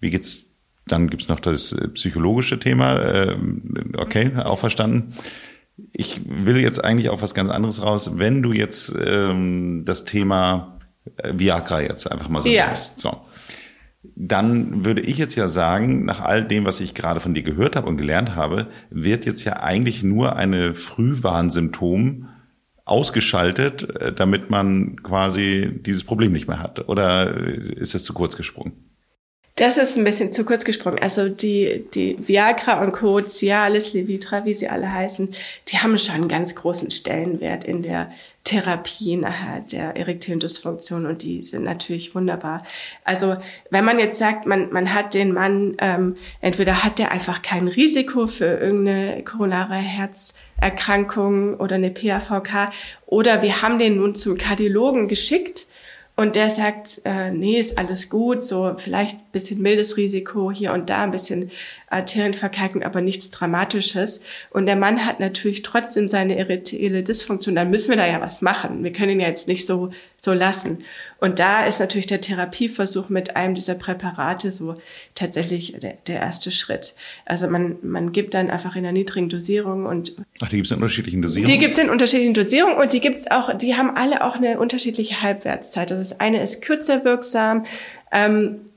Wie 0.00 0.08
geht's? 0.08 0.46
Dann 0.86 1.10
gibt's 1.10 1.28
noch 1.28 1.40
das 1.40 1.72
äh, 1.72 1.88
psychologische 1.88 2.58
Thema. 2.58 2.98
Äh, 3.00 3.36
okay, 3.98 4.32
auch 4.36 4.58
verstanden. 4.58 5.12
Ich 5.92 6.22
will 6.26 6.56
jetzt 6.56 6.82
eigentlich 6.82 7.10
auf 7.10 7.20
was 7.20 7.34
ganz 7.34 7.50
anderes 7.50 7.82
raus. 7.82 8.12
Wenn 8.14 8.42
du 8.42 8.52
jetzt 8.52 8.94
ähm, 8.98 9.82
das 9.84 10.06
Thema 10.06 10.78
äh, 11.16 11.34
Viagra 11.36 11.82
jetzt 11.82 12.10
einfach 12.10 12.30
mal 12.30 12.40
so 12.40 12.48
ja. 12.48 12.68
nimmst. 12.68 12.98
So 12.98 13.20
dann 14.02 14.84
würde 14.84 15.02
ich 15.02 15.18
jetzt 15.18 15.34
ja 15.34 15.46
sagen, 15.46 16.04
nach 16.04 16.20
all 16.20 16.44
dem, 16.44 16.64
was 16.64 16.80
ich 16.80 16.94
gerade 16.94 17.20
von 17.20 17.34
dir 17.34 17.42
gehört 17.42 17.76
habe 17.76 17.86
und 17.86 17.98
gelernt 17.98 18.34
habe, 18.34 18.68
wird 18.90 19.26
jetzt 19.26 19.44
ja 19.44 19.60
eigentlich 19.60 20.02
nur 20.02 20.36
eine 20.36 20.74
Frühwarnsymptom 20.74 22.28
ausgeschaltet, 22.86 23.96
äh, 23.96 24.12
damit 24.12 24.50
man 24.50 25.02
quasi 25.02 25.70
dieses 25.84 26.04
Problem 26.04 26.32
nicht 26.32 26.48
mehr 26.48 26.60
hat. 26.60 26.88
Oder 26.88 27.36
ist 27.36 27.94
das 27.94 28.02
zu 28.02 28.14
kurz 28.14 28.36
gesprungen? 28.36 28.72
Das 29.60 29.76
ist 29.76 29.98
ein 29.98 30.04
bisschen 30.04 30.32
zu 30.32 30.46
kurz 30.46 30.64
gesprungen. 30.64 30.98
Also 31.00 31.28
die, 31.28 31.84
die 31.92 32.16
Viagra 32.18 32.82
und 32.82 32.92
Co., 32.92 33.20
Cialis, 33.20 33.92
Levitra, 33.92 34.46
wie 34.46 34.54
sie 34.54 34.68
alle 34.68 34.90
heißen, 34.90 35.28
die 35.68 35.76
haben 35.76 35.98
schon 35.98 36.14
einen 36.14 36.28
ganz 36.28 36.54
großen 36.54 36.90
Stellenwert 36.90 37.64
in 37.64 37.82
der 37.82 38.10
Therapie 38.44 39.16
nachher 39.16 39.60
der 39.60 39.96
erektilen 39.96 40.40
Dysfunktion 40.40 41.06
und 41.06 41.22
die 41.22 41.44
sind 41.44 41.62
natürlich 41.62 42.14
wunderbar. 42.14 42.64
Also 43.04 43.36
wenn 43.70 43.84
man 43.84 43.98
jetzt 43.98 44.18
sagt, 44.18 44.46
man, 44.46 44.72
man 44.72 44.94
hat 44.94 45.14
den 45.14 45.32
Mann, 45.32 45.76
ähm, 45.78 46.16
entweder 46.40 46.82
hat 46.82 46.98
der 46.98 47.12
einfach 47.12 47.42
kein 47.42 47.68
Risiko 47.68 48.26
für 48.26 48.46
irgendeine 48.46 49.22
koronare 49.24 49.74
Herzerkrankung 49.74 51.56
oder 51.56 51.76
eine 51.76 51.90
PAVK 51.90 52.70
oder 53.06 53.42
wir 53.42 53.62
haben 53.62 53.78
den 53.78 53.96
nun 53.96 54.14
zum 54.14 54.38
Kardiologen 54.38 55.06
geschickt 55.06 55.66
und 56.20 56.36
der 56.36 56.50
sagt, 56.50 57.00
äh, 57.04 57.30
nee, 57.30 57.58
ist 57.58 57.78
alles 57.78 58.10
gut, 58.10 58.42
so 58.42 58.74
vielleicht 58.76 59.32
bisschen 59.32 59.62
mildes 59.62 59.96
Risiko 59.96 60.50
hier 60.50 60.72
und 60.72 60.90
da, 60.90 61.02
ein 61.02 61.12
bisschen 61.12 61.50
Arterienverkalkung, 61.90 62.84
aber 62.84 63.00
nichts 63.00 63.30
Dramatisches. 63.30 64.20
Und 64.50 64.66
der 64.66 64.76
Mann 64.76 65.04
hat 65.04 65.18
natürlich 65.18 65.62
trotzdem 65.62 66.08
seine 66.08 66.36
erektiele 66.36 67.02
Dysfunktion. 67.02 67.56
Dann 67.56 67.68
müssen 67.68 67.90
wir 67.90 67.96
da 67.96 68.06
ja 68.06 68.20
was 68.20 68.42
machen. 68.42 68.84
Wir 68.84 68.92
können 68.92 69.10
ihn 69.12 69.20
ja 69.20 69.26
jetzt 69.26 69.48
nicht 69.48 69.66
so, 69.66 69.90
so 70.16 70.32
lassen. 70.32 70.84
Und 71.18 71.40
da 71.40 71.64
ist 71.64 71.80
natürlich 71.80 72.06
der 72.06 72.20
Therapieversuch 72.20 73.08
mit 73.08 73.34
einem 73.34 73.56
dieser 73.56 73.74
Präparate 73.74 74.52
so 74.52 74.76
tatsächlich 75.16 75.76
der, 75.80 75.94
der 76.06 76.20
erste 76.20 76.52
Schritt. 76.52 76.94
Also 77.26 77.48
man, 77.48 77.76
man 77.82 78.12
gibt 78.12 78.34
dann 78.34 78.50
einfach 78.50 78.76
in 78.76 78.84
einer 78.84 78.92
niedrigen 78.92 79.28
Dosierung 79.28 79.86
und. 79.86 80.14
Ach, 80.40 80.48
die 80.48 80.56
gibt's 80.56 80.70
in 80.70 80.76
unterschiedlichen 80.76 81.22
Dosierungen? 81.22 81.52
Die 81.52 81.58
gibt's 81.58 81.78
in 81.78 81.90
unterschiedlichen 81.90 82.34
Dosierungen 82.34 82.76
und 82.76 82.92
die 82.92 83.00
gibt's 83.00 83.28
auch, 83.32 83.52
die 83.56 83.74
haben 83.74 83.96
alle 83.96 84.22
auch 84.24 84.36
eine 84.36 84.60
unterschiedliche 84.60 85.22
Halbwertszeit. 85.22 85.90
Also 85.90 86.00
das 86.00 86.20
eine 86.20 86.40
ist 86.40 86.62
kürzer 86.62 87.04
wirksam, 87.04 87.66
ähm, 88.12 88.69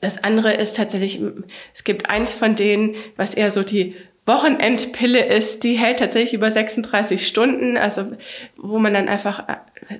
das 0.00 0.22
andere 0.22 0.52
ist 0.52 0.76
tatsächlich, 0.76 1.20
es 1.74 1.84
gibt 1.84 2.10
eins 2.10 2.34
von 2.34 2.54
denen, 2.54 2.94
was 3.16 3.34
eher 3.34 3.50
so 3.50 3.62
die 3.62 3.94
Wochenendpille 4.26 5.24
ist, 5.24 5.64
die 5.64 5.74
hält 5.74 5.98
tatsächlich 5.98 6.34
über 6.34 6.50
36 6.50 7.26
Stunden, 7.26 7.76
also 7.76 8.12
wo 8.56 8.78
man 8.78 8.94
dann 8.94 9.08
einfach, 9.08 9.42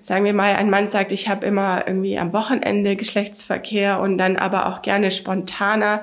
sagen 0.01 0.25
wir 0.25 0.35
mal, 0.35 0.55
ein 0.55 0.71
Mann 0.71 0.87
sagt, 0.87 1.11
ich 1.11 1.29
habe 1.29 1.47
immer 1.47 1.85
irgendwie 1.87 2.19
am 2.19 2.33
Wochenende 2.33 2.97
Geschlechtsverkehr 2.97 3.99
und 3.99 4.19
dann 4.19 4.37
aber 4.37 4.67
auch 4.67 4.83
gerne 4.83 5.11
spontaner, 5.11 6.03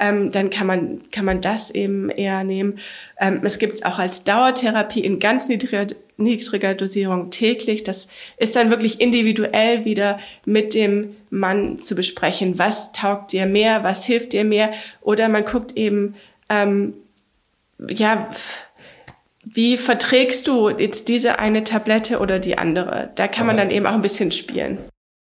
ähm, 0.00 0.30
dann 0.30 0.48
kann 0.48 0.66
man, 0.66 1.02
kann 1.10 1.24
man 1.24 1.40
das 1.40 1.70
eben 1.70 2.08
eher 2.08 2.44
nehmen. 2.44 2.78
Ähm, 3.20 3.40
es 3.42 3.58
gibt 3.58 3.74
es 3.74 3.84
auch 3.84 3.98
als 3.98 4.24
Dauertherapie 4.24 5.00
in 5.00 5.18
ganz 5.18 5.48
niedriger, 5.48 5.86
niedriger 6.16 6.74
Dosierung 6.74 7.30
täglich. 7.30 7.82
Das 7.82 8.08
ist 8.36 8.56
dann 8.56 8.70
wirklich 8.70 9.00
individuell 9.00 9.84
wieder 9.84 10.18
mit 10.44 10.74
dem 10.74 11.16
Mann 11.30 11.78
zu 11.78 11.94
besprechen, 11.94 12.58
was 12.58 12.92
taugt 12.92 13.32
dir 13.32 13.46
mehr, 13.46 13.84
was 13.84 14.04
hilft 14.04 14.32
dir 14.32 14.44
mehr. 14.44 14.72
Oder 15.00 15.28
man 15.28 15.44
guckt 15.44 15.76
eben, 15.76 16.14
ähm, 16.48 16.94
ja, 17.88 18.30
wie 19.44 19.76
verträgst 19.76 20.46
du 20.48 20.70
jetzt 20.70 21.08
diese 21.08 21.38
eine 21.38 21.64
Tablette 21.64 22.18
oder 22.18 22.38
die 22.38 22.58
andere? 22.58 23.10
Da 23.14 23.28
kann 23.28 23.46
man 23.46 23.56
dann 23.56 23.70
eben 23.70 23.86
auch 23.86 23.92
ein 23.92 24.02
bisschen 24.02 24.32
spielen. 24.32 24.78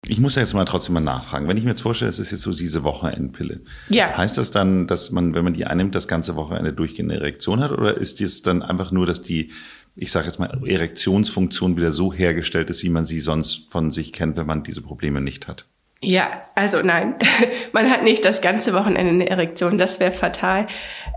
Ich 0.08 0.20
muss 0.20 0.36
ja 0.36 0.42
jetzt 0.42 0.54
mal 0.54 0.64
trotzdem 0.64 0.94
mal 0.94 1.00
nachfragen. 1.00 1.48
Wenn 1.48 1.56
ich 1.56 1.64
mir 1.64 1.70
jetzt 1.70 1.82
vorstelle, 1.82 2.08
es 2.08 2.20
ist 2.20 2.30
jetzt 2.30 2.42
so 2.42 2.52
diese 2.52 2.84
Wochenendpille. 2.84 3.60
Ja. 3.88 4.16
Heißt 4.16 4.38
das 4.38 4.52
dann, 4.52 4.86
dass 4.86 5.10
man, 5.10 5.34
wenn 5.34 5.42
man 5.42 5.52
die 5.52 5.66
einnimmt, 5.66 5.96
das 5.96 6.06
ganze 6.06 6.36
Wochenende 6.36 6.72
durchgehende 6.72 7.16
Erektion 7.16 7.60
hat? 7.60 7.72
Oder 7.72 7.96
ist 7.96 8.20
es 8.20 8.42
dann 8.42 8.62
einfach 8.62 8.92
nur, 8.92 9.04
dass 9.04 9.22
die, 9.22 9.50
ich 9.96 10.12
sage 10.12 10.26
jetzt 10.26 10.38
mal, 10.38 10.60
Erektionsfunktion 10.64 11.76
wieder 11.76 11.90
so 11.90 12.12
hergestellt 12.12 12.70
ist, 12.70 12.82
wie 12.82 12.90
man 12.90 13.06
sie 13.06 13.20
sonst 13.20 13.70
von 13.70 13.90
sich 13.90 14.12
kennt, 14.12 14.36
wenn 14.36 14.46
man 14.46 14.62
diese 14.62 14.82
Probleme 14.82 15.20
nicht 15.20 15.48
hat? 15.48 15.64
Ja, 16.02 16.42
also 16.54 16.82
nein, 16.82 17.14
man 17.72 17.90
hat 17.90 18.04
nicht 18.04 18.24
das 18.24 18.42
ganze 18.42 18.74
Wochenende 18.74 19.12
eine 19.12 19.30
Erektion, 19.30 19.78
das 19.78 19.98
wäre 19.98 20.12
fatal. 20.12 20.66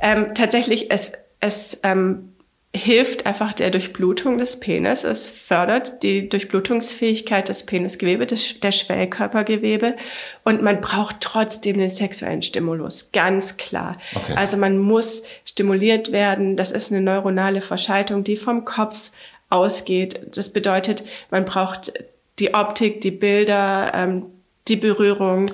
Ähm, 0.01 0.27
tatsächlich, 0.33 0.89
es, 0.89 1.13
es 1.41 1.81
ähm, 1.83 2.33
hilft 2.75 3.25
einfach 3.25 3.53
der 3.53 3.71
Durchblutung 3.71 4.37
des 4.37 4.59
Penis. 4.59 5.03
Es 5.03 5.25
fördert 5.25 6.03
die 6.03 6.29
Durchblutungsfähigkeit 6.29 7.49
des 7.49 7.65
Penisgewebe, 7.65 8.27
des, 8.27 8.59
der 8.59 8.71
Schwellkörpergewebe. 8.71 9.95
Und 10.43 10.61
man 10.61 10.79
braucht 10.79 11.17
trotzdem 11.19 11.79
den 11.79 11.89
sexuellen 11.89 12.43
Stimulus, 12.43 13.11
ganz 13.11 13.57
klar. 13.57 13.97
Okay. 14.13 14.33
Also 14.35 14.57
man 14.57 14.77
muss 14.77 15.23
stimuliert 15.45 16.11
werden. 16.11 16.57
Das 16.57 16.71
ist 16.71 16.91
eine 16.91 17.01
neuronale 17.01 17.61
Verschaltung, 17.61 18.23
die 18.23 18.37
vom 18.37 18.65
Kopf 18.65 19.11
ausgeht. 19.49 20.27
Das 20.35 20.53
bedeutet, 20.53 21.03
man 21.31 21.45
braucht 21.45 21.93
die 22.37 22.53
Optik, 22.53 23.01
die 23.01 23.11
Bilder, 23.11 23.91
ähm, 23.95 24.27
die 24.67 24.75
Berührung, 24.75 25.51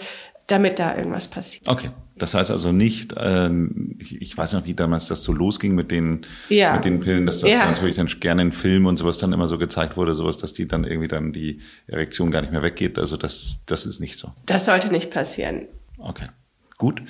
damit 0.48 0.80
da 0.80 0.98
irgendwas 0.98 1.30
passiert. 1.30 1.68
Okay. 1.68 1.92
Das 2.18 2.34
heißt 2.34 2.50
also 2.50 2.72
nicht, 2.72 3.14
ähm, 3.18 3.98
ich, 4.00 4.22
ich 4.22 4.38
weiß 4.38 4.54
noch, 4.54 4.66
wie 4.66 4.74
damals 4.74 5.08
das 5.08 5.24
so 5.24 5.34
losging 5.34 5.76
mit 5.76 5.92
den, 5.92 6.26
ja. 6.48 6.74
mit 6.76 6.86
den 6.86 7.02
Pillen, 7.02 7.26
dass 7.26 7.42
das 7.42 7.52
ja. 7.52 7.66
natürlich 7.70 7.98
dann 7.98 8.08
gerne 8.20 8.42
in 8.42 8.52
Filmen 8.54 8.86
und 8.86 8.98
sowas 8.98 9.18
dann 9.18 9.34
immer 9.34 9.50
so 9.50 9.58
gezeigt 9.58 9.98
wurde, 9.98 10.14
sowas, 10.14 10.38
dass 10.38 10.54
die 10.54 10.68
dann 10.68 10.86
irgendwie 10.86 11.10
dann 11.10 11.34
die 11.34 11.60
Erektion 11.88 12.32
gar 12.32 12.42
nicht 12.42 12.54
mehr 12.54 12.64
weggeht. 12.64 12.98
Also 12.98 13.18
das, 13.18 13.64
das 13.66 13.86
ist 13.86 14.00
nicht 14.00 14.18
so. 14.18 14.32
Das 14.46 14.66
sollte 14.66 14.92
nicht 14.92 15.12
passieren. 15.12 15.68
Okay, 15.98 16.28
gut. 16.78 17.02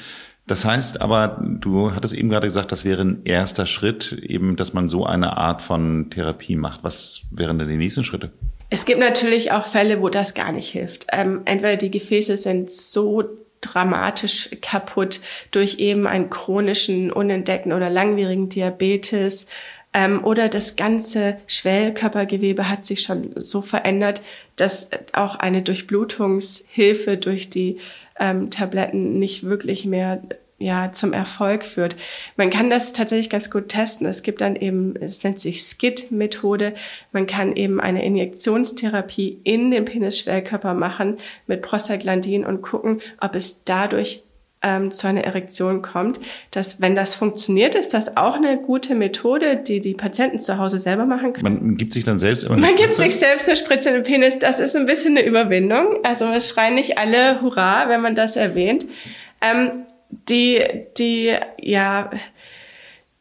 Das 0.47 0.65
heißt 0.65 1.01
aber, 1.01 1.43
du 1.43 1.93
hattest 1.93 2.13
eben 2.13 2.29
gerade 2.29 2.47
gesagt, 2.47 2.71
das 2.71 2.85
wäre 2.85 3.01
ein 3.01 3.21
erster 3.25 3.65
Schritt, 3.65 4.11
eben, 4.11 4.55
dass 4.55 4.73
man 4.73 4.87
so 4.87 5.05
eine 5.05 5.37
Art 5.37 5.61
von 5.61 6.09
Therapie 6.11 6.55
macht. 6.55 6.83
Was 6.83 7.23
wären 7.31 7.57
denn 7.57 7.67
die 7.67 7.77
nächsten 7.77 8.03
Schritte? 8.03 8.31
Es 8.69 8.85
gibt 8.85 8.99
natürlich 8.99 9.51
auch 9.51 9.65
Fälle, 9.65 10.01
wo 10.01 10.09
das 10.09 10.33
gar 10.33 10.51
nicht 10.51 10.69
hilft. 10.69 11.07
Ähm, 11.11 11.41
entweder 11.45 11.77
die 11.77 11.91
Gefäße 11.91 12.37
sind 12.37 12.69
so 12.69 13.23
dramatisch 13.73 14.49
kaputt 14.61 15.21
durch 15.51 15.79
eben 15.79 16.07
einen 16.07 16.29
chronischen, 16.29 17.11
unentdeckten 17.11 17.73
oder 17.73 17.89
langwierigen 17.89 18.49
Diabetes. 18.49 19.47
Ähm, 19.93 20.23
oder 20.23 20.49
das 20.49 20.75
ganze 20.75 21.37
Schwellkörpergewebe 21.47 22.69
hat 22.69 22.85
sich 22.85 23.01
schon 23.01 23.31
so 23.35 23.61
verändert, 23.61 24.21
dass 24.55 24.89
auch 25.13 25.35
eine 25.35 25.61
Durchblutungshilfe 25.61 27.17
durch 27.17 27.49
die 27.49 27.77
ähm, 28.19 28.49
Tabletten 28.49 29.19
nicht 29.19 29.43
wirklich 29.43 29.85
mehr 29.85 30.21
ja, 30.65 30.91
zum 30.91 31.13
Erfolg 31.13 31.63
führt. 31.63 31.95
Man 32.37 32.49
kann 32.49 32.71
das 32.71 32.91
tatsächlich 32.91 33.29
ganz 33.29 33.51
gut 33.51 33.69
testen. 33.69 34.07
Es 34.07 34.23
gibt 34.23 34.41
dann 34.41 34.55
eben, 34.55 34.95
es 34.95 35.23
nennt 35.23 35.39
sich 35.39 35.61
SKIT-Methode. 35.61 36.73
Man 37.11 37.27
kann 37.27 37.55
eben 37.55 37.79
eine 37.79 38.03
Injektionstherapie 38.03 39.39
in 39.43 39.69
den 39.69 39.85
Penisschwellkörper 39.85 40.73
machen 40.73 41.17
mit 41.45 41.61
Prostaglandin 41.61 42.45
und 42.45 42.63
gucken, 42.63 42.99
ob 43.21 43.35
es 43.35 43.63
dadurch 43.63 44.23
ähm, 44.63 44.91
zu 44.91 45.05
einer 45.05 45.23
Erektion 45.23 45.83
kommt. 45.83 46.19
Dass, 46.49 46.81
wenn 46.81 46.95
das 46.95 47.13
funktioniert, 47.13 47.75
ist 47.75 47.93
das 47.93 48.17
auch 48.17 48.35
eine 48.35 48.57
gute 48.57 48.95
Methode, 48.95 49.57
die 49.57 49.81
die 49.81 49.93
Patienten 49.93 50.39
zu 50.39 50.57
Hause 50.57 50.79
selber 50.79 51.05
machen 51.05 51.33
können. 51.33 51.63
Man 51.63 51.77
gibt 51.77 51.93
sich 51.93 52.05
dann 52.05 52.17
selbst 52.17 52.43
immer 52.43 52.53
eine 52.53 52.61
Man 52.61 52.71
Spritze? 52.71 52.83
gibt 52.83 52.93
sich 52.95 53.15
selbst 53.19 53.47
eine 53.47 53.55
Spritze 53.55 53.89
in 53.89 53.95
den 53.95 54.03
Penis. 54.03 54.39
Das 54.39 54.59
ist 54.59 54.75
ein 54.75 54.87
bisschen 54.87 55.15
eine 55.15 55.27
Überwindung. 55.27 55.99
Also 56.01 56.25
es 56.25 56.49
schreien 56.49 56.73
nicht 56.73 56.97
alle 56.97 57.43
Hurra, 57.43 57.87
wenn 57.87 58.01
man 58.01 58.15
das 58.15 58.35
erwähnt. 58.35 58.87
Ähm, 59.41 59.85
die, 60.29 60.61
die, 60.97 61.35
ja, 61.61 62.09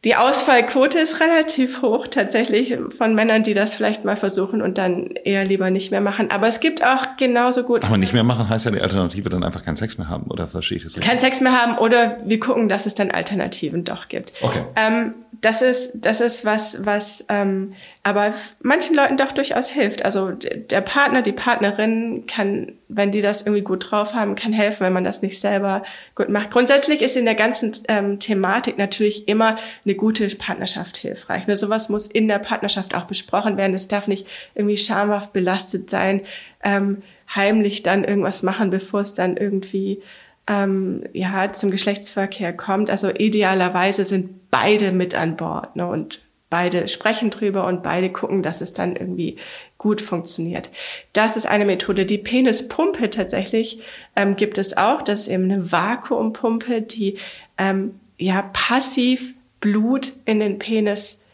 die 0.05 0.15
Ausfallquote 0.15 0.99
ist 0.99 1.19
relativ 1.19 1.81
hoch 1.81 2.07
tatsächlich 2.07 2.77
von 2.95 3.15
Männern, 3.15 3.41
die 3.41 3.55
das 3.55 3.73
vielleicht 3.73 4.05
mal 4.05 4.15
versuchen 4.15 4.61
und 4.61 4.77
dann 4.77 5.09
eher 5.23 5.43
lieber 5.43 5.71
nicht 5.71 5.89
mehr 5.89 5.99
machen. 5.99 6.29
Aber 6.29 6.47
es 6.47 6.59
gibt 6.59 6.85
auch 6.85 7.17
genauso 7.17 7.63
gut. 7.63 7.83
Aber 7.83 7.97
nicht 7.97 8.13
mehr 8.13 8.23
machen 8.23 8.47
heißt 8.47 8.65
ja 8.65 8.71
die 8.71 8.81
Alternative 8.81 9.29
dann 9.29 9.43
einfach 9.43 9.65
keinen 9.65 9.77
Sex 9.77 9.97
mehr 9.97 10.07
haben, 10.07 10.27
oder 10.29 10.47
verstehe 10.47 10.77
ich 10.77 10.83
das 10.83 10.95
richtig? 10.95 11.09
Keinen 11.09 11.19
Sex 11.19 11.41
mehr 11.41 11.59
haben 11.59 11.79
oder 11.79 12.17
wir 12.23 12.39
gucken, 12.39 12.69
dass 12.69 12.85
es 12.85 12.93
dann 12.93 13.09
Alternativen 13.09 13.83
doch 13.83 14.07
gibt. 14.07 14.33
Okay. 14.41 14.63
Ähm, 14.75 15.15
das 15.41 15.63
ist, 15.63 16.05
das 16.05 16.21
ist 16.21 16.45
was, 16.45 16.85
was 16.85 17.25
ähm, 17.29 17.73
aber 18.03 18.33
manchen 18.61 18.95
Leuten 18.95 19.17
doch 19.17 19.31
durchaus 19.31 19.69
hilft. 19.69 20.05
Also 20.05 20.31
der 20.31 20.81
Partner, 20.81 21.23
die 21.23 21.31
Partnerin 21.31 22.25
kann, 22.27 22.73
wenn 22.87 23.11
die 23.11 23.21
das 23.21 23.41
irgendwie 23.41 23.63
gut 23.63 23.91
drauf 23.91 24.13
haben, 24.13 24.35
kann 24.35 24.53
helfen, 24.53 24.85
wenn 24.85 24.93
man 24.93 25.03
das 25.03 25.21
nicht 25.21 25.39
selber 25.39 25.83
gut 26.13 26.29
macht. 26.29 26.51
Grundsätzlich 26.51 27.01
ist 27.01 27.17
in 27.17 27.25
der 27.25 27.35
ganzen 27.35 27.71
ähm, 27.87 28.19
Thematik 28.19 28.77
natürlich 28.77 29.27
immer 29.27 29.57
eine 29.83 29.95
gute 29.95 30.27
Partnerschaft 30.35 30.97
hilfreich. 30.97 31.47
Ne? 31.47 31.55
Sowas 31.55 31.89
muss 31.89 32.07
in 32.07 32.27
der 32.27 32.39
Partnerschaft 32.39 32.95
auch 32.95 33.05
besprochen 33.05 33.57
werden. 33.57 33.73
Es 33.73 33.87
darf 33.87 34.07
nicht 34.07 34.27
irgendwie 34.53 34.77
schamhaft 34.77 35.33
belastet 35.33 35.89
sein, 35.89 36.21
ähm, 36.63 37.01
heimlich 37.33 37.81
dann 37.81 38.03
irgendwas 38.03 38.43
machen, 38.43 38.69
bevor 38.69 39.01
es 39.01 39.13
dann 39.13 39.35
irgendwie 39.37 40.01
ähm, 40.47 41.03
ja, 41.13 41.51
zum 41.53 41.71
Geschlechtsverkehr 41.71 42.53
kommt. 42.53 42.89
Also 42.89 43.09
idealerweise 43.09 44.05
sind 44.05 44.51
beide 44.51 44.91
mit 44.91 45.15
an 45.15 45.37
Bord 45.37 45.75
ne? 45.75 45.87
und 45.87 46.21
beide 46.49 46.87
sprechen 46.87 47.31
drüber 47.31 47.65
und 47.65 47.83
beide 47.83 48.11
gucken, 48.11 48.43
dass 48.43 48.61
es 48.61 48.73
dann 48.73 48.95
irgendwie 48.95 49.37
gut 49.85 50.01
funktioniert. 50.01 50.71
Das 51.13 51.37
ist 51.37 51.45
eine 51.45 51.63
Methode. 51.63 52.07
Die 52.07 52.17
Penispumpe 52.17 53.11
tatsächlich 53.11 53.81
ähm, 54.15 54.35
gibt 54.35 54.57
es 54.57 54.75
auch. 54.75 55.03
Das 55.03 55.19
ist 55.19 55.27
eben 55.27 55.43
eine 55.43 55.71
Vakuumpumpe, 55.71 56.81
die 56.81 57.19
ähm, 57.59 57.99
ja 58.17 58.49
passiv 58.51 59.35
Blut 59.59 60.11
in 60.25 60.39
den 60.39 60.57
Penis 60.57 61.25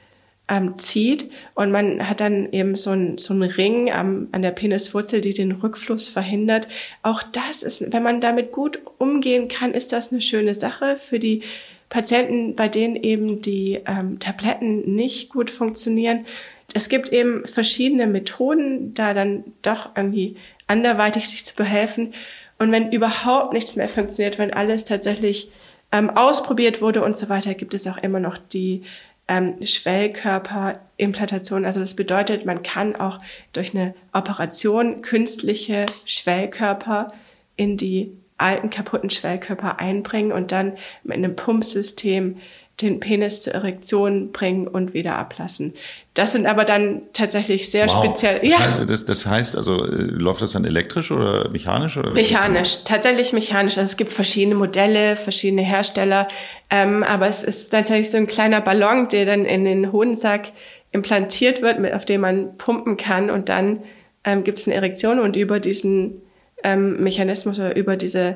ähm, 0.49 0.77
zieht 0.77 1.31
und 1.55 1.71
man 1.71 2.09
hat 2.09 2.19
dann 2.19 2.51
eben 2.51 2.75
so 2.75 2.89
ein 2.89 3.17
so 3.17 3.33
Ring 3.35 3.89
am, 3.89 4.27
an 4.33 4.41
der 4.41 4.51
Peniswurzel, 4.51 5.21
die 5.21 5.33
den 5.33 5.53
Rückfluss 5.53 6.09
verhindert. 6.09 6.67
Auch 7.03 7.23
das 7.23 7.63
ist, 7.63 7.93
wenn 7.93 8.03
man 8.03 8.19
damit 8.19 8.51
gut 8.51 8.81
umgehen 8.97 9.47
kann, 9.47 9.73
ist 9.73 9.93
das 9.93 10.11
eine 10.11 10.19
schöne 10.19 10.55
Sache 10.55 10.97
für 10.97 11.19
die 11.19 11.41
Patienten, 11.87 12.55
bei 12.57 12.67
denen 12.67 12.97
eben 12.97 13.41
die 13.41 13.79
ähm, 13.87 14.19
Tabletten 14.19 14.93
nicht 14.93 15.29
gut 15.29 15.49
funktionieren. 15.49 16.25
Es 16.73 16.89
gibt 16.89 17.09
eben 17.09 17.45
verschiedene 17.45 18.07
Methoden, 18.07 18.93
da 18.93 19.13
dann 19.13 19.43
doch 19.61 19.89
irgendwie 19.95 20.37
anderweitig 20.67 21.29
sich 21.29 21.43
zu 21.43 21.55
behelfen. 21.55 22.13
Und 22.59 22.71
wenn 22.71 22.91
überhaupt 22.91 23.53
nichts 23.53 23.75
mehr 23.75 23.89
funktioniert, 23.89 24.37
wenn 24.37 24.53
alles 24.53 24.85
tatsächlich 24.85 25.51
ähm, 25.91 26.09
ausprobiert 26.09 26.81
wurde 26.81 27.03
und 27.03 27.17
so 27.17 27.29
weiter, 27.29 27.53
gibt 27.53 27.73
es 27.73 27.87
auch 27.87 27.97
immer 27.97 28.19
noch 28.19 28.37
die 28.37 28.83
ähm, 29.27 29.65
Schwellkörperimplantation. 29.65 31.65
Also 31.65 31.79
das 31.79 31.95
bedeutet, 31.95 32.45
man 32.45 32.63
kann 32.63 32.95
auch 32.95 33.19
durch 33.53 33.73
eine 33.75 33.93
Operation 34.13 35.01
künstliche 35.01 35.85
Schwellkörper 36.05 37.07
in 37.55 37.77
die 37.77 38.17
alten 38.37 38.69
kaputten 38.69 39.09
Schwellkörper 39.09 39.79
einbringen 39.79 40.31
und 40.31 40.51
dann 40.51 40.73
mit 41.03 41.17
einem 41.17 41.35
Pumpsystem 41.35 42.37
den 42.81 42.99
Penis 42.99 43.43
zur 43.43 43.53
Erektion 43.53 44.31
bringen 44.31 44.67
und 44.67 44.93
wieder 44.93 45.17
ablassen. 45.17 45.73
Das 46.13 46.33
sind 46.33 46.45
aber 46.45 46.65
dann 46.65 47.03
tatsächlich 47.13 47.71
sehr 47.71 47.87
wow. 47.87 48.03
speziell. 48.03 48.39
Das, 48.41 48.51
ja. 48.51 48.59
heißt, 48.59 48.89
das, 48.89 49.05
das 49.05 49.25
heißt 49.25 49.55
also, 49.55 49.85
äh, 49.85 50.01
läuft 50.01 50.41
das 50.41 50.51
dann 50.51 50.65
elektrisch 50.65 51.11
oder 51.11 51.49
mechanisch? 51.49 51.97
Oder 51.97 52.11
mechanisch, 52.11 52.83
tatsächlich 52.83 53.31
mechanisch. 53.31 53.77
Also 53.77 53.91
es 53.91 53.97
gibt 53.97 54.11
verschiedene 54.11 54.55
Modelle, 54.55 55.15
verschiedene 55.15 55.61
Hersteller, 55.61 56.27
ähm, 56.69 57.03
aber 57.03 57.27
es 57.27 57.43
ist 57.43 57.69
tatsächlich 57.69 58.11
so 58.11 58.17
ein 58.17 58.27
kleiner 58.27 58.59
Ballon, 58.61 59.07
der 59.07 59.25
dann 59.25 59.45
in 59.45 59.63
den 59.63 59.91
Hodensack 59.91 60.51
implantiert 60.91 61.61
wird, 61.61 61.79
mit, 61.79 61.93
auf 61.93 62.05
dem 62.05 62.21
man 62.21 62.57
pumpen 62.57 62.97
kann 62.97 63.29
und 63.29 63.47
dann 63.47 63.79
ähm, 64.23 64.43
gibt 64.43 64.57
es 64.57 64.67
eine 64.67 64.75
Erektion 64.75 65.19
und 65.19 65.35
über 65.35 65.59
diesen 65.59 66.21
ähm, 66.63 67.01
Mechanismus 67.01 67.59
oder 67.59 67.75
über 67.75 67.95
diese, 67.95 68.35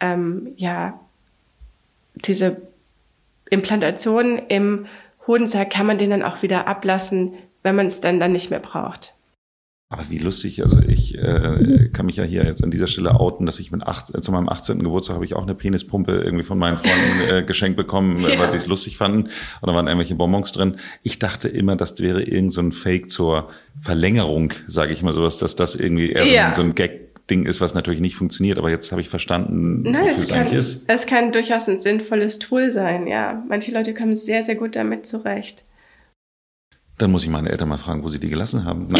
ähm, 0.00 0.52
ja, 0.56 1.00
diese 2.14 2.67
Implantation 3.50 4.38
im 4.48 4.86
Hodensack 5.26 5.70
kann 5.70 5.86
man 5.86 5.98
den 5.98 6.10
dann 6.10 6.22
auch 6.22 6.42
wieder 6.42 6.66
ablassen, 6.66 7.34
wenn 7.62 7.76
man 7.76 7.86
es 7.86 8.00
dann, 8.00 8.20
dann 8.20 8.32
nicht 8.32 8.50
mehr 8.50 8.60
braucht. 8.60 9.14
Aber 9.90 10.10
wie 10.10 10.18
lustig, 10.18 10.62
also 10.62 10.80
ich 10.86 11.16
äh, 11.16 11.88
kann 11.94 12.04
mich 12.04 12.16
ja 12.16 12.24
hier 12.24 12.44
jetzt 12.44 12.62
an 12.62 12.70
dieser 12.70 12.88
Stelle 12.88 13.18
outen, 13.18 13.46
dass 13.46 13.58
ich 13.58 13.72
mit 13.72 13.86
acht, 13.86 14.14
äh, 14.14 14.20
zu 14.20 14.32
meinem 14.32 14.50
18. 14.50 14.82
Geburtstag 14.82 15.14
habe 15.14 15.24
ich 15.24 15.32
auch 15.32 15.44
eine 15.44 15.54
Penispumpe 15.54 16.12
irgendwie 16.12 16.44
von 16.44 16.58
meinen 16.58 16.76
Freunden 16.76 17.30
äh, 17.34 17.42
geschenkt 17.42 17.78
bekommen, 17.78 18.20
ja. 18.20 18.38
weil 18.38 18.50
sie 18.50 18.58
es 18.58 18.66
lustig 18.66 18.98
fanden. 18.98 19.30
Und 19.60 19.66
da 19.66 19.72
waren 19.72 19.86
irgendwelche 19.86 20.14
Bonbons 20.14 20.52
drin. 20.52 20.76
Ich 21.02 21.18
dachte 21.18 21.48
immer, 21.48 21.74
das 21.74 21.98
wäre 22.00 22.22
irgend 22.22 22.52
so 22.52 22.60
ein 22.60 22.72
Fake 22.72 23.10
zur 23.10 23.48
Verlängerung, 23.80 24.52
sage 24.66 24.92
ich 24.92 25.02
mal 25.02 25.14
sowas, 25.14 25.38
dass 25.38 25.56
das 25.56 25.74
irgendwie 25.74 26.10
eher 26.10 26.26
ja. 26.26 26.42
so, 26.42 26.48
ein, 26.48 26.54
so 26.54 26.62
ein 26.62 26.74
Gag 26.74 27.07
Ding 27.30 27.44
ist, 27.44 27.60
was 27.60 27.74
natürlich 27.74 28.00
nicht 28.00 28.16
funktioniert, 28.16 28.58
aber 28.58 28.70
jetzt 28.70 28.90
habe 28.90 29.00
ich 29.00 29.08
verstanden, 29.08 29.82
Nein, 29.82 30.04
wofür 30.04 30.18
es, 30.18 30.28
kann, 30.28 30.38
eigentlich 30.40 30.58
ist. 30.58 30.90
Es 30.90 31.06
kann 31.06 31.32
durchaus 31.32 31.68
ein 31.68 31.78
sinnvolles 31.80 32.38
Tool 32.38 32.70
sein, 32.70 33.06
ja. 33.06 33.44
Manche 33.48 33.72
Leute 33.72 33.94
kommen 33.94 34.16
sehr, 34.16 34.42
sehr 34.42 34.56
gut 34.56 34.76
damit 34.76 35.06
zurecht. 35.06 35.64
Dann 36.96 37.12
muss 37.12 37.22
ich 37.22 37.30
meine 37.30 37.50
Eltern 37.50 37.68
mal 37.68 37.78
fragen, 37.78 38.02
wo 38.02 38.08
sie 38.08 38.18
die 38.18 38.28
gelassen 38.28 38.64
haben. 38.64 38.88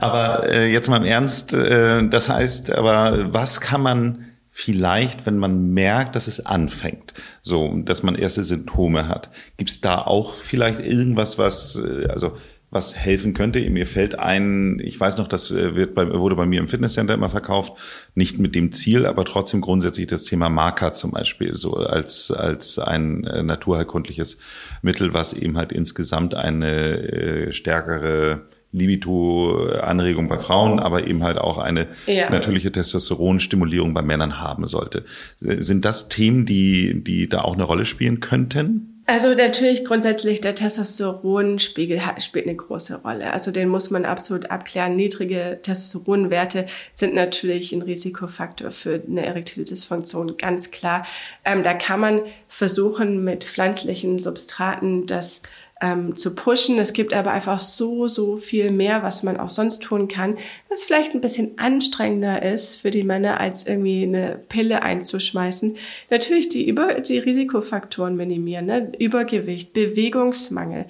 aber 0.00 0.48
äh, 0.48 0.72
jetzt 0.72 0.88
mal 0.88 0.98
im 0.98 1.04
Ernst, 1.04 1.54
äh, 1.54 2.06
das 2.08 2.28
heißt, 2.28 2.76
aber 2.76 3.32
was 3.32 3.60
kann 3.60 3.82
man 3.82 4.26
vielleicht, 4.50 5.26
wenn 5.26 5.38
man 5.38 5.72
merkt, 5.72 6.14
dass 6.14 6.26
es 6.28 6.44
anfängt, 6.44 7.14
so, 7.42 7.76
dass 7.84 8.02
man 8.02 8.14
erste 8.14 8.44
Symptome 8.44 9.08
hat, 9.08 9.30
gibt 9.56 9.70
es 9.70 9.80
da 9.80 9.98
auch 9.98 10.34
vielleicht 10.34 10.80
irgendwas, 10.80 11.38
was, 11.38 11.76
äh, 11.76 12.06
also 12.08 12.36
was 12.70 12.94
helfen 12.94 13.32
könnte. 13.32 13.58
Mir 13.70 13.86
fällt 13.86 14.18
ein, 14.18 14.78
ich 14.82 14.98
weiß 14.98 15.16
noch, 15.16 15.28
das 15.28 15.50
äh, 15.50 15.74
wird 15.74 15.94
bei, 15.94 16.12
wurde 16.12 16.36
bei 16.36 16.46
mir 16.46 16.60
im 16.60 16.68
Fitnesscenter 16.68 17.14
immer 17.14 17.30
verkauft, 17.30 17.72
nicht 18.14 18.38
mit 18.38 18.54
dem 18.54 18.72
Ziel, 18.72 19.06
aber 19.06 19.24
trotzdem 19.24 19.60
grundsätzlich 19.60 20.06
das 20.06 20.24
Thema 20.24 20.50
Marker 20.50 20.92
zum 20.92 21.12
Beispiel, 21.12 21.54
so 21.54 21.74
als, 21.74 22.30
als 22.30 22.78
ein 22.78 23.24
äh, 23.24 23.42
naturheilkundliches 23.42 24.38
Mittel, 24.82 25.14
was 25.14 25.32
eben 25.32 25.56
halt 25.56 25.72
insgesamt 25.72 26.34
eine 26.34 26.98
äh, 26.98 27.52
stärkere 27.52 28.42
Libido-Anregung 28.70 30.28
bei 30.28 30.38
Frauen, 30.38 30.78
aber 30.78 31.06
eben 31.06 31.24
halt 31.24 31.38
auch 31.38 31.56
eine 31.56 31.88
ja. 32.06 32.28
natürliche 32.28 32.70
Testosteronstimulierung 32.70 33.94
bei 33.94 34.02
Männern 34.02 34.40
haben 34.40 34.68
sollte. 34.68 35.04
Sind 35.38 35.86
das 35.86 36.10
Themen, 36.10 36.44
die, 36.44 37.02
die 37.02 37.30
da 37.30 37.42
auch 37.42 37.54
eine 37.54 37.62
Rolle 37.62 37.86
spielen 37.86 38.20
könnten? 38.20 38.97
Also 39.10 39.32
natürlich 39.32 39.86
grundsätzlich 39.86 40.42
der 40.42 40.54
Testosteronspiegel 40.54 41.98
spielt 42.18 42.46
eine 42.46 42.56
große 42.56 43.00
Rolle. 43.00 43.32
Also 43.32 43.50
den 43.50 43.70
muss 43.70 43.88
man 43.88 44.04
absolut 44.04 44.50
abklären. 44.50 44.96
Niedrige 44.96 45.60
Testosteronwerte 45.62 46.66
sind 46.92 47.14
natürlich 47.14 47.72
ein 47.72 47.80
Risikofaktor 47.80 48.70
für 48.70 49.02
eine 49.08 49.24
erektile 49.24 49.64
Dysfunktion, 49.64 50.36
ganz 50.36 50.72
klar. 50.72 51.06
Ähm, 51.46 51.62
da 51.62 51.72
kann 51.72 52.00
man 52.00 52.20
versuchen 52.48 53.24
mit 53.24 53.44
pflanzlichen 53.44 54.18
Substraten 54.18 55.06
das 55.06 55.40
ähm, 55.80 56.16
zu 56.16 56.34
pushen. 56.34 56.78
Es 56.78 56.92
gibt 56.92 57.12
aber 57.14 57.30
einfach 57.30 57.58
so, 57.58 58.08
so 58.08 58.36
viel 58.36 58.70
mehr, 58.70 59.02
was 59.02 59.22
man 59.22 59.38
auch 59.38 59.50
sonst 59.50 59.82
tun 59.82 60.08
kann, 60.08 60.36
was 60.68 60.84
vielleicht 60.84 61.14
ein 61.14 61.20
bisschen 61.20 61.58
anstrengender 61.58 62.42
ist 62.42 62.76
für 62.76 62.90
die 62.90 63.04
Männer, 63.04 63.40
als 63.40 63.66
irgendwie 63.66 64.02
eine 64.02 64.40
Pille 64.48 64.82
einzuschmeißen. 64.82 65.76
Natürlich 66.10 66.48
die, 66.48 66.68
Über 66.68 67.00
die 67.00 67.18
Risikofaktoren 67.18 68.16
minimieren, 68.16 68.66
ne? 68.66 68.92
Übergewicht, 68.98 69.72
Bewegungsmangel, 69.72 70.86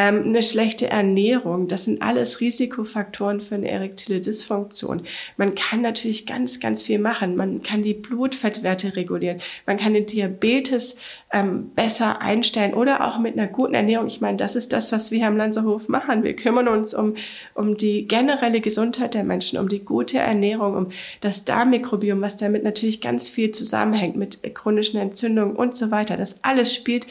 ähm, 0.00 0.22
eine 0.24 0.42
schlechte 0.42 0.88
Ernährung, 0.88 1.68
das 1.68 1.84
sind 1.84 2.00
alles 2.00 2.40
Risikofaktoren 2.40 3.40
für 3.40 3.56
eine 3.56 3.70
erektile 3.70 4.20
Dysfunktion. 4.20 5.02
Man 5.36 5.54
kann 5.54 5.82
natürlich 5.82 6.24
ganz, 6.24 6.58
ganz 6.58 6.80
viel 6.80 6.98
machen. 6.98 7.36
Man 7.36 7.62
kann 7.62 7.82
die 7.82 7.92
Blutfettwerte 7.92 8.96
regulieren. 8.96 9.38
Man 9.66 9.76
kann 9.76 9.92
den 9.92 10.06
Diabetes 10.06 11.00
ähm, 11.32 11.70
besser 11.74 12.22
einstellen 12.22 12.72
oder 12.72 13.06
auch 13.06 13.18
mit 13.18 13.36
einer 13.36 13.46
guten 13.46 13.74
Ernährung. 13.74 14.06
Ich 14.06 14.22
meine, 14.22 14.38
das 14.38 14.56
ist 14.56 14.72
das, 14.72 14.90
was 14.90 15.10
wir 15.10 15.26
am 15.26 15.36
Lanzerhof 15.36 15.88
machen. 15.88 16.22
Wir 16.22 16.34
kümmern 16.34 16.68
uns 16.68 16.94
um, 16.94 17.14
um 17.54 17.76
die 17.76 18.08
generelle 18.08 18.62
Gesundheit 18.62 19.12
der 19.12 19.24
Menschen, 19.24 19.58
um 19.58 19.68
die 19.68 19.84
gute 19.84 20.18
Ernährung, 20.18 20.76
um 20.76 20.88
das 21.20 21.44
Darmmikrobiom, 21.44 22.22
was 22.22 22.38
damit 22.38 22.64
natürlich 22.64 23.02
ganz 23.02 23.28
viel 23.28 23.50
zusammenhängt 23.50 24.16
mit 24.16 24.42
chronischen 24.54 24.98
Entzündungen 24.98 25.56
und 25.56 25.76
so 25.76 25.90
weiter. 25.90 26.16
Das 26.16 26.42
alles 26.42 26.74
spielt 26.74 27.06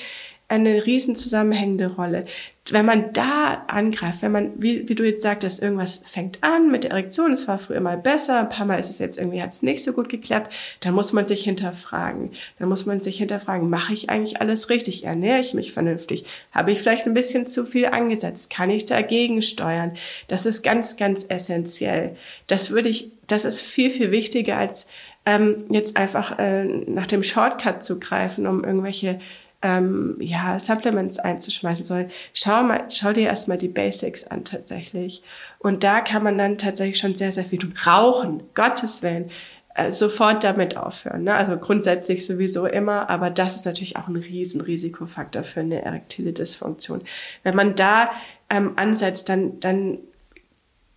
eine 0.49 0.85
riesen 0.85 1.15
zusammenhängende 1.15 1.95
Rolle 1.95 2.25
wenn 2.71 2.85
man 2.85 3.13
da 3.13 3.63
angreift, 3.67 4.21
wenn 4.21 4.31
man, 4.31 4.51
wie, 4.61 4.87
wie 4.87 4.95
du 4.95 5.03
jetzt 5.03 5.21
sagtest, 5.21 5.61
irgendwas 5.61 6.01
fängt 6.05 6.43
an 6.43 6.71
mit 6.71 6.83
der 6.83 6.91
Erektion, 6.91 7.31
es 7.31 7.47
war 7.47 7.59
früher 7.59 7.81
mal 7.81 7.97
besser, 7.97 8.39
ein 8.39 8.49
paar 8.49 8.65
Mal 8.65 8.79
ist 8.79 8.89
es 8.89 8.99
jetzt 8.99 9.17
irgendwie, 9.17 9.41
hat 9.41 9.51
es 9.51 9.63
nicht 9.63 9.83
so 9.83 9.93
gut 9.93 10.09
geklappt, 10.09 10.53
dann 10.81 10.93
muss 10.93 11.13
man 11.13 11.27
sich 11.27 11.43
hinterfragen. 11.43 12.31
Dann 12.57 12.69
muss 12.69 12.85
man 12.85 12.99
sich 12.99 13.17
hinterfragen, 13.17 13.69
mache 13.69 13.93
ich 13.93 14.09
eigentlich 14.09 14.41
alles 14.41 14.69
richtig? 14.69 15.05
Ernähre 15.05 15.39
ich 15.39 15.53
mich 15.53 15.71
vernünftig? 15.71 16.25
Habe 16.51 16.71
ich 16.71 16.79
vielleicht 16.79 17.05
ein 17.05 17.13
bisschen 17.13 17.47
zu 17.47 17.65
viel 17.65 17.87
angesetzt? 17.87 18.49
Kann 18.49 18.69
ich 18.69 18.85
dagegen 18.85 19.41
steuern? 19.41 19.93
Das 20.27 20.45
ist 20.45 20.63
ganz, 20.63 20.97
ganz 20.97 21.25
essentiell. 21.27 22.15
Das 22.47 22.71
würde 22.71 22.89
ich, 22.89 23.11
das 23.27 23.45
ist 23.45 23.61
viel, 23.61 23.89
viel 23.89 24.11
wichtiger 24.11 24.57
als 24.57 24.87
ähm, 25.25 25.65
jetzt 25.69 25.97
einfach 25.97 26.39
äh, 26.39 26.63
nach 26.63 27.07
dem 27.07 27.23
Shortcut 27.23 27.83
zu 27.83 27.99
greifen, 27.99 28.47
um 28.47 28.63
irgendwelche 28.63 29.19
ähm, 29.61 30.15
ja, 30.19 30.59
Supplements 30.59 31.19
einzuschmeißen, 31.19 31.85
sondern 31.85 32.11
schau, 32.33 32.63
mal, 32.63 32.85
schau 32.89 33.11
dir 33.13 33.27
erstmal 33.27 33.57
die 33.57 33.67
Basics 33.67 34.25
an 34.25 34.45
tatsächlich. 34.45 35.23
Und 35.59 35.83
da 35.83 36.01
kann 36.01 36.23
man 36.23 36.37
dann 36.37 36.57
tatsächlich 36.57 36.97
schon 36.97 37.15
sehr, 37.15 37.31
sehr 37.31 37.45
viel 37.45 37.59
tun. 37.59 37.73
Rauchen, 37.85 38.43
Gottes 38.55 39.03
Willen, 39.03 39.29
äh, 39.75 39.91
sofort 39.91 40.43
damit 40.43 40.77
aufhören. 40.77 41.23
Ne? 41.23 41.33
Also 41.33 41.57
grundsätzlich 41.57 42.25
sowieso 42.25 42.65
immer, 42.65 43.09
aber 43.09 43.29
das 43.29 43.55
ist 43.55 43.65
natürlich 43.65 43.97
auch 43.97 44.07
ein 44.07 44.15
riesen 44.15 44.61
Risikofaktor 44.61 45.43
für 45.43 45.59
eine 45.59 45.83
erektile 45.83 46.31
Dysfunktion. 46.31 47.03
Wenn 47.43 47.55
man 47.55 47.75
da 47.75 48.11
ähm, 48.49 48.73
ansetzt, 48.77 49.29
dann, 49.29 49.59
dann 49.59 49.99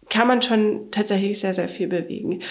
kann 0.09 0.29
man 0.29 0.43
schon 0.43 0.91
tatsächlich 0.91 1.41
sehr, 1.41 1.55
sehr 1.55 1.69
viel 1.69 1.89
bewegen 1.89 2.43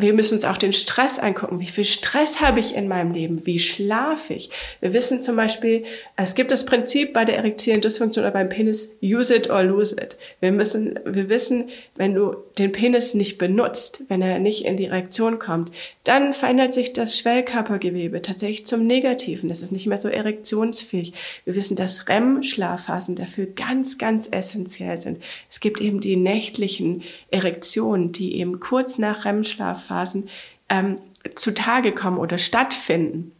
wir 0.00 0.12
müssen 0.12 0.34
uns 0.34 0.44
auch 0.44 0.58
den 0.58 0.74
Stress 0.74 1.18
angucken. 1.18 1.58
Wie 1.58 1.66
viel 1.66 1.84
Stress 1.84 2.40
habe 2.40 2.60
ich 2.60 2.74
in 2.74 2.86
meinem 2.86 3.12
Leben? 3.12 3.46
Wie 3.46 3.58
schlafe 3.58 4.34
ich? 4.34 4.50
Wir 4.80 4.92
wissen 4.92 5.22
zum 5.22 5.36
Beispiel, 5.36 5.84
es 6.16 6.34
gibt 6.34 6.50
das 6.50 6.66
Prinzip 6.66 7.14
bei 7.14 7.24
der 7.24 7.36
erektilen 7.36 7.80
Dysfunktion 7.80 8.24
oder 8.24 8.32
beim 8.32 8.50
Penis, 8.50 8.94
use 9.02 9.34
it 9.34 9.48
or 9.48 9.62
lose 9.62 9.96
it. 9.96 10.16
Wir 10.40 10.52
müssen, 10.52 10.98
wir 11.06 11.30
wissen, 11.30 11.70
wenn 11.94 12.14
du 12.14 12.36
den 12.58 12.72
Penis 12.72 13.14
nicht 13.14 13.38
benutzt, 13.38 14.02
wenn 14.08 14.20
er 14.20 14.38
nicht 14.38 14.66
in 14.66 14.76
die 14.76 14.86
Erektion 14.86 15.38
kommt, 15.38 15.72
dann 16.04 16.34
verändert 16.34 16.74
sich 16.74 16.92
das 16.92 17.18
Schwellkörpergewebe 17.18 18.20
tatsächlich 18.20 18.66
zum 18.66 18.86
Negativen. 18.86 19.48
Das 19.48 19.62
ist 19.62 19.72
nicht 19.72 19.86
mehr 19.86 19.98
so 19.98 20.08
erektionsfähig. 20.08 21.14
Wir 21.44 21.54
wissen, 21.54 21.74
dass 21.74 22.08
REM-Schlafphasen 22.08 23.16
dafür 23.16 23.46
ganz, 23.46 23.96
ganz 23.96 24.28
essentiell 24.30 24.98
sind. 24.98 25.22
Es 25.50 25.60
gibt 25.60 25.80
eben 25.80 26.00
die 26.00 26.16
nächtlichen 26.16 27.02
Erektionen, 27.30 28.12
die 28.12 28.36
eben 28.36 28.60
kurz 28.60 28.98
nach 28.98 29.24
REM-Schlaf 29.24 29.85
Phasen 29.86 30.28
ähm, 30.68 30.98
zutage 31.34 31.92
kommen 31.92 32.18
oder 32.18 32.38
stattfinden. 32.38 33.32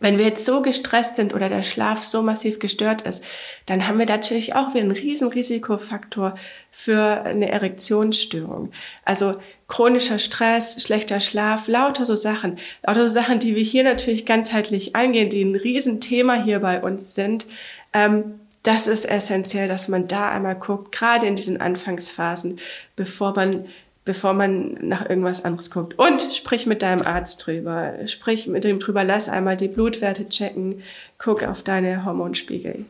Wenn 0.00 0.16
wir 0.16 0.24
jetzt 0.24 0.46
so 0.46 0.62
gestresst 0.62 1.16
sind 1.16 1.34
oder 1.34 1.50
der 1.50 1.62
Schlaf 1.62 2.02
so 2.02 2.22
massiv 2.22 2.58
gestört 2.58 3.02
ist, 3.02 3.24
dann 3.66 3.86
haben 3.86 3.98
wir 3.98 4.06
natürlich 4.06 4.54
auch 4.54 4.70
wieder 4.70 4.80
einen 4.80 4.92
riesen 4.92 5.28
Risikofaktor 5.28 6.34
für 6.70 7.22
eine 7.22 7.50
Erektionsstörung. 7.50 8.70
Also 9.04 9.36
chronischer 9.68 10.18
Stress, 10.18 10.82
schlechter 10.82 11.20
Schlaf, 11.20 11.68
lauter 11.68 12.06
so 12.06 12.16
Sachen, 12.16 12.56
lauter 12.82 13.08
so 13.08 13.14
Sachen, 13.14 13.40
die 13.40 13.54
wir 13.56 13.62
hier 13.62 13.84
natürlich 13.84 14.24
ganzheitlich 14.24 14.96
angehen, 14.96 15.28
die 15.28 15.44
ein 15.44 15.54
Riesenthema 15.54 16.42
hier 16.42 16.60
bei 16.60 16.80
uns 16.80 17.14
sind. 17.14 17.46
Ähm, 17.92 18.40
das 18.62 18.86
ist 18.86 19.04
essentiell, 19.04 19.68
dass 19.68 19.88
man 19.88 20.08
da 20.08 20.30
einmal 20.30 20.54
guckt, 20.54 20.92
gerade 20.92 21.26
in 21.26 21.36
diesen 21.36 21.60
Anfangsphasen, 21.60 22.58
bevor 22.96 23.34
man 23.34 23.66
bevor 24.04 24.34
man 24.34 24.74
nach 24.82 25.08
irgendwas 25.08 25.44
anderes 25.44 25.70
guckt. 25.70 25.98
Und 25.98 26.22
sprich 26.22 26.66
mit 26.66 26.82
deinem 26.82 27.02
Arzt 27.02 27.46
drüber. 27.46 27.94
Sprich 28.06 28.46
mit 28.46 28.64
dem 28.64 28.78
drüber, 28.78 29.04
lass 29.04 29.28
einmal 29.28 29.56
die 29.56 29.68
Blutwerte 29.68 30.28
checken, 30.28 30.82
guck 31.18 31.42
auf 31.42 31.62
deine 31.62 32.04
Hormonspiegel. 32.04 32.84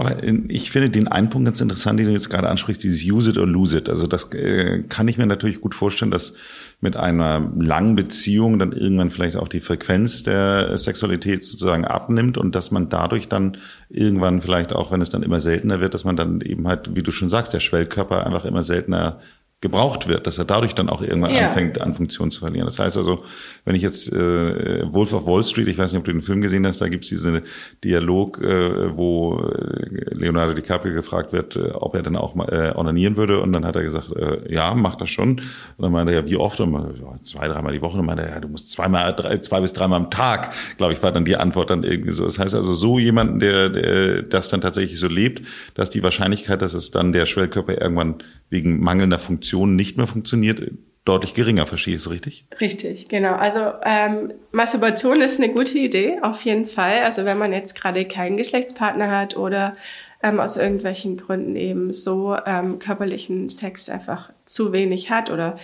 Aber 0.00 0.22
ich 0.22 0.70
finde 0.70 0.90
den 0.90 1.08
einen 1.08 1.28
Punkt 1.28 1.46
ganz 1.46 1.60
interessant, 1.60 1.98
den 1.98 2.06
du 2.06 2.12
jetzt 2.12 2.30
gerade 2.30 2.48
ansprichst, 2.48 2.84
dieses 2.84 3.02
Use 3.04 3.30
it 3.30 3.36
or 3.36 3.48
lose 3.48 3.76
it. 3.76 3.88
Also 3.88 4.06
das 4.06 4.32
äh, 4.32 4.84
kann 4.88 5.08
ich 5.08 5.18
mir 5.18 5.26
natürlich 5.26 5.60
gut 5.60 5.74
vorstellen, 5.74 6.12
dass 6.12 6.34
mit 6.80 6.94
einer 6.94 7.50
langen 7.58 7.96
Beziehung 7.96 8.60
dann 8.60 8.70
irgendwann 8.70 9.10
vielleicht 9.10 9.34
auch 9.34 9.48
die 9.48 9.58
Frequenz 9.58 10.22
der 10.22 10.78
Sexualität 10.78 11.44
sozusagen 11.44 11.84
abnimmt 11.84 12.38
und 12.38 12.54
dass 12.54 12.70
man 12.70 12.88
dadurch 12.88 13.28
dann 13.28 13.56
irgendwann 13.88 14.40
vielleicht 14.40 14.72
auch, 14.72 14.92
wenn 14.92 15.02
es 15.02 15.10
dann 15.10 15.24
immer 15.24 15.40
seltener 15.40 15.80
wird, 15.80 15.94
dass 15.94 16.04
man 16.04 16.14
dann 16.14 16.42
eben 16.42 16.68
halt, 16.68 16.94
wie 16.94 17.02
du 17.02 17.10
schon 17.10 17.28
sagst, 17.28 17.52
der 17.52 17.60
Schwellkörper 17.60 18.24
einfach 18.24 18.44
immer 18.44 18.62
seltener 18.62 19.18
gebraucht 19.60 20.06
wird, 20.06 20.28
dass 20.28 20.38
er 20.38 20.44
dadurch 20.44 20.76
dann 20.76 20.88
auch 20.88 21.02
irgendwann 21.02 21.34
ja. 21.34 21.48
anfängt, 21.48 21.80
an 21.80 21.92
Funktion 21.92 22.30
zu 22.30 22.38
verlieren. 22.38 22.66
Das 22.66 22.78
heißt 22.78 22.96
also, 22.96 23.24
wenn 23.64 23.74
ich 23.74 23.82
jetzt 23.82 24.12
äh, 24.12 24.92
Wolf 24.92 25.12
of 25.12 25.26
Wall 25.26 25.42
Street, 25.42 25.66
ich 25.66 25.76
weiß 25.76 25.92
nicht, 25.92 25.98
ob 25.98 26.04
du 26.04 26.12
den 26.12 26.22
Film 26.22 26.40
gesehen 26.40 26.64
hast, 26.64 26.80
da 26.80 26.88
gibt's 26.88 27.08
diesen 27.08 27.40
Dialog, 27.82 28.40
äh, 28.40 28.96
wo 28.96 29.40
äh, 29.40 30.14
Leonardo 30.14 30.54
DiCaprio 30.54 30.94
gefragt 30.94 31.32
wird, 31.32 31.56
äh, 31.56 31.70
ob 31.72 31.96
er 31.96 32.04
dann 32.04 32.14
auch 32.14 32.36
mal 32.36 32.48
äh, 32.52 32.78
onanieren 32.78 33.16
würde. 33.16 33.40
Und 33.40 33.52
dann 33.52 33.64
hat 33.64 33.74
er 33.74 33.82
gesagt, 33.82 34.12
äh, 34.14 34.52
ja, 34.52 34.74
macht 34.74 35.00
das 35.00 35.10
schon. 35.10 35.30
Und 35.30 35.42
dann 35.78 35.90
meinte 35.90 36.12
er, 36.12 36.20
ja, 36.20 36.26
wie 36.30 36.36
oft? 36.36 36.60
Und 36.60 36.70
man, 36.70 36.94
ja, 36.94 37.18
zwei, 37.24 37.48
dreimal 37.48 37.72
die 37.72 37.82
Woche. 37.82 37.98
Und 37.98 38.06
dann 38.06 38.06
meinte 38.06 38.22
er, 38.22 38.34
ja, 38.34 38.40
du 38.40 38.46
musst 38.46 38.70
zweimal, 38.70 39.12
drei, 39.12 39.38
zwei 39.38 39.60
bis 39.60 39.72
dreimal 39.72 39.98
am 39.98 40.10
Tag, 40.10 40.52
glaube 40.76 40.92
ich, 40.92 41.02
war 41.02 41.10
dann 41.10 41.24
die 41.24 41.36
Antwort 41.36 41.70
dann 41.70 41.82
irgendwie 41.82 42.12
so. 42.12 42.24
Das 42.24 42.38
heißt 42.38 42.54
also, 42.54 42.74
so 42.74 43.00
jemanden, 43.00 43.40
der, 43.40 43.70
der 43.70 44.22
das 44.22 44.50
dann 44.50 44.60
tatsächlich 44.60 45.00
so 45.00 45.08
lebt, 45.08 45.42
dass 45.74 45.90
die 45.90 46.04
Wahrscheinlichkeit, 46.04 46.62
dass 46.62 46.74
es 46.74 46.92
dann 46.92 47.12
der 47.12 47.26
Schwellkörper 47.26 47.80
irgendwann 47.80 48.22
wegen 48.50 48.80
mangelnder 48.80 49.18
Funktion 49.18 49.76
nicht 49.76 49.96
mehr 49.96 50.06
funktioniert, 50.06 50.60
deutlich 51.04 51.34
geringer. 51.34 51.66
Verstehe 51.66 51.94
ich 51.94 52.02
es 52.02 52.10
richtig? 52.10 52.46
Richtig, 52.60 53.08
genau. 53.08 53.34
Also 53.34 53.60
ähm, 53.84 54.32
Masturbation 54.52 55.20
ist 55.20 55.40
eine 55.40 55.52
gute 55.52 55.78
Idee, 55.78 56.18
auf 56.22 56.42
jeden 56.42 56.66
Fall. 56.66 57.02
Also 57.04 57.24
wenn 57.24 57.38
man 57.38 57.52
jetzt 57.52 57.74
gerade 57.74 58.04
keinen 58.04 58.36
Geschlechtspartner 58.36 59.10
hat 59.10 59.36
oder 59.36 59.76
ähm, 60.22 60.40
aus 60.40 60.56
irgendwelchen 60.56 61.16
Gründen 61.16 61.56
eben 61.56 61.92
so 61.92 62.36
ähm, 62.44 62.78
körperlichen 62.78 63.48
Sex 63.48 63.88
einfach 63.88 64.30
zu 64.44 64.72
wenig 64.72 65.10
hat 65.10 65.30
oder 65.30 65.56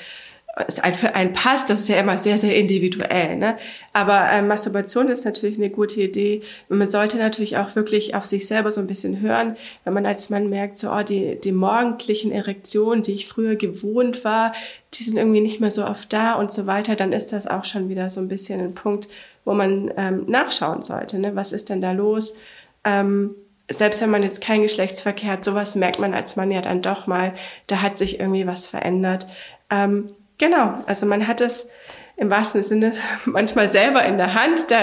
es 0.56 0.80
für 0.96 1.14
einen 1.14 1.32
passt, 1.32 1.68
das 1.68 1.80
ist 1.80 1.88
ja 1.88 1.96
immer 1.96 2.16
sehr, 2.16 2.38
sehr 2.38 2.54
individuell. 2.54 3.36
Ne? 3.36 3.56
Aber 3.92 4.30
äh, 4.30 4.40
Masturbation 4.42 5.08
ist 5.08 5.24
natürlich 5.24 5.58
eine 5.58 5.70
gute 5.70 6.00
Idee. 6.00 6.42
Man 6.68 6.88
sollte 6.88 7.16
natürlich 7.16 7.56
auch 7.56 7.74
wirklich 7.74 8.14
auf 8.14 8.24
sich 8.24 8.46
selber 8.46 8.70
so 8.70 8.80
ein 8.80 8.86
bisschen 8.86 9.20
hören, 9.20 9.56
wenn 9.82 9.94
man 9.94 10.06
als 10.06 10.30
Mann 10.30 10.48
merkt, 10.48 10.78
so 10.78 10.92
oh, 10.92 11.02
die, 11.02 11.40
die 11.40 11.52
morgendlichen 11.52 12.30
Erektionen, 12.30 13.02
die 13.02 13.14
ich 13.14 13.26
früher 13.26 13.56
gewohnt 13.56 14.24
war, 14.24 14.52
die 14.94 15.02
sind 15.02 15.16
irgendwie 15.16 15.40
nicht 15.40 15.60
mehr 15.60 15.70
so 15.70 15.84
oft 15.84 16.12
da 16.12 16.34
und 16.34 16.52
so 16.52 16.66
weiter, 16.66 16.94
dann 16.94 17.12
ist 17.12 17.32
das 17.32 17.48
auch 17.48 17.64
schon 17.64 17.88
wieder 17.88 18.08
so 18.08 18.20
ein 18.20 18.28
bisschen 18.28 18.60
ein 18.60 18.74
Punkt, 18.74 19.08
wo 19.44 19.54
man 19.54 19.92
ähm, 19.96 20.24
nachschauen 20.28 20.82
sollte. 20.82 21.18
Ne? 21.18 21.34
Was 21.34 21.52
ist 21.52 21.68
denn 21.68 21.80
da 21.80 21.90
los? 21.90 22.36
Ähm, 22.84 23.34
selbst 23.68 24.00
wenn 24.02 24.10
man 24.10 24.22
jetzt 24.22 24.40
kein 24.40 24.62
Geschlechtsverkehr 24.62 25.32
hat, 25.32 25.44
sowas 25.44 25.74
merkt 25.74 25.98
man 25.98 26.14
als 26.14 26.36
Mann 26.36 26.52
ja 26.52 26.60
dann 26.60 26.82
doch 26.82 27.08
mal, 27.08 27.32
da 27.66 27.82
hat 27.82 27.96
sich 27.96 28.20
irgendwie 28.20 28.46
was 28.46 28.66
verändert. 28.66 29.26
Ähm, 29.70 30.10
Genau, 30.38 30.74
also 30.86 31.06
man 31.06 31.26
hat 31.26 31.40
es 31.40 31.70
im 32.16 32.30
wahrsten 32.30 32.62
Sinne 32.62 32.92
manchmal 33.24 33.68
selber 33.68 34.04
in 34.04 34.18
der 34.18 34.34
Hand, 34.34 34.70
da, 34.70 34.82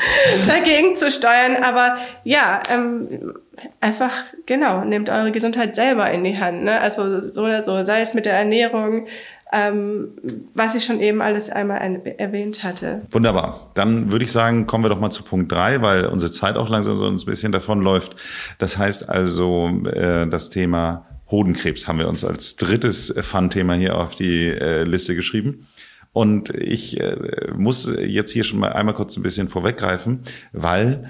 dagegen 0.46 0.96
zu 0.96 1.10
steuern. 1.10 1.62
Aber 1.62 1.98
ja, 2.24 2.62
ähm, 2.70 3.34
einfach, 3.80 4.12
genau, 4.46 4.84
nehmt 4.84 5.10
eure 5.10 5.32
Gesundheit 5.32 5.74
selber 5.74 6.10
in 6.10 6.24
die 6.24 6.38
Hand. 6.38 6.64
Ne? 6.64 6.80
Also 6.80 7.20
so 7.20 7.42
oder 7.42 7.62
so, 7.62 7.82
sei 7.84 8.00
es 8.00 8.14
mit 8.14 8.24
der 8.26 8.34
Ernährung, 8.34 9.06
ähm, 9.52 10.12
was 10.54 10.76
ich 10.76 10.84
schon 10.84 11.00
eben 11.00 11.20
alles 11.20 11.50
einmal 11.50 12.00
erwähnt 12.18 12.62
hatte. 12.62 13.02
Wunderbar. 13.10 13.70
Dann 13.74 14.12
würde 14.12 14.24
ich 14.24 14.32
sagen, 14.32 14.66
kommen 14.66 14.84
wir 14.84 14.88
doch 14.88 15.00
mal 15.00 15.10
zu 15.10 15.24
Punkt 15.24 15.50
drei, 15.50 15.82
weil 15.82 16.06
unsere 16.06 16.30
Zeit 16.30 16.56
auch 16.56 16.68
langsam 16.68 16.96
so 16.98 17.06
ein 17.06 17.16
bisschen 17.26 17.50
davon 17.52 17.80
läuft. 17.80 18.14
Das 18.58 18.78
heißt 18.78 19.08
also, 19.08 19.68
äh, 19.86 20.28
das 20.28 20.50
Thema 20.50 21.09
Hodenkrebs 21.30 21.86
haben 21.86 21.98
wir 21.98 22.08
uns 22.08 22.24
als 22.24 22.56
drittes 22.56 23.14
Fun-Thema 23.20 23.74
hier 23.74 23.98
auf 23.98 24.14
die 24.14 24.46
äh, 24.46 24.84
Liste 24.84 25.14
geschrieben. 25.14 25.66
Und 26.12 26.50
ich 26.50 27.00
äh, 27.00 27.52
muss 27.56 27.88
jetzt 27.98 28.32
hier 28.32 28.44
schon 28.44 28.58
mal 28.58 28.72
einmal 28.72 28.94
kurz 28.94 29.16
ein 29.16 29.22
bisschen 29.22 29.48
vorweggreifen, 29.48 30.20
weil 30.52 31.08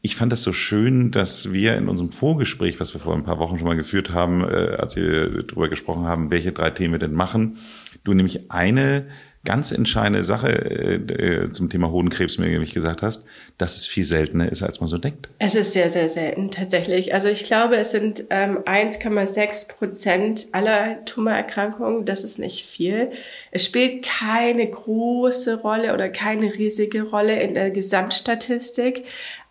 ich 0.00 0.16
fand 0.16 0.32
das 0.32 0.42
so 0.42 0.52
schön, 0.52 1.10
dass 1.10 1.52
wir 1.52 1.76
in 1.76 1.88
unserem 1.88 2.12
Vorgespräch, 2.12 2.80
was 2.80 2.94
wir 2.94 3.00
vor 3.00 3.14
ein 3.14 3.24
paar 3.24 3.38
Wochen 3.38 3.58
schon 3.58 3.66
mal 3.66 3.76
geführt 3.76 4.10
haben, 4.10 4.42
äh, 4.42 4.76
als 4.78 4.96
wir 4.96 5.42
darüber 5.44 5.68
gesprochen 5.68 6.06
haben, 6.06 6.30
welche 6.30 6.52
drei 6.52 6.70
Themen 6.70 6.94
wir 6.94 6.98
denn 6.98 7.12
machen, 7.12 7.58
du 8.04 8.14
nämlich 8.14 8.50
eine 8.50 9.06
ganz 9.48 9.72
entscheidende 9.72 10.24
Sache 10.24 10.48
äh, 10.50 10.96
äh, 10.96 11.50
zum 11.50 11.70
Thema 11.70 11.90
Hodenkrebs 11.90 12.36
mir 12.36 12.48
nämlich 12.48 12.74
gesagt 12.74 13.00
hast, 13.00 13.24
dass 13.56 13.76
es 13.76 13.86
viel 13.86 14.04
seltener 14.04 14.52
ist, 14.52 14.62
als 14.62 14.80
man 14.80 14.90
so 14.90 14.98
denkt. 14.98 15.30
Es 15.38 15.54
ist 15.54 15.72
sehr, 15.72 15.88
sehr 15.88 16.10
selten 16.10 16.50
tatsächlich. 16.50 17.14
Also 17.14 17.28
ich 17.28 17.44
glaube, 17.44 17.78
es 17.78 17.90
sind 17.90 18.24
ähm, 18.28 18.58
1,6 18.58 19.68
Prozent 19.74 20.48
aller 20.52 21.02
Tumorerkrankungen. 21.06 22.04
Das 22.04 22.24
ist 22.24 22.38
nicht 22.38 22.66
viel. 22.66 23.08
Es 23.50 23.64
spielt 23.64 24.04
keine 24.04 24.68
große 24.68 25.62
Rolle 25.62 25.94
oder 25.94 26.10
keine 26.10 26.52
riesige 26.52 27.04
Rolle 27.04 27.40
in 27.40 27.54
der 27.54 27.70
Gesamtstatistik. 27.70 29.04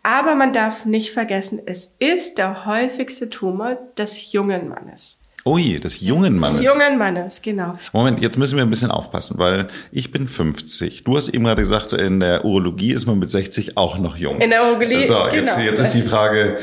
Aber 0.03 0.35
man 0.35 0.53
darf 0.53 0.85
nicht 0.85 1.09
vergessen, 1.09 1.59
es 1.65 1.95
ist 1.97 2.37
der 2.37 2.67
häufigste 2.67 3.31
Tumor 3.31 3.79
des 3.97 4.31
jungen 4.31 4.69
Mannes. 4.69 5.21
Ui, 5.47 5.79
des 5.79 6.01
jungen 6.01 6.37
Mannes. 6.37 6.57
Des 6.57 6.65
jungen 6.65 6.97
Mannes, 6.97 7.41
genau. 7.41 7.77
Moment, 7.93 8.21
jetzt 8.21 8.37
müssen 8.37 8.57
wir 8.57 8.63
ein 8.63 8.69
bisschen 8.69 8.91
aufpassen, 8.91 9.37
weil 9.37 9.67
ich 9.91 10.11
bin 10.11 10.27
50. 10.27 11.03
Du 11.03 11.15
hast 11.15 11.29
eben 11.29 11.45
gerade 11.45 11.61
gesagt, 11.61 11.93
in 11.93 12.19
der 12.19 12.43
Urologie 12.43 12.91
ist 12.91 13.05
man 13.05 13.17
mit 13.17 13.31
60 13.31 13.77
auch 13.77 13.97
noch 13.97 14.17
jung. 14.17 14.41
In 14.41 14.49
der 14.49 14.63
Urologie, 14.63 15.03
so, 15.03 15.15
genau. 15.15 15.33
Jetzt, 15.33 15.57
jetzt 15.59 15.79
ist 15.79 15.93
die 15.93 16.01
Frage, 16.01 16.57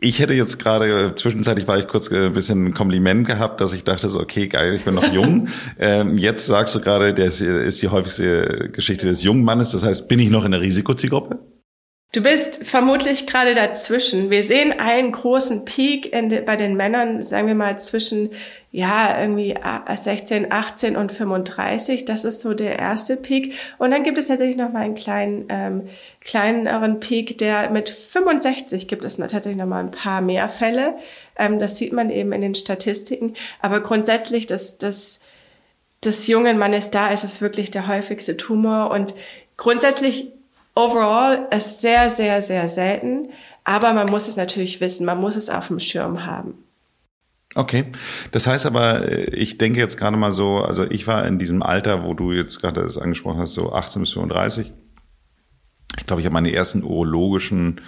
ich 0.00 0.18
hätte 0.18 0.34
jetzt 0.34 0.58
gerade, 0.58 1.14
zwischenzeitlich 1.14 1.68
war 1.68 1.78
ich 1.78 1.86
kurz 1.86 2.10
äh, 2.10 2.26
ein 2.26 2.32
bisschen 2.32 2.66
ein 2.66 2.74
Kompliment 2.74 3.26
gehabt, 3.26 3.60
dass 3.60 3.72
ich 3.72 3.84
dachte 3.84 4.08
so, 4.08 4.20
okay, 4.20 4.48
geil, 4.48 4.74
ich 4.74 4.84
bin 4.84 4.94
noch 4.94 5.12
jung. 5.12 5.48
ähm, 5.78 6.16
jetzt 6.16 6.46
sagst 6.46 6.74
du 6.74 6.80
gerade, 6.80 7.12
das 7.14 7.40
ist 7.40 7.82
die 7.82 7.88
häufigste 7.88 8.70
Geschichte 8.72 9.06
des 9.06 9.22
jungen 9.22 9.44
Mannes. 9.44 9.70
Das 9.70 9.84
heißt, 9.84 10.08
bin 10.08 10.18
ich 10.18 10.30
noch 10.30 10.44
in 10.44 10.52
der 10.52 10.60
Risikozielgruppe? 10.60 11.38
Du 12.12 12.24
bist 12.24 12.66
vermutlich 12.66 13.28
gerade 13.28 13.54
dazwischen. 13.54 14.30
Wir 14.30 14.42
sehen 14.42 14.72
einen 14.80 15.12
großen 15.12 15.64
Peak 15.64 16.10
de, 16.10 16.40
bei 16.40 16.56
den 16.56 16.76
Männern, 16.76 17.22
sagen 17.22 17.46
wir 17.46 17.54
mal 17.54 17.78
zwischen 17.78 18.32
ja 18.72 19.20
irgendwie 19.20 19.56
16, 19.92 20.50
18 20.50 20.96
und 20.96 21.12
35. 21.12 22.04
Das 22.06 22.24
ist 22.24 22.40
so 22.40 22.52
der 22.52 22.80
erste 22.80 23.16
Peak. 23.16 23.54
Und 23.78 23.92
dann 23.92 24.02
gibt 24.02 24.18
es 24.18 24.26
tatsächlich 24.26 24.56
noch 24.56 24.72
mal 24.72 24.82
einen 24.82 24.96
kleinen 24.96 25.46
ähm, 25.50 25.82
kleineren 26.20 26.98
Peak, 26.98 27.38
der 27.38 27.70
mit 27.70 27.88
65 27.88 28.88
gibt 28.88 29.04
es 29.04 29.16
tatsächlich 29.16 29.56
noch 29.56 29.66
mal 29.66 29.78
ein 29.78 29.92
paar 29.92 30.20
mehr 30.20 30.48
Fälle. 30.48 30.96
Ähm, 31.38 31.60
das 31.60 31.78
sieht 31.78 31.92
man 31.92 32.10
eben 32.10 32.32
in 32.32 32.40
den 32.40 32.56
Statistiken. 32.56 33.34
Aber 33.60 33.80
grundsätzlich 33.80 34.48
das 34.48 34.78
das 34.78 35.20
des 36.04 36.26
jungen 36.26 36.58
Mannes 36.58 36.90
da 36.90 37.12
ist 37.12 37.22
es 37.22 37.40
wirklich 37.40 37.70
der 37.70 37.86
häufigste 37.86 38.36
Tumor 38.36 38.90
und 38.90 39.14
grundsätzlich 39.56 40.32
Overall 40.74 41.48
ist 41.54 41.80
sehr, 41.80 42.10
sehr, 42.10 42.40
sehr 42.42 42.68
selten, 42.68 43.28
aber 43.64 43.92
man 43.92 44.10
muss 44.10 44.28
es 44.28 44.36
natürlich 44.36 44.80
wissen, 44.80 45.04
man 45.04 45.20
muss 45.20 45.36
es 45.36 45.50
auf 45.50 45.68
dem 45.68 45.80
Schirm 45.80 46.24
haben. 46.26 46.54
Okay, 47.56 47.86
das 48.30 48.46
heißt 48.46 48.64
aber, 48.66 49.08
äh, 49.08 49.34
ich 49.34 49.58
denke 49.58 49.80
jetzt 49.80 49.96
gerade 49.96 50.16
mal 50.16 50.30
so, 50.30 50.58
also 50.58 50.88
ich 50.88 51.06
war 51.08 51.26
in 51.26 51.38
diesem 51.38 51.62
Alter, 51.62 52.04
wo 52.04 52.14
du 52.14 52.32
jetzt 52.32 52.60
gerade 52.60 52.82
das 52.82 52.96
angesprochen 52.96 53.40
hast, 53.40 53.54
so 53.54 53.72
18 53.72 54.02
bis 54.02 54.12
35. 54.12 54.72
Ich 55.98 56.06
glaube, 56.06 56.22
ich 56.22 56.26
habe 56.26 56.34
meine 56.34 56.52
ersten 56.52 56.84
urologischen 56.84 57.80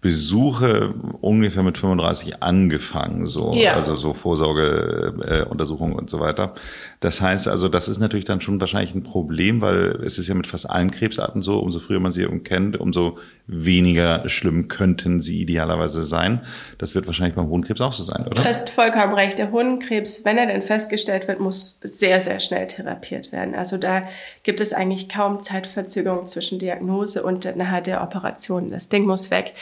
Besuche 0.00 0.94
ungefähr 1.20 1.64
mit 1.64 1.76
35 1.76 2.40
angefangen, 2.42 3.26
so 3.26 3.52
ja. 3.54 3.74
also 3.74 3.96
so 3.96 4.14
Vorsorgeuntersuchungen 4.14 5.94
äh, 5.94 5.98
und 5.98 6.08
so 6.08 6.20
weiter. 6.20 6.54
Das 7.00 7.20
heißt 7.20 7.48
also, 7.48 7.68
das 7.68 7.88
ist 7.88 7.98
natürlich 7.98 8.24
dann 8.24 8.40
schon 8.40 8.60
wahrscheinlich 8.60 8.94
ein 8.94 9.02
Problem, 9.02 9.60
weil 9.60 10.00
es 10.04 10.18
ist 10.18 10.28
ja 10.28 10.34
mit 10.34 10.46
fast 10.46 10.70
allen 10.70 10.92
Krebsarten 10.92 11.42
so, 11.42 11.58
umso 11.58 11.80
früher 11.80 11.98
man 11.98 12.12
sie 12.12 12.26
kennt, 12.44 12.78
umso 12.78 13.18
weniger 13.48 14.28
schlimm 14.28 14.68
könnten 14.68 15.20
sie 15.20 15.40
idealerweise 15.40 16.04
sein. 16.04 16.42
Das 16.78 16.94
wird 16.94 17.06
wahrscheinlich 17.06 17.34
beim 17.34 17.48
Hodenkrebs 17.48 17.80
auch 17.80 17.92
so 17.92 18.04
sein, 18.04 18.26
oder? 18.26 18.42
Du 18.42 18.44
hast 18.44 18.70
vollkommen 18.70 19.14
recht. 19.14 19.38
Der 19.38 19.50
Hodenkrebs, 19.50 20.24
wenn 20.24 20.38
er 20.38 20.46
denn 20.46 20.62
festgestellt 20.62 21.26
wird, 21.26 21.40
muss 21.40 21.80
sehr, 21.82 22.20
sehr 22.20 22.40
schnell 22.40 22.66
therapiert 22.66 23.32
werden. 23.32 23.54
Also 23.54 23.78
da 23.78 24.02
gibt 24.42 24.60
es 24.60 24.72
eigentlich 24.72 25.08
kaum 25.08 25.40
Zeitverzögerung 25.40 26.26
zwischen 26.26 26.58
Diagnose 26.58 27.22
und 27.22 27.56
nachher 27.56 27.80
der 27.80 28.02
Operation. 28.02 28.70
Das 28.70 28.88
Ding 28.88 29.06
muss 29.06 29.30
weg. 29.30 29.54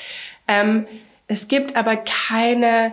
Ähm, 0.49 0.87
es 1.29 1.49
gibt 1.49 1.77
aber 1.77 1.97
keine, 1.97 2.93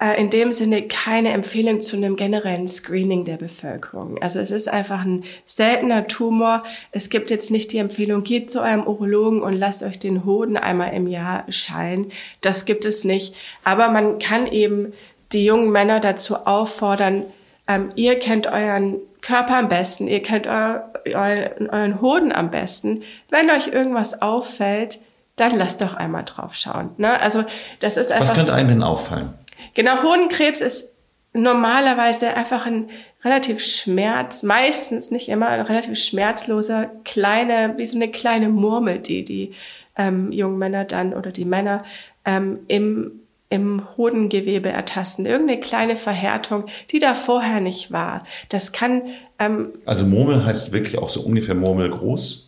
äh, 0.00 0.20
in 0.20 0.30
dem 0.30 0.52
Sinne 0.52 0.88
keine 0.88 1.32
Empfehlung 1.32 1.80
zu 1.80 1.96
einem 1.96 2.16
generellen 2.16 2.66
Screening 2.66 3.24
der 3.24 3.36
Bevölkerung. 3.36 4.20
Also 4.20 4.40
es 4.40 4.50
ist 4.50 4.68
einfach 4.68 5.04
ein 5.04 5.24
seltener 5.46 6.06
Tumor. 6.06 6.64
Es 6.90 7.10
gibt 7.10 7.30
jetzt 7.30 7.50
nicht 7.50 7.72
die 7.72 7.78
Empfehlung, 7.78 8.24
geht 8.24 8.50
zu 8.50 8.60
eurem 8.60 8.86
Urologen 8.86 9.42
und 9.42 9.54
lasst 9.54 9.82
euch 9.82 9.98
den 9.98 10.24
Hoden 10.24 10.56
einmal 10.56 10.92
im 10.92 11.06
Jahr 11.06 11.44
schallen. 11.48 12.10
Das 12.40 12.64
gibt 12.64 12.84
es 12.84 13.04
nicht. 13.04 13.34
Aber 13.64 13.90
man 13.90 14.18
kann 14.18 14.46
eben 14.46 14.92
die 15.32 15.44
jungen 15.44 15.70
Männer 15.70 16.00
dazu 16.00 16.36
auffordern, 16.36 17.26
ähm, 17.68 17.90
ihr 17.96 18.18
kennt 18.18 18.46
euren 18.46 18.96
Körper 19.20 19.58
am 19.58 19.68
besten, 19.68 20.08
ihr 20.08 20.22
kennt 20.22 20.46
euer, 20.46 20.90
euren, 21.06 21.68
euren 21.68 22.00
Hoden 22.00 22.32
am 22.32 22.50
besten. 22.50 23.02
Wenn 23.28 23.50
euch 23.50 23.68
irgendwas 23.68 24.22
auffällt, 24.22 25.00
dann 25.40 25.56
lass 25.56 25.76
doch 25.76 25.94
einmal 25.94 26.24
drauf 26.24 26.54
schauen. 26.54 26.90
Ne? 26.96 27.20
Also 27.20 27.44
das 27.80 27.96
ist 27.96 28.12
einfach. 28.12 28.28
Was 28.28 28.34
könnte 28.34 28.54
einem 28.54 28.68
denn 28.68 28.82
auffallen? 28.82 29.34
Genau, 29.74 30.02
Hodenkrebs 30.02 30.60
ist 30.60 30.98
normalerweise 31.32 32.34
einfach 32.34 32.66
ein 32.66 32.88
relativ 33.24 33.64
schmerz, 33.64 34.42
meistens 34.42 35.10
nicht 35.10 35.28
immer, 35.28 35.48
ein 35.48 35.60
relativ 35.60 35.98
schmerzloser 35.98 36.90
kleine, 37.04 37.74
wie 37.76 37.86
so 37.86 37.96
eine 37.96 38.10
kleine 38.10 38.48
Murmel, 38.48 38.98
die 38.98 39.24
die 39.24 39.52
ähm, 39.96 40.30
jungen 40.32 40.58
Männer 40.58 40.84
dann 40.84 41.12
oder 41.14 41.32
die 41.32 41.44
Männer 41.44 41.82
ähm, 42.24 42.60
im 42.68 43.20
im 43.50 43.82
Hodengewebe 43.96 44.68
ertasten. 44.68 45.24
Irgendeine 45.24 45.60
kleine 45.60 45.96
Verhärtung, 45.96 46.66
die 46.90 46.98
da 46.98 47.14
vorher 47.14 47.60
nicht 47.60 47.92
war. 47.92 48.24
Das 48.50 48.72
kann. 48.72 49.02
Ähm, 49.38 49.70
also 49.86 50.04
Murmel 50.04 50.44
heißt 50.44 50.72
wirklich 50.72 50.98
auch 50.98 51.08
so 51.08 51.22
ungefähr 51.22 51.54
Murmel 51.54 51.90
groß? 51.90 52.47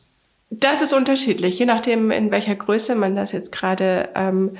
Das 0.50 0.82
ist 0.82 0.92
unterschiedlich, 0.92 1.58
je 1.58 1.66
nachdem, 1.66 2.10
in 2.10 2.32
welcher 2.32 2.56
Größe 2.56 2.96
man 2.96 3.14
das 3.14 3.30
jetzt 3.30 3.52
gerade 3.52 4.08
ähm, 4.16 4.56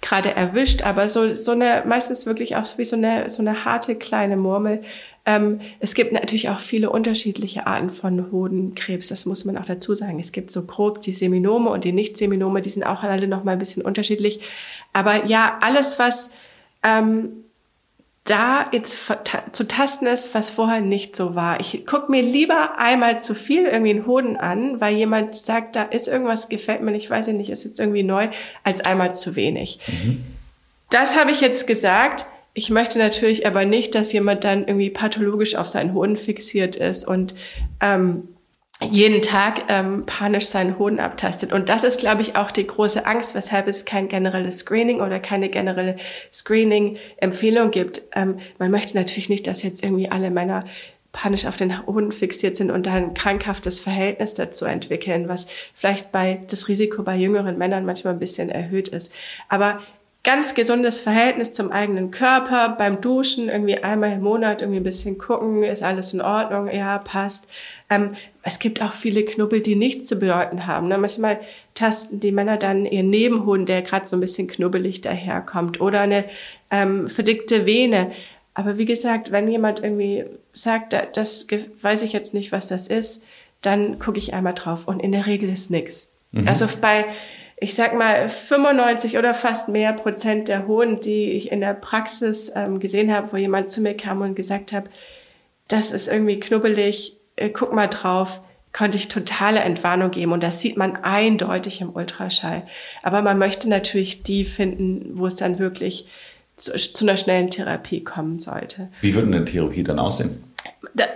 gerade 0.00 0.34
erwischt. 0.34 0.82
Aber 0.82 1.08
so 1.08 1.34
so 1.34 1.52
eine 1.52 1.82
meistens 1.86 2.26
wirklich 2.26 2.56
auch 2.56 2.66
wie 2.78 2.84
so 2.84 2.96
eine 2.96 3.28
so 3.28 3.42
eine 3.42 3.64
harte 3.64 3.94
kleine 3.94 4.36
Murmel. 4.36 4.82
Ähm, 5.26 5.60
es 5.80 5.94
gibt 5.94 6.12
natürlich 6.12 6.50
auch 6.50 6.60
viele 6.60 6.90
unterschiedliche 6.90 7.66
Arten 7.66 7.90
von 7.90 8.30
Hodenkrebs. 8.30 9.08
Das 9.08 9.26
muss 9.26 9.44
man 9.44 9.56
auch 9.56 9.64
dazu 9.64 9.94
sagen. 9.94 10.20
Es 10.20 10.32
gibt 10.32 10.50
so 10.50 10.64
grob 10.66 11.00
die 11.00 11.12
Seminome 11.12 11.70
und 11.70 11.84
die 11.84 11.92
Nicht-Seminome. 11.92 12.60
Die 12.60 12.70
sind 12.70 12.84
auch 12.84 13.02
alle 13.02 13.28
noch 13.28 13.44
mal 13.44 13.52
ein 13.52 13.58
bisschen 13.58 13.82
unterschiedlich. 13.82 14.40
Aber 14.92 15.26
ja, 15.26 15.58
alles 15.62 15.98
was 15.98 16.30
ähm, 16.82 17.44
da 18.24 18.70
jetzt 18.72 18.98
zu 19.52 19.68
tasten 19.68 20.06
ist, 20.06 20.34
was 20.34 20.48
vorher 20.48 20.80
nicht 20.80 21.14
so 21.14 21.34
war. 21.34 21.60
Ich 21.60 21.84
guck 21.86 22.08
mir 22.08 22.22
lieber 22.22 22.78
einmal 22.78 23.20
zu 23.20 23.34
viel 23.34 23.66
irgendwie 23.66 23.90
einen 23.90 24.06
Hoden 24.06 24.38
an, 24.38 24.80
weil 24.80 24.96
jemand 24.96 25.34
sagt, 25.34 25.76
da 25.76 25.82
ist 25.82 26.08
irgendwas, 26.08 26.48
gefällt 26.48 26.80
mir 26.80 26.90
nicht, 26.90 27.10
weiß 27.10 27.28
ich 27.28 27.34
nicht, 27.34 27.50
ist 27.50 27.64
jetzt 27.64 27.78
irgendwie 27.78 28.02
neu, 28.02 28.28
als 28.62 28.80
einmal 28.80 29.14
zu 29.14 29.36
wenig. 29.36 29.78
Mhm. 29.86 30.24
Das 30.88 31.18
habe 31.18 31.32
ich 31.32 31.42
jetzt 31.42 31.66
gesagt. 31.66 32.24
Ich 32.54 32.70
möchte 32.70 32.98
natürlich 32.98 33.46
aber 33.46 33.64
nicht, 33.64 33.94
dass 33.94 34.12
jemand 34.12 34.44
dann 34.44 34.66
irgendwie 34.66 34.90
pathologisch 34.90 35.56
auf 35.56 35.68
seinen 35.68 35.92
Hoden 35.92 36.16
fixiert 36.16 36.76
ist 36.76 37.06
und 37.06 37.34
ähm, 37.80 38.28
jeden 38.80 39.22
Tag 39.22 39.62
ähm, 39.68 40.04
panisch 40.04 40.46
seinen 40.46 40.78
Hoden 40.78 40.98
abtastet. 40.98 41.52
Und 41.52 41.68
das 41.68 41.84
ist, 41.84 42.00
glaube 42.00 42.22
ich, 42.22 42.36
auch 42.36 42.50
die 42.50 42.66
große 42.66 43.06
Angst, 43.06 43.34
weshalb 43.34 43.68
es 43.68 43.84
kein 43.84 44.08
generelles 44.08 44.58
Screening 44.60 45.00
oder 45.00 45.20
keine 45.20 45.48
generelle 45.48 45.96
Screening-Empfehlung 46.32 47.70
gibt. 47.70 48.02
Ähm, 48.14 48.38
man 48.58 48.70
möchte 48.70 48.96
natürlich 48.96 49.28
nicht, 49.28 49.46
dass 49.46 49.62
jetzt 49.62 49.84
irgendwie 49.84 50.10
alle 50.10 50.30
Männer 50.30 50.64
panisch 51.12 51.46
auf 51.46 51.56
den 51.56 51.86
Hoden 51.86 52.10
fixiert 52.10 52.56
sind 52.56 52.72
und 52.72 52.86
dann 52.86 52.94
ein 52.94 53.14
krankhaftes 53.14 53.78
Verhältnis 53.78 54.34
dazu 54.34 54.64
entwickeln, 54.64 55.28
was 55.28 55.46
vielleicht 55.72 56.10
bei 56.10 56.40
das 56.48 56.66
Risiko 56.66 57.04
bei 57.04 57.16
jüngeren 57.16 57.56
Männern 57.56 57.86
manchmal 57.86 58.14
ein 58.14 58.18
bisschen 58.18 58.50
erhöht 58.50 58.88
ist. 58.88 59.12
Aber 59.48 59.78
ganz 60.24 60.54
gesundes 60.54 61.00
Verhältnis 61.00 61.52
zum 61.52 61.70
eigenen 61.70 62.10
Körper, 62.10 62.70
beim 62.70 63.00
Duschen 63.00 63.48
irgendwie 63.48 63.76
einmal 63.76 64.12
im 64.12 64.22
Monat 64.22 64.62
irgendwie 64.62 64.80
ein 64.80 64.84
bisschen 64.84 65.18
gucken, 65.18 65.62
ist 65.62 65.82
alles 65.82 66.12
in 66.14 66.22
Ordnung, 66.22 66.68
ja, 66.68 66.98
passt. 66.98 67.48
Ähm, 67.90 68.14
es 68.42 68.58
gibt 68.58 68.82
auch 68.82 68.92
viele 68.92 69.24
Knubbel, 69.24 69.60
die 69.60 69.76
nichts 69.76 70.06
zu 70.06 70.16
bedeuten 70.16 70.66
haben. 70.66 70.88
Ne? 70.88 70.98
Manchmal 70.98 71.40
tasten 71.74 72.20
die 72.20 72.32
Männer 72.32 72.56
dann 72.56 72.86
ihren 72.86 73.10
Nebenhoden, 73.10 73.66
der 73.66 73.82
gerade 73.82 74.06
so 74.06 74.16
ein 74.16 74.20
bisschen 74.20 74.48
knubbelig 74.48 75.00
daherkommt, 75.00 75.80
oder 75.80 76.00
eine 76.00 76.24
ähm, 76.70 77.08
verdickte 77.08 77.66
Vene. 77.66 78.10
Aber 78.54 78.78
wie 78.78 78.84
gesagt, 78.84 79.32
wenn 79.32 79.48
jemand 79.48 79.82
irgendwie 79.82 80.24
sagt, 80.52 80.94
das 81.16 81.46
weiß 81.82 82.02
ich 82.02 82.12
jetzt 82.12 82.34
nicht, 82.34 82.52
was 82.52 82.68
das 82.68 82.88
ist, 82.88 83.22
dann 83.62 83.98
gucke 83.98 84.18
ich 84.18 84.34
einmal 84.34 84.54
drauf 84.54 84.86
und 84.86 85.00
in 85.00 85.12
der 85.12 85.26
Regel 85.26 85.50
ist 85.50 85.70
nichts. 85.70 86.10
Mhm. 86.32 86.46
Also 86.46 86.66
bei 86.80 87.06
ich 87.56 87.74
sag 87.74 87.94
mal, 87.94 88.28
95 88.28 89.16
oder 89.16 89.32
fast 89.32 89.68
mehr 89.68 89.92
Prozent 89.92 90.48
der 90.48 90.66
Hoden, 90.66 91.00
die 91.00 91.30
ich 91.30 91.52
in 91.52 91.60
der 91.60 91.74
Praxis 91.74 92.52
ähm, 92.54 92.80
gesehen 92.80 93.12
habe, 93.12 93.32
wo 93.32 93.36
jemand 93.36 93.70
zu 93.70 93.80
mir 93.80 93.96
kam 93.96 94.20
und 94.20 94.34
gesagt 94.34 94.72
hat, 94.72 94.84
das 95.68 95.92
ist 95.92 96.08
irgendwie 96.08 96.40
knubbelig, 96.40 97.16
äh, 97.36 97.50
guck 97.50 97.72
mal 97.72 97.86
drauf, 97.86 98.40
konnte 98.72 98.96
ich 98.96 99.08
totale 99.08 99.60
Entwarnung 99.60 100.10
geben. 100.10 100.32
Und 100.32 100.42
das 100.42 100.60
sieht 100.60 100.76
man 100.76 100.96
eindeutig 100.96 101.80
im 101.80 101.94
Ultraschall. 101.94 102.62
Aber 103.02 103.22
man 103.22 103.38
möchte 103.38 103.68
natürlich 103.68 104.22
die 104.22 104.44
finden, 104.44 105.12
wo 105.14 105.26
es 105.26 105.36
dann 105.36 105.58
wirklich 105.58 106.08
zu, 106.56 106.74
zu 106.76 107.04
einer 107.04 107.16
schnellen 107.16 107.50
Therapie 107.50 108.02
kommen 108.02 108.38
sollte. 108.38 108.88
Wie 109.00 109.14
würde 109.14 109.28
eine 109.28 109.44
Therapie 109.44 109.84
dann 109.84 109.98
aussehen? 109.98 110.44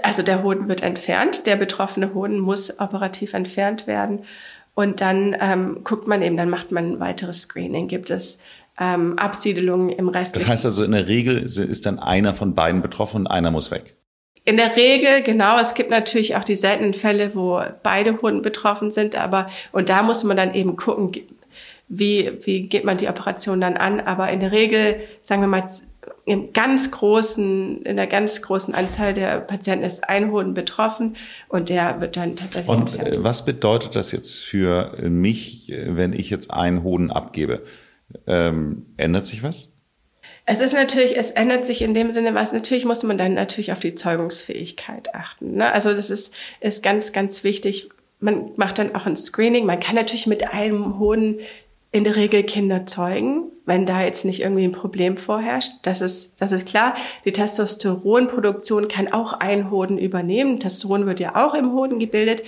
Also 0.02 0.22
der 0.22 0.42
Hoden 0.42 0.68
wird 0.68 0.82
entfernt, 0.82 1.46
der 1.46 1.56
betroffene 1.56 2.14
Hoden 2.14 2.38
muss 2.38 2.80
operativ 2.80 3.34
entfernt 3.34 3.86
werden 3.86 4.22
und 4.78 5.00
dann 5.00 5.36
ähm, 5.40 5.80
guckt 5.82 6.06
man 6.06 6.22
eben, 6.22 6.36
dann 6.36 6.50
macht 6.50 6.70
man 6.70 6.92
ein 6.92 7.00
weiteres 7.00 7.42
Screening. 7.42 7.88
Gibt 7.88 8.10
es 8.10 8.42
ähm, 8.78 9.18
Absiedelungen 9.18 9.90
im 9.90 10.08
Rest? 10.08 10.36
Das 10.36 10.48
heißt 10.48 10.64
also, 10.64 10.84
in 10.84 10.92
der 10.92 11.08
Regel 11.08 11.42
ist 11.42 11.84
dann 11.84 11.98
einer 11.98 12.32
von 12.32 12.54
beiden 12.54 12.80
betroffen 12.80 13.22
und 13.22 13.26
einer 13.26 13.50
muss 13.50 13.70
weg. 13.70 13.97
In 14.48 14.56
der 14.56 14.76
Regel, 14.76 15.22
genau. 15.22 15.58
Es 15.58 15.74
gibt 15.74 15.90
natürlich 15.90 16.34
auch 16.34 16.42
die 16.42 16.54
seltenen 16.54 16.94
Fälle, 16.94 17.34
wo 17.34 17.60
beide 17.82 18.16
Hunden 18.16 18.40
betroffen 18.40 18.90
sind, 18.90 19.14
aber, 19.14 19.50
und 19.72 19.90
da 19.90 20.02
muss 20.02 20.24
man 20.24 20.38
dann 20.38 20.54
eben 20.54 20.74
gucken, 20.74 21.12
wie, 21.88 22.32
wie 22.40 22.62
geht 22.62 22.82
man 22.82 22.96
die 22.96 23.08
Operation 23.08 23.60
dann 23.60 23.76
an. 23.76 24.00
Aber 24.00 24.30
in 24.30 24.40
der 24.40 24.50
Regel, 24.50 25.00
sagen 25.20 25.42
wir 25.42 25.48
mal, 25.48 25.64
in 26.24 26.54
ganz 26.54 26.90
großen, 26.90 27.82
in 27.82 27.96
der 27.96 28.06
ganz 28.06 28.40
großen 28.40 28.74
Anzahl 28.74 29.12
der 29.12 29.40
Patienten 29.40 29.84
ist 29.84 30.08
ein 30.08 30.30
Hoden 30.30 30.54
betroffen 30.54 31.16
und 31.48 31.68
der 31.68 32.00
wird 32.00 32.16
dann 32.16 32.36
tatsächlich 32.36 32.70
Und 32.70 32.94
entfernt. 32.94 33.16
Äh, 33.16 33.24
was 33.24 33.44
bedeutet 33.44 33.96
das 33.96 34.12
jetzt 34.12 34.42
für 34.44 34.96
mich, 35.02 35.70
wenn 35.76 36.14
ich 36.14 36.30
jetzt 36.30 36.50
einen 36.50 36.82
Hoden 36.82 37.10
abgebe? 37.10 37.64
Ähm, 38.26 38.86
ändert 38.96 39.26
sich 39.26 39.42
was? 39.42 39.77
Es 40.50 40.62
ist 40.62 40.72
natürlich, 40.72 41.14
es 41.18 41.30
ändert 41.30 41.66
sich 41.66 41.82
in 41.82 41.92
dem 41.92 42.10
Sinne 42.14 42.34
was. 42.34 42.54
Natürlich 42.54 42.86
muss 42.86 43.02
man 43.02 43.18
dann 43.18 43.34
natürlich 43.34 43.70
auf 43.70 43.80
die 43.80 43.94
Zeugungsfähigkeit 43.94 45.14
achten. 45.14 45.56
Ne? 45.56 45.70
Also 45.70 45.92
das 45.92 46.08
ist, 46.08 46.34
ist 46.60 46.82
ganz, 46.82 47.12
ganz 47.12 47.44
wichtig. 47.44 47.90
Man 48.18 48.52
macht 48.56 48.78
dann 48.78 48.94
auch 48.94 49.04
ein 49.04 49.14
Screening. 49.14 49.66
Man 49.66 49.78
kann 49.78 49.94
natürlich 49.94 50.26
mit 50.26 50.54
einem 50.54 50.98
Hoden 50.98 51.40
in 51.92 52.04
der 52.04 52.16
Regel 52.16 52.44
Kinder 52.44 52.86
zeugen, 52.86 53.42
wenn 53.66 53.84
da 53.84 54.00
jetzt 54.00 54.24
nicht 54.24 54.40
irgendwie 54.40 54.64
ein 54.64 54.72
Problem 54.72 55.18
vorherrscht. 55.18 55.72
Das 55.82 56.00
ist, 56.00 56.40
das 56.40 56.52
ist 56.52 56.66
klar. 56.66 56.94
Die 57.26 57.32
Testosteronproduktion 57.32 58.88
kann 58.88 59.12
auch 59.12 59.34
ein 59.34 59.70
Hoden 59.70 59.98
übernehmen. 59.98 60.60
Testosteron 60.60 61.04
wird 61.04 61.20
ja 61.20 61.36
auch 61.36 61.52
im 61.52 61.74
Hoden 61.74 61.98
gebildet. 61.98 62.42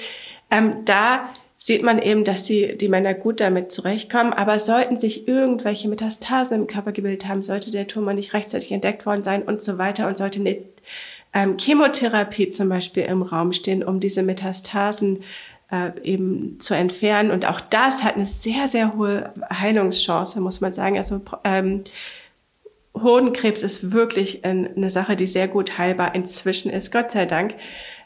Ähm, 0.51 0.87
da 0.87 1.29
sieht 1.63 1.83
man 1.83 2.01
eben, 2.01 2.25
dass 2.25 2.45
die, 2.45 2.79
die 2.79 2.89
Männer 2.89 3.13
gut 3.13 3.39
damit 3.39 3.71
zurechtkommen. 3.71 4.33
Aber 4.33 4.59
sollten 4.59 4.99
sich 4.99 5.29
irgendwelche 5.29 5.89
Metastasen 5.89 6.59
im 6.59 6.67
Körper 6.67 6.93
gebildet 6.93 7.29
haben, 7.29 7.43
sollte 7.43 7.71
der 7.71 7.87
Tumor 7.87 8.15
nicht 8.15 8.33
rechtzeitig 8.33 8.73
entdeckt 8.73 9.05
worden 9.05 9.23
sein 9.23 9.43
und 9.43 9.63
so 9.63 9.77
weiter 9.77 10.09
und 10.09 10.17
sollte 10.17 10.41
eine 10.41 10.57
ähm, 11.35 11.59
Chemotherapie 11.59 12.49
zum 12.49 12.71
Beispiel 12.71 13.03
im 13.03 13.21
Raum 13.21 13.53
stehen, 13.53 13.85
um 13.85 14.01
diese 14.01 14.23
Metastasen 14.23 15.19
äh, 15.71 15.91
eben 16.03 16.59
zu 16.61 16.73
entfernen. 16.73 17.31
Und 17.31 17.45
auch 17.45 17.61
das 17.61 18.05
hat 18.05 18.17
eine 18.17 18.25
sehr, 18.25 18.67
sehr 18.67 18.97
hohe 18.97 19.31
Heilungschance, 19.53 20.41
muss 20.41 20.63
man 20.63 20.73
sagen. 20.73 20.97
Also 20.97 21.21
ähm, 21.45 21.85
Hodenkrebs 22.95 23.63
ist 23.63 23.93
wirklich 23.93 24.47
eine 24.47 24.89
Sache, 24.89 25.15
die 25.15 25.27
sehr 25.27 25.47
gut 25.47 25.77
heilbar 25.77 26.15
inzwischen 26.15 26.71
ist, 26.71 26.91
Gott 26.91 27.11
sei 27.11 27.27
Dank. 27.27 27.55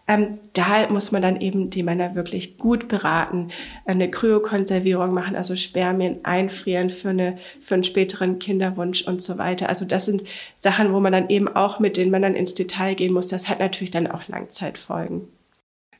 Ähm, 0.07 0.39
da 0.53 0.89
muss 0.91 1.13
man 1.13 1.23
dann 1.23 1.41
eben 1.41 1.71
die 1.71 1.83
Männer 1.83 2.15
wirklich 2.15 2.59
gut 2.59 2.89
beraten, 2.89 3.49
eine 3.87 4.11
Kryokonservierung 4.11 5.15
machen, 5.15 5.35
also 5.35 5.57
Spermien 5.57 6.19
einfrieren 6.25 6.91
für, 6.91 7.09
eine, 7.09 7.39
für 7.63 7.75
einen 7.75 7.85
späteren 7.85 8.39
Kinderwunsch 8.39 9.03
und 9.03 9.23
so 9.23 9.39
weiter. 9.39 9.71
Also 9.71 9.87
das 9.87 10.05
sind 10.05 10.25
Sachen, 10.59 10.93
wo 10.93 11.01
man 11.01 11.13
dann 11.13 11.31
eben 11.31 11.49
auch 11.49 11.81
mit 11.81 11.97
den 11.97 12.11
Männern 12.11 12.35
ins 12.35 12.53
Detail 12.53 12.95
gehen 12.95 13.15
muss. 13.15 13.29
Das 13.29 13.49
hat 13.49 13.61
natürlich 13.61 13.91
dann 13.91 14.07
auch 14.07 14.29
Langzeitfolgen. 14.29 15.23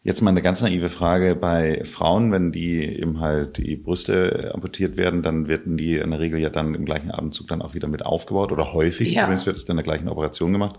Jetzt 0.07 0.21
mal 0.21 0.33
eine 0.33 0.43
ganz 0.43 0.61
naive 0.61 0.91
Frage 0.91 1.35
bei 1.35 1.83
Frauen, 1.87 2.31
wenn 2.31 2.53
die 2.53 2.85
eben 2.85 3.21
halt 3.21 3.57
die 3.57 3.75
Brüste 3.75 4.51
amputiert 4.53 4.99
werden, 4.99 5.23
dann 5.23 5.49
werden 5.49 5.79
die 5.79 5.97
in 5.97 6.11
der 6.11 6.21
Regel 6.21 6.39
ja 6.41 6.51
dann 6.51 6.75
im 6.75 6.85
gleichen 6.85 7.11
Abendzug 7.11 7.49
dann 7.49 7.63
auch 7.63 7.73
wieder 7.73 7.89
mit 7.89 8.05
aufgebaut 8.05 8.53
oder 8.53 8.75
häufig, 8.75 9.13
ja. 9.15 9.23
zumindest 9.23 9.47
wird 9.47 9.57
es 9.57 9.65
dann 9.65 9.79
in 9.79 9.83
der 9.83 9.85
gleichen 9.85 10.11
Operation 10.11 10.53
gemacht. 10.53 10.79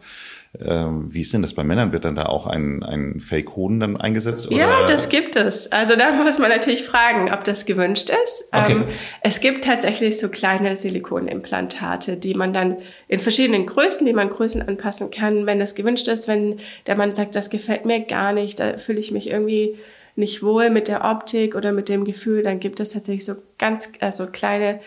Ähm, 0.63 1.13
wie 1.13 1.21
ist 1.21 1.33
denn 1.33 1.41
das 1.41 1.53
bei 1.53 1.63
Männern? 1.63 1.91
Wird 1.91 2.05
dann 2.05 2.15
da 2.15 2.27
auch 2.27 2.47
ein, 2.47 2.83
ein 2.83 3.19
Fake-Hoden 3.19 3.79
dann 3.79 3.97
eingesetzt? 3.97 4.47
Oder? 4.47 4.57
Ja, 4.57 4.85
das 4.85 5.09
gibt 5.09 5.35
es. 5.35 5.71
Also 5.71 5.95
da 5.95 6.11
muss 6.23 6.39
man 6.39 6.49
natürlich 6.49 6.83
fragen, 6.83 7.31
ob 7.33 7.43
das 7.43 7.65
gewünscht 7.65 8.11
ist. 8.23 8.49
Okay. 8.51 8.73
Ähm, 8.73 8.83
es 9.21 9.41
gibt 9.41 9.63
tatsächlich 9.65 10.19
so 10.19 10.29
kleine 10.29 10.75
Silikonimplantate, 10.75 12.17
die 12.17 12.33
man 12.33 12.53
dann 12.53 12.77
in 13.07 13.19
verschiedenen 13.19 13.65
Größen, 13.65 14.05
die 14.05 14.13
man 14.13 14.29
Größen 14.29 14.61
anpassen 14.61 15.11
kann, 15.11 15.45
wenn 15.45 15.59
das 15.59 15.75
gewünscht 15.75 16.07
ist. 16.07 16.27
Wenn 16.27 16.57
der 16.87 16.95
Mann 16.95 17.13
sagt, 17.13 17.35
das 17.35 17.49
gefällt 17.49 17.85
mir 17.85 18.01
gar 18.01 18.33
nicht, 18.33 18.59
da 18.59 18.77
fühle 18.77 18.99
ich 18.99 19.11
mich 19.11 19.29
irgendwie 19.29 19.75
nicht 20.15 20.43
wohl 20.43 20.69
mit 20.69 20.87
der 20.87 21.03
Optik 21.03 21.55
oder 21.55 21.71
mit 21.71 21.89
dem 21.89 22.05
Gefühl, 22.05 22.43
dann 22.43 22.59
gibt 22.59 22.79
es 22.79 22.91
tatsächlich 22.91 23.25
so 23.25 23.35
ganz, 23.57 23.91
also 23.99 24.27
kleine 24.27 24.79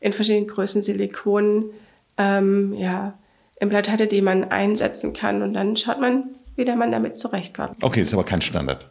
in 0.00 0.12
verschiedenen 0.12 0.46
Größen 0.46 0.82
Silikon, 0.82 1.70
ähm, 2.18 2.74
ja, 2.74 3.18
Implantate, 3.58 4.06
die 4.06 4.20
man 4.20 4.44
einsetzen 4.44 5.12
kann 5.12 5.42
und 5.42 5.54
dann 5.54 5.76
schaut 5.76 6.00
man, 6.00 6.30
wie 6.56 6.64
der 6.64 6.76
Mann 6.76 6.92
damit 6.92 7.16
zurechtkommt. 7.16 7.82
Okay, 7.82 8.02
ist 8.02 8.12
aber 8.12 8.24
kein 8.24 8.42
Standard. 8.42 8.90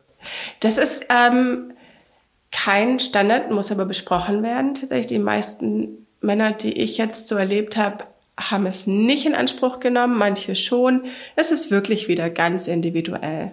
Das 0.60 0.78
ist 0.78 1.06
ähm, 1.10 1.74
kein 2.52 3.00
Standard, 3.00 3.52
muss 3.52 3.72
aber 3.72 3.86
besprochen 3.86 4.42
werden. 4.42 4.74
Tatsächlich 4.74 5.08
die 5.08 5.20
meisten 5.20 6.08
Männer, 6.22 6.52
die 6.52 6.74
ich 6.74 6.98
jetzt 6.98 7.28
so 7.28 7.36
erlebt 7.36 7.78
habe, 7.78 8.06
haben 8.38 8.66
es 8.66 8.88
nicht 8.88 9.26
in 9.26 9.36
Anspruch 9.36 9.80
genommen, 9.80 10.18
manche 10.18 10.56
schon. 10.56 11.04
Es 11.36 11.52
ist 11.52 11.72
wirklich 11.72 12.08
wieder 12.08 12.30
ganz 12.30 12.68
individuell. 12.68 13.52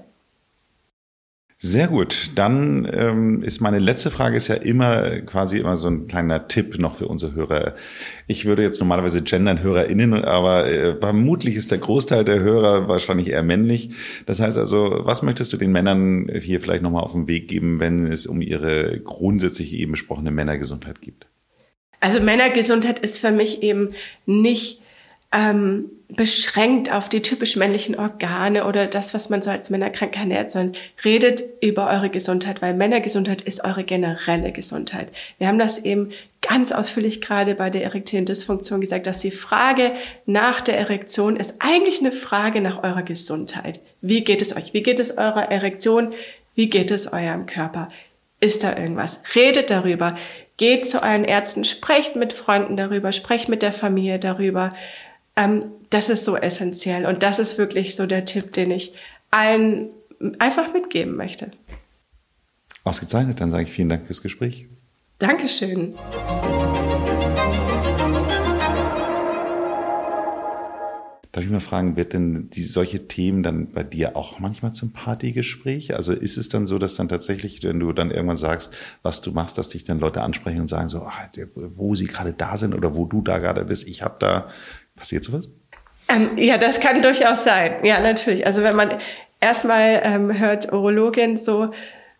Sehr 1.65 1.87
gut. 1.87 2.33
Dann 2.35 2.91
ähm, 2.93 3.45
ist 3.45 3.61
meine 3.61 3.79
letzte 3.79 4.11
Frage 4.11 4.37
ist 4.37 4.49
ja 4.49 4.57
immer 4.57 5.21
quasi 5.21 5.59
immer 5.59 5.77
so 5.77 5.87
ein 5.87 6.09
kleiner 6.09 6.49
Tipp 6.49 6.77
noch 6.81 6.97
für 6.97 7.07
unsere 7.07 7.35
Hörer. 7.35 7.77
Ich 8.27 8.47
würde 8.47 8.65
jetzt 8.65 8.81
normalerweise 8.81 9.23
gendern 9.23 9.63
HörerInnen, 9.63 10.25
aber 10.25 10.69
äh, 10.69 10.97
vermutlich 10.99 11.55
ist 11.55 11.71
der 11.71 11.79
Großteil 11.79 12.25
der 12.25 12.41
Hörer 12.41 12.89
wahrscheinlich 12.89 13.29
eher 13.29 13.45
männlich. 13.45 13.91
Das 14.27 14.41
heißt 14.41 14.59
also, 14.59 15.03
was 15.05 15.23
möchtest 15.23 15.53
du 15.53 15.57
den 15.57 15.71
Männern 15.71 16.29
hier 16.41 16.59
vielleicht 16.59 16.83
nochmal 16.83 17.05
auf 17.05 17.13
den 17.13 17.29
Weg 17.29 17.47
geben, 17.47 17.79
wenn 17.79 18.09
es 18.09 18.27
um 18.27 18.41
ihre 18.43 18.99
grundsätzlich 18.99 19.73
eben 19.75 19.93
besprochene 19.93 20.33
Männergesundheit 20.33 21.01
geht? 21.01 21.29
Also 22.01 22.21
Männergesundheit 22.21 22.99
ist 22.99 23.19
für 23.19 23.31
mich 23.31 23.63
eben 23.63 23.91
nicht 24.27 24.83
ähm, 25.33 25.93
beschränkt 26.17 26.93
auf 26.93 27.09
die 27.09 27.23
typisch 27.23 27.57
männlichen 27.57 27.99
Organe 27.99 28.67
oder 28.67 28.87
das, 28.87 29.15
was 29.15 29.31
man 29.31 29.43
so 29.43 29.51
als 29.51 29.71
Männerkrank 29.71 30.17
ernährt, 30.17 30.51
sondern 30.51 30.81
redet 31.05 31.43
über 31.61 31.89
eure 31.91 32.11
Gesundheit, 32.11 32.63
weil 32.63 32.75
Männergesundheit 32.75 33.43
ist 33.43 33.65
eure 33.65 33.85
generelle 33.85 34.53
Gesundheit. 34.53 35.09
Wir 35.39 35.49
haben 35.49 35.59
das 35.59 35.85
eben 35.85 36.11
ganz 36.41 36.73
ausführlich 36.73 37.21
gerade 37.21 37.55
bei 37.55 37.71
der 37.71 37.85
erektilen 37.85 38.25
Dysfunktion 38.25 38.81
gesagt, 38.81 39.07
dass 39.07 39.21
die 39.21 39.31
Frage 39.31 39.93
nach 40.27 40.61
der 40.61 40.79
Erektion 40.79 41.37
ist 41.37 41.57
eigentlich 41.61 42.01
eine 42.01 42.13
Frage 42.13 42.61
nach 42.61 42.83
eurer 42.83 43.03
Gesundheit. 43.03 43.81
Wie 44.01 44.25
geht 44.25 44.43
es 44.43 44.57
euch? 44.57 44.75
Wie 44.75 44.83
geht 44.83 45.01
es 45.01 45.17
eurer 45.19 45.51
Erektion? 45.51 46.13
Wie 46.55 46.69
geht 46.69 46.91
es 46.91 47.13
eurem 47.13 47.47
Körper? 47.47 47.89
Ist 48.41 48.65
da 48.65 48.77
irgendwas? 48.77 49.21
Redet 49.35 49.71
darüber. 49.71 50.17
Geht 50.57 50.87
zu 50.87 51.03
euren 51.03 51.25
Ärzten, 51.25 51.65
sprecht 51.65 52.17
mit 52.17 52.33
Freunden 52.33 52.77
darüber, 52.77 53.13
sprecht 53.13 53.49
mit 53.49 53.63
der 53.63 53.73
Familie 53.73 54.19
darüber 54.19 54.75
Ähm, 55.37 55.73
das 55.93 56.09
ist 56.09 56.25
so 56.25 56.37
essentiell 56.37 57.07
und 57.07 57.23
das 57.23 57.39
ist 57.39 57.59
wirklich 57.59 57.95
so 57.95 58.07
der 58.07 58.25
Tipp, 58.25 58.53
den 58.53 58.71
ich 58.71 58.95
allen 59.31 59.91
einfach 60.39 60.73
mitgeben 60.73 61.17
möchte. 61.17 61.53
Ausgezeichnet, 62.85 63.41
dann 63.41 63.51
sage 63.51 63.65
ich 63.65 63.73
vielen 63.73 63.91
Dank 63.91 64.07
fürs 64.07 64.23
Gespräch. 64.23 64.69
Dankeschön. 65.19 65.95
Darf 71.31 71.45
ich 71.45 71.51
mal 71.51 71.61
fragen, 71.61 71.97
wird 71.97 72.13
denn 72.13 72.51
die, 72.51 72.63
solche 72.63 73.09
Themen 73.09 73.43
dann 73.43 73.73
bei 73.73 73.83
dir 73.83 74.17
auch 74.17 74.39
manchmal 74.39 74.73
zum 74.73 74.93
Partygespräch? 74.93 75.95
Also 75.95 76.13
ist 76.13 76.37
es 76.37 76.49
dann 76.49 76.67
so, 76.67 76.79
dass 76.79 76.95
dann 76.95 77.09
tatsächlich, 77.09 77.63
wenn 77.63 77.81
du 77.81 77.93
dann 77.93 78.11
irgendwann 78.11 78.37
sagst, 78.37 78.75
was 79.03 79.23
du 79.23 79.33
machst, 79.33 79.57
dass 79.57 79.71
dich 79.71 79.85
dann 79.85 79.99
Leute 79.99 80.23
ansprechen 80.23 80.61
und 80.61 80.69
sagen 80.69 80.89
so, 80.89 80.99
ah, 80.99 81.31
wo 81.55 81.95
sie 81.95 82.07
gerade 82.07 82.33
da 82.35 82.59
sind 82.59 82.75
oder 82.75 82.97
wo 82.97 83.07
du 83.07 83.23
da 83.23 83.39
gerade 83.39 83.65
bist, 83.65 83.87
ich 83.87 84.03
habe 84.03 84.17
da, 84.19 84.49
passiert 84.95 85.25
sowas? 85.25 85.49
Ähm, 86.15 86.37
ja, 86.37 86.59
das 86.59 86.81
kann 86.81 87.03
durchaus 87.03 87.45
sein. 87.45 87.77
Ja, 87.85 88.01
natürlich. 88.01 88.47
Also 88.47 88.63
wenn 88.63 88.77
man 88.77 88.99
erstmal 89.41 90.01
ähm, 90.05 90.39
hört 90.39 90.73
Urologin 90.73 91.37
so, 91.37 91.71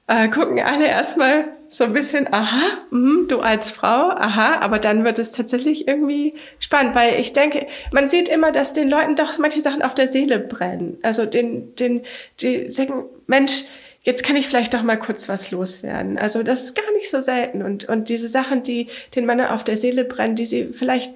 äh, 0.09 0.29
gucken 0.29 0.61
alle 0.61 0.87
erstmal 0.87 1.45
so 1.69 1.85
ein 1.85 1.93
bisschen, 1.93 2.33
aha, 2.33 2.61
mh, 2.91 3.29
du 3.29 3.41
als 3.41 3.71
Frau, 3.71 4.11
aha, 4.11 4.61
aber 4.61 4.79
dann 4.79 5.05
wird 5.05 5.19
es 5.19 5.33
tatsächlich 5.33 5.89
irgendwie 5.89 6.35
spannend, 6.59 6.95
weil 6.95 7.19
ich 7.19 7.33
denke, 7.33 7.67
man 7.93 8.09
sieht 8.09 8.29
immer, 8.29 8.53
dass 8.53 8.75
den 8.75 8.91
Leuten 8.91 9.17
doch 9.17 9.39
manche 9.39 9.63
Sachen 9.63 9.83
auf 9.83 9.95
der 9.95 10.09
Seele 10.09 10.39
brennen. 10.39 10.99
Also 11.03 11.25
den, 11.25 11.75
den, 11.77 12.03
die 12.41 12.71
sagen, 12.71 13.05
Mensch, 13.27 13.65
jetzt 14.03 14.25
kann 14.25 14.37
ich 14.37 14.49
vielleicht 14.49 14.75
doch 14.75 14.83
mal 14.83 14.99
kurz 14.99 15.29
was 15.29 15.51
loswerden. 15.51 16.19
Also 16.19 16.43
das 16.43 16.65
ist 16.65 16.75
gar 16.75 16.93
nicht 16.93 17.09
so 17.09 17.21
selten 17.21 17.63
und, 17.63 17.89
und 17.89 18.09
diese 18.09 18.29
Sachen, 18.29 18.63
die 18.63 18.89
den 19.15 19.25
Männern 19.25 19.51
auf 19.51 19.65
der 19.65 19.77
Seele 19.77 20.05
brennen, 20.05 20.35
die 20.35 20.45
sie 20.45 20.67
vielleicht 20.73 21.15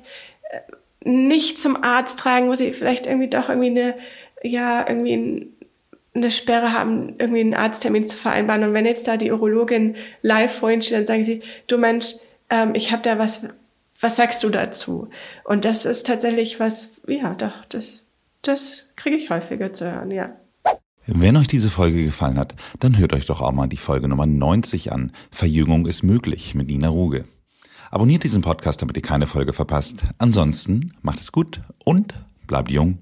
äh, 0.50 0.60
nicht 1.06 1.58
zum 1.58 1.82
Arzt 1.82 2.18
tragen, 2.18 2.48
wo 2.48 2.54
sie 2.54 2.72
vielleicht 2.72 3.06
irgendwie 3.06 3.28
doch 3.28 3.48
irgendwie 3.48 3.70
eine, 3.70 3.94
ja, 4.42 4.86
irgendwie 4.86 5.16
ein, 5.16 5.48
eine 6.14 6.30
Sperre 6.30 6.72
haben, 6.72 7.14
irgendwie 7.18 7.40
einen 7.40 7.54
Arzttermin 7.54 8.04
zu 8.04 8.16
vereinbaren. 8.16 8.64
Und 8.64 8.72
wenn 8.72 8.86
jetzt 8.86 9.06
da 9.06 9.16
die 9.16 9.30
Urologin 9.30 9.94
live 10.22 10.52
vor 10.52 10.70
ihnen 10.70 10.82
steht, 10.82 10.98
dann 10.98 11.06
sagen 11.06 11.24
sie, 11.24 11.42
du 11.68 11.78
Mensch, 11.78 12.14
ähm, 12.50 12.72
ich 12.74 12.90
habe 12.90 13.02
da 13.02 13.18
was, 13.18 13.48
was 14.00 14.16
sagst 14.16 14.42
du 14.42 14.48
dazu? 14.48 15.08
Und 15.44 15.64
das 15.64 15.86
ist 15.86 16.06
tatsächlich 16.06 16.58
was, 16.58 16.94
ja, 17.06 17.34
doch, 17.34 17.64
das, 17.68 18.04
das 18.42 18.92
kriege 18.96 19.16
ich 19.16 19.30
häufiger 19.30 19.72
zu 19.72 19.90
hören, 19.92 20.10
ja. 20.10 20.34
Wenn 21.06 21.36
euch 21.36 21.46
diese 21.46 21.70
Folge 21.70 22.02
gefallen 22.02 22.38
hat, 22.38 22.56
dann 22.80 22.98
hört 22.98 23.12
euch 23.12 23.26
doch 23.26 23.40
auch 23.40 23.52
mal 23.52 23.68
die 23.68 23.76
Folge 23.76 24.08
Nummer 24.08 24.26
90 24.26 24.90
an. 24.90 25.12
Verjüngung 25.30 25.86
ist 25.86 26.02
möglich 26.02 26.56
mit 26.56 26.66
Nina 26.66 26.88
Ruge. 26.88 27.26
Abonniert 27.90 28.24
diesen 28.24 28.42
Podcast, 28.42 28.82
damit 28.82 28.96
ihr 28.96 29.02
keine 29.02 29.26
Folge 29.26 29.52
verpasst. 29.52 30.04
Ansonsten 30.18 30.92
macht 31.02 31.20
es 31.20 31.32
gut 31.32 31.60
und 31.84 32.14
bleibt 32.46 32.70
jung. 32.70 32.98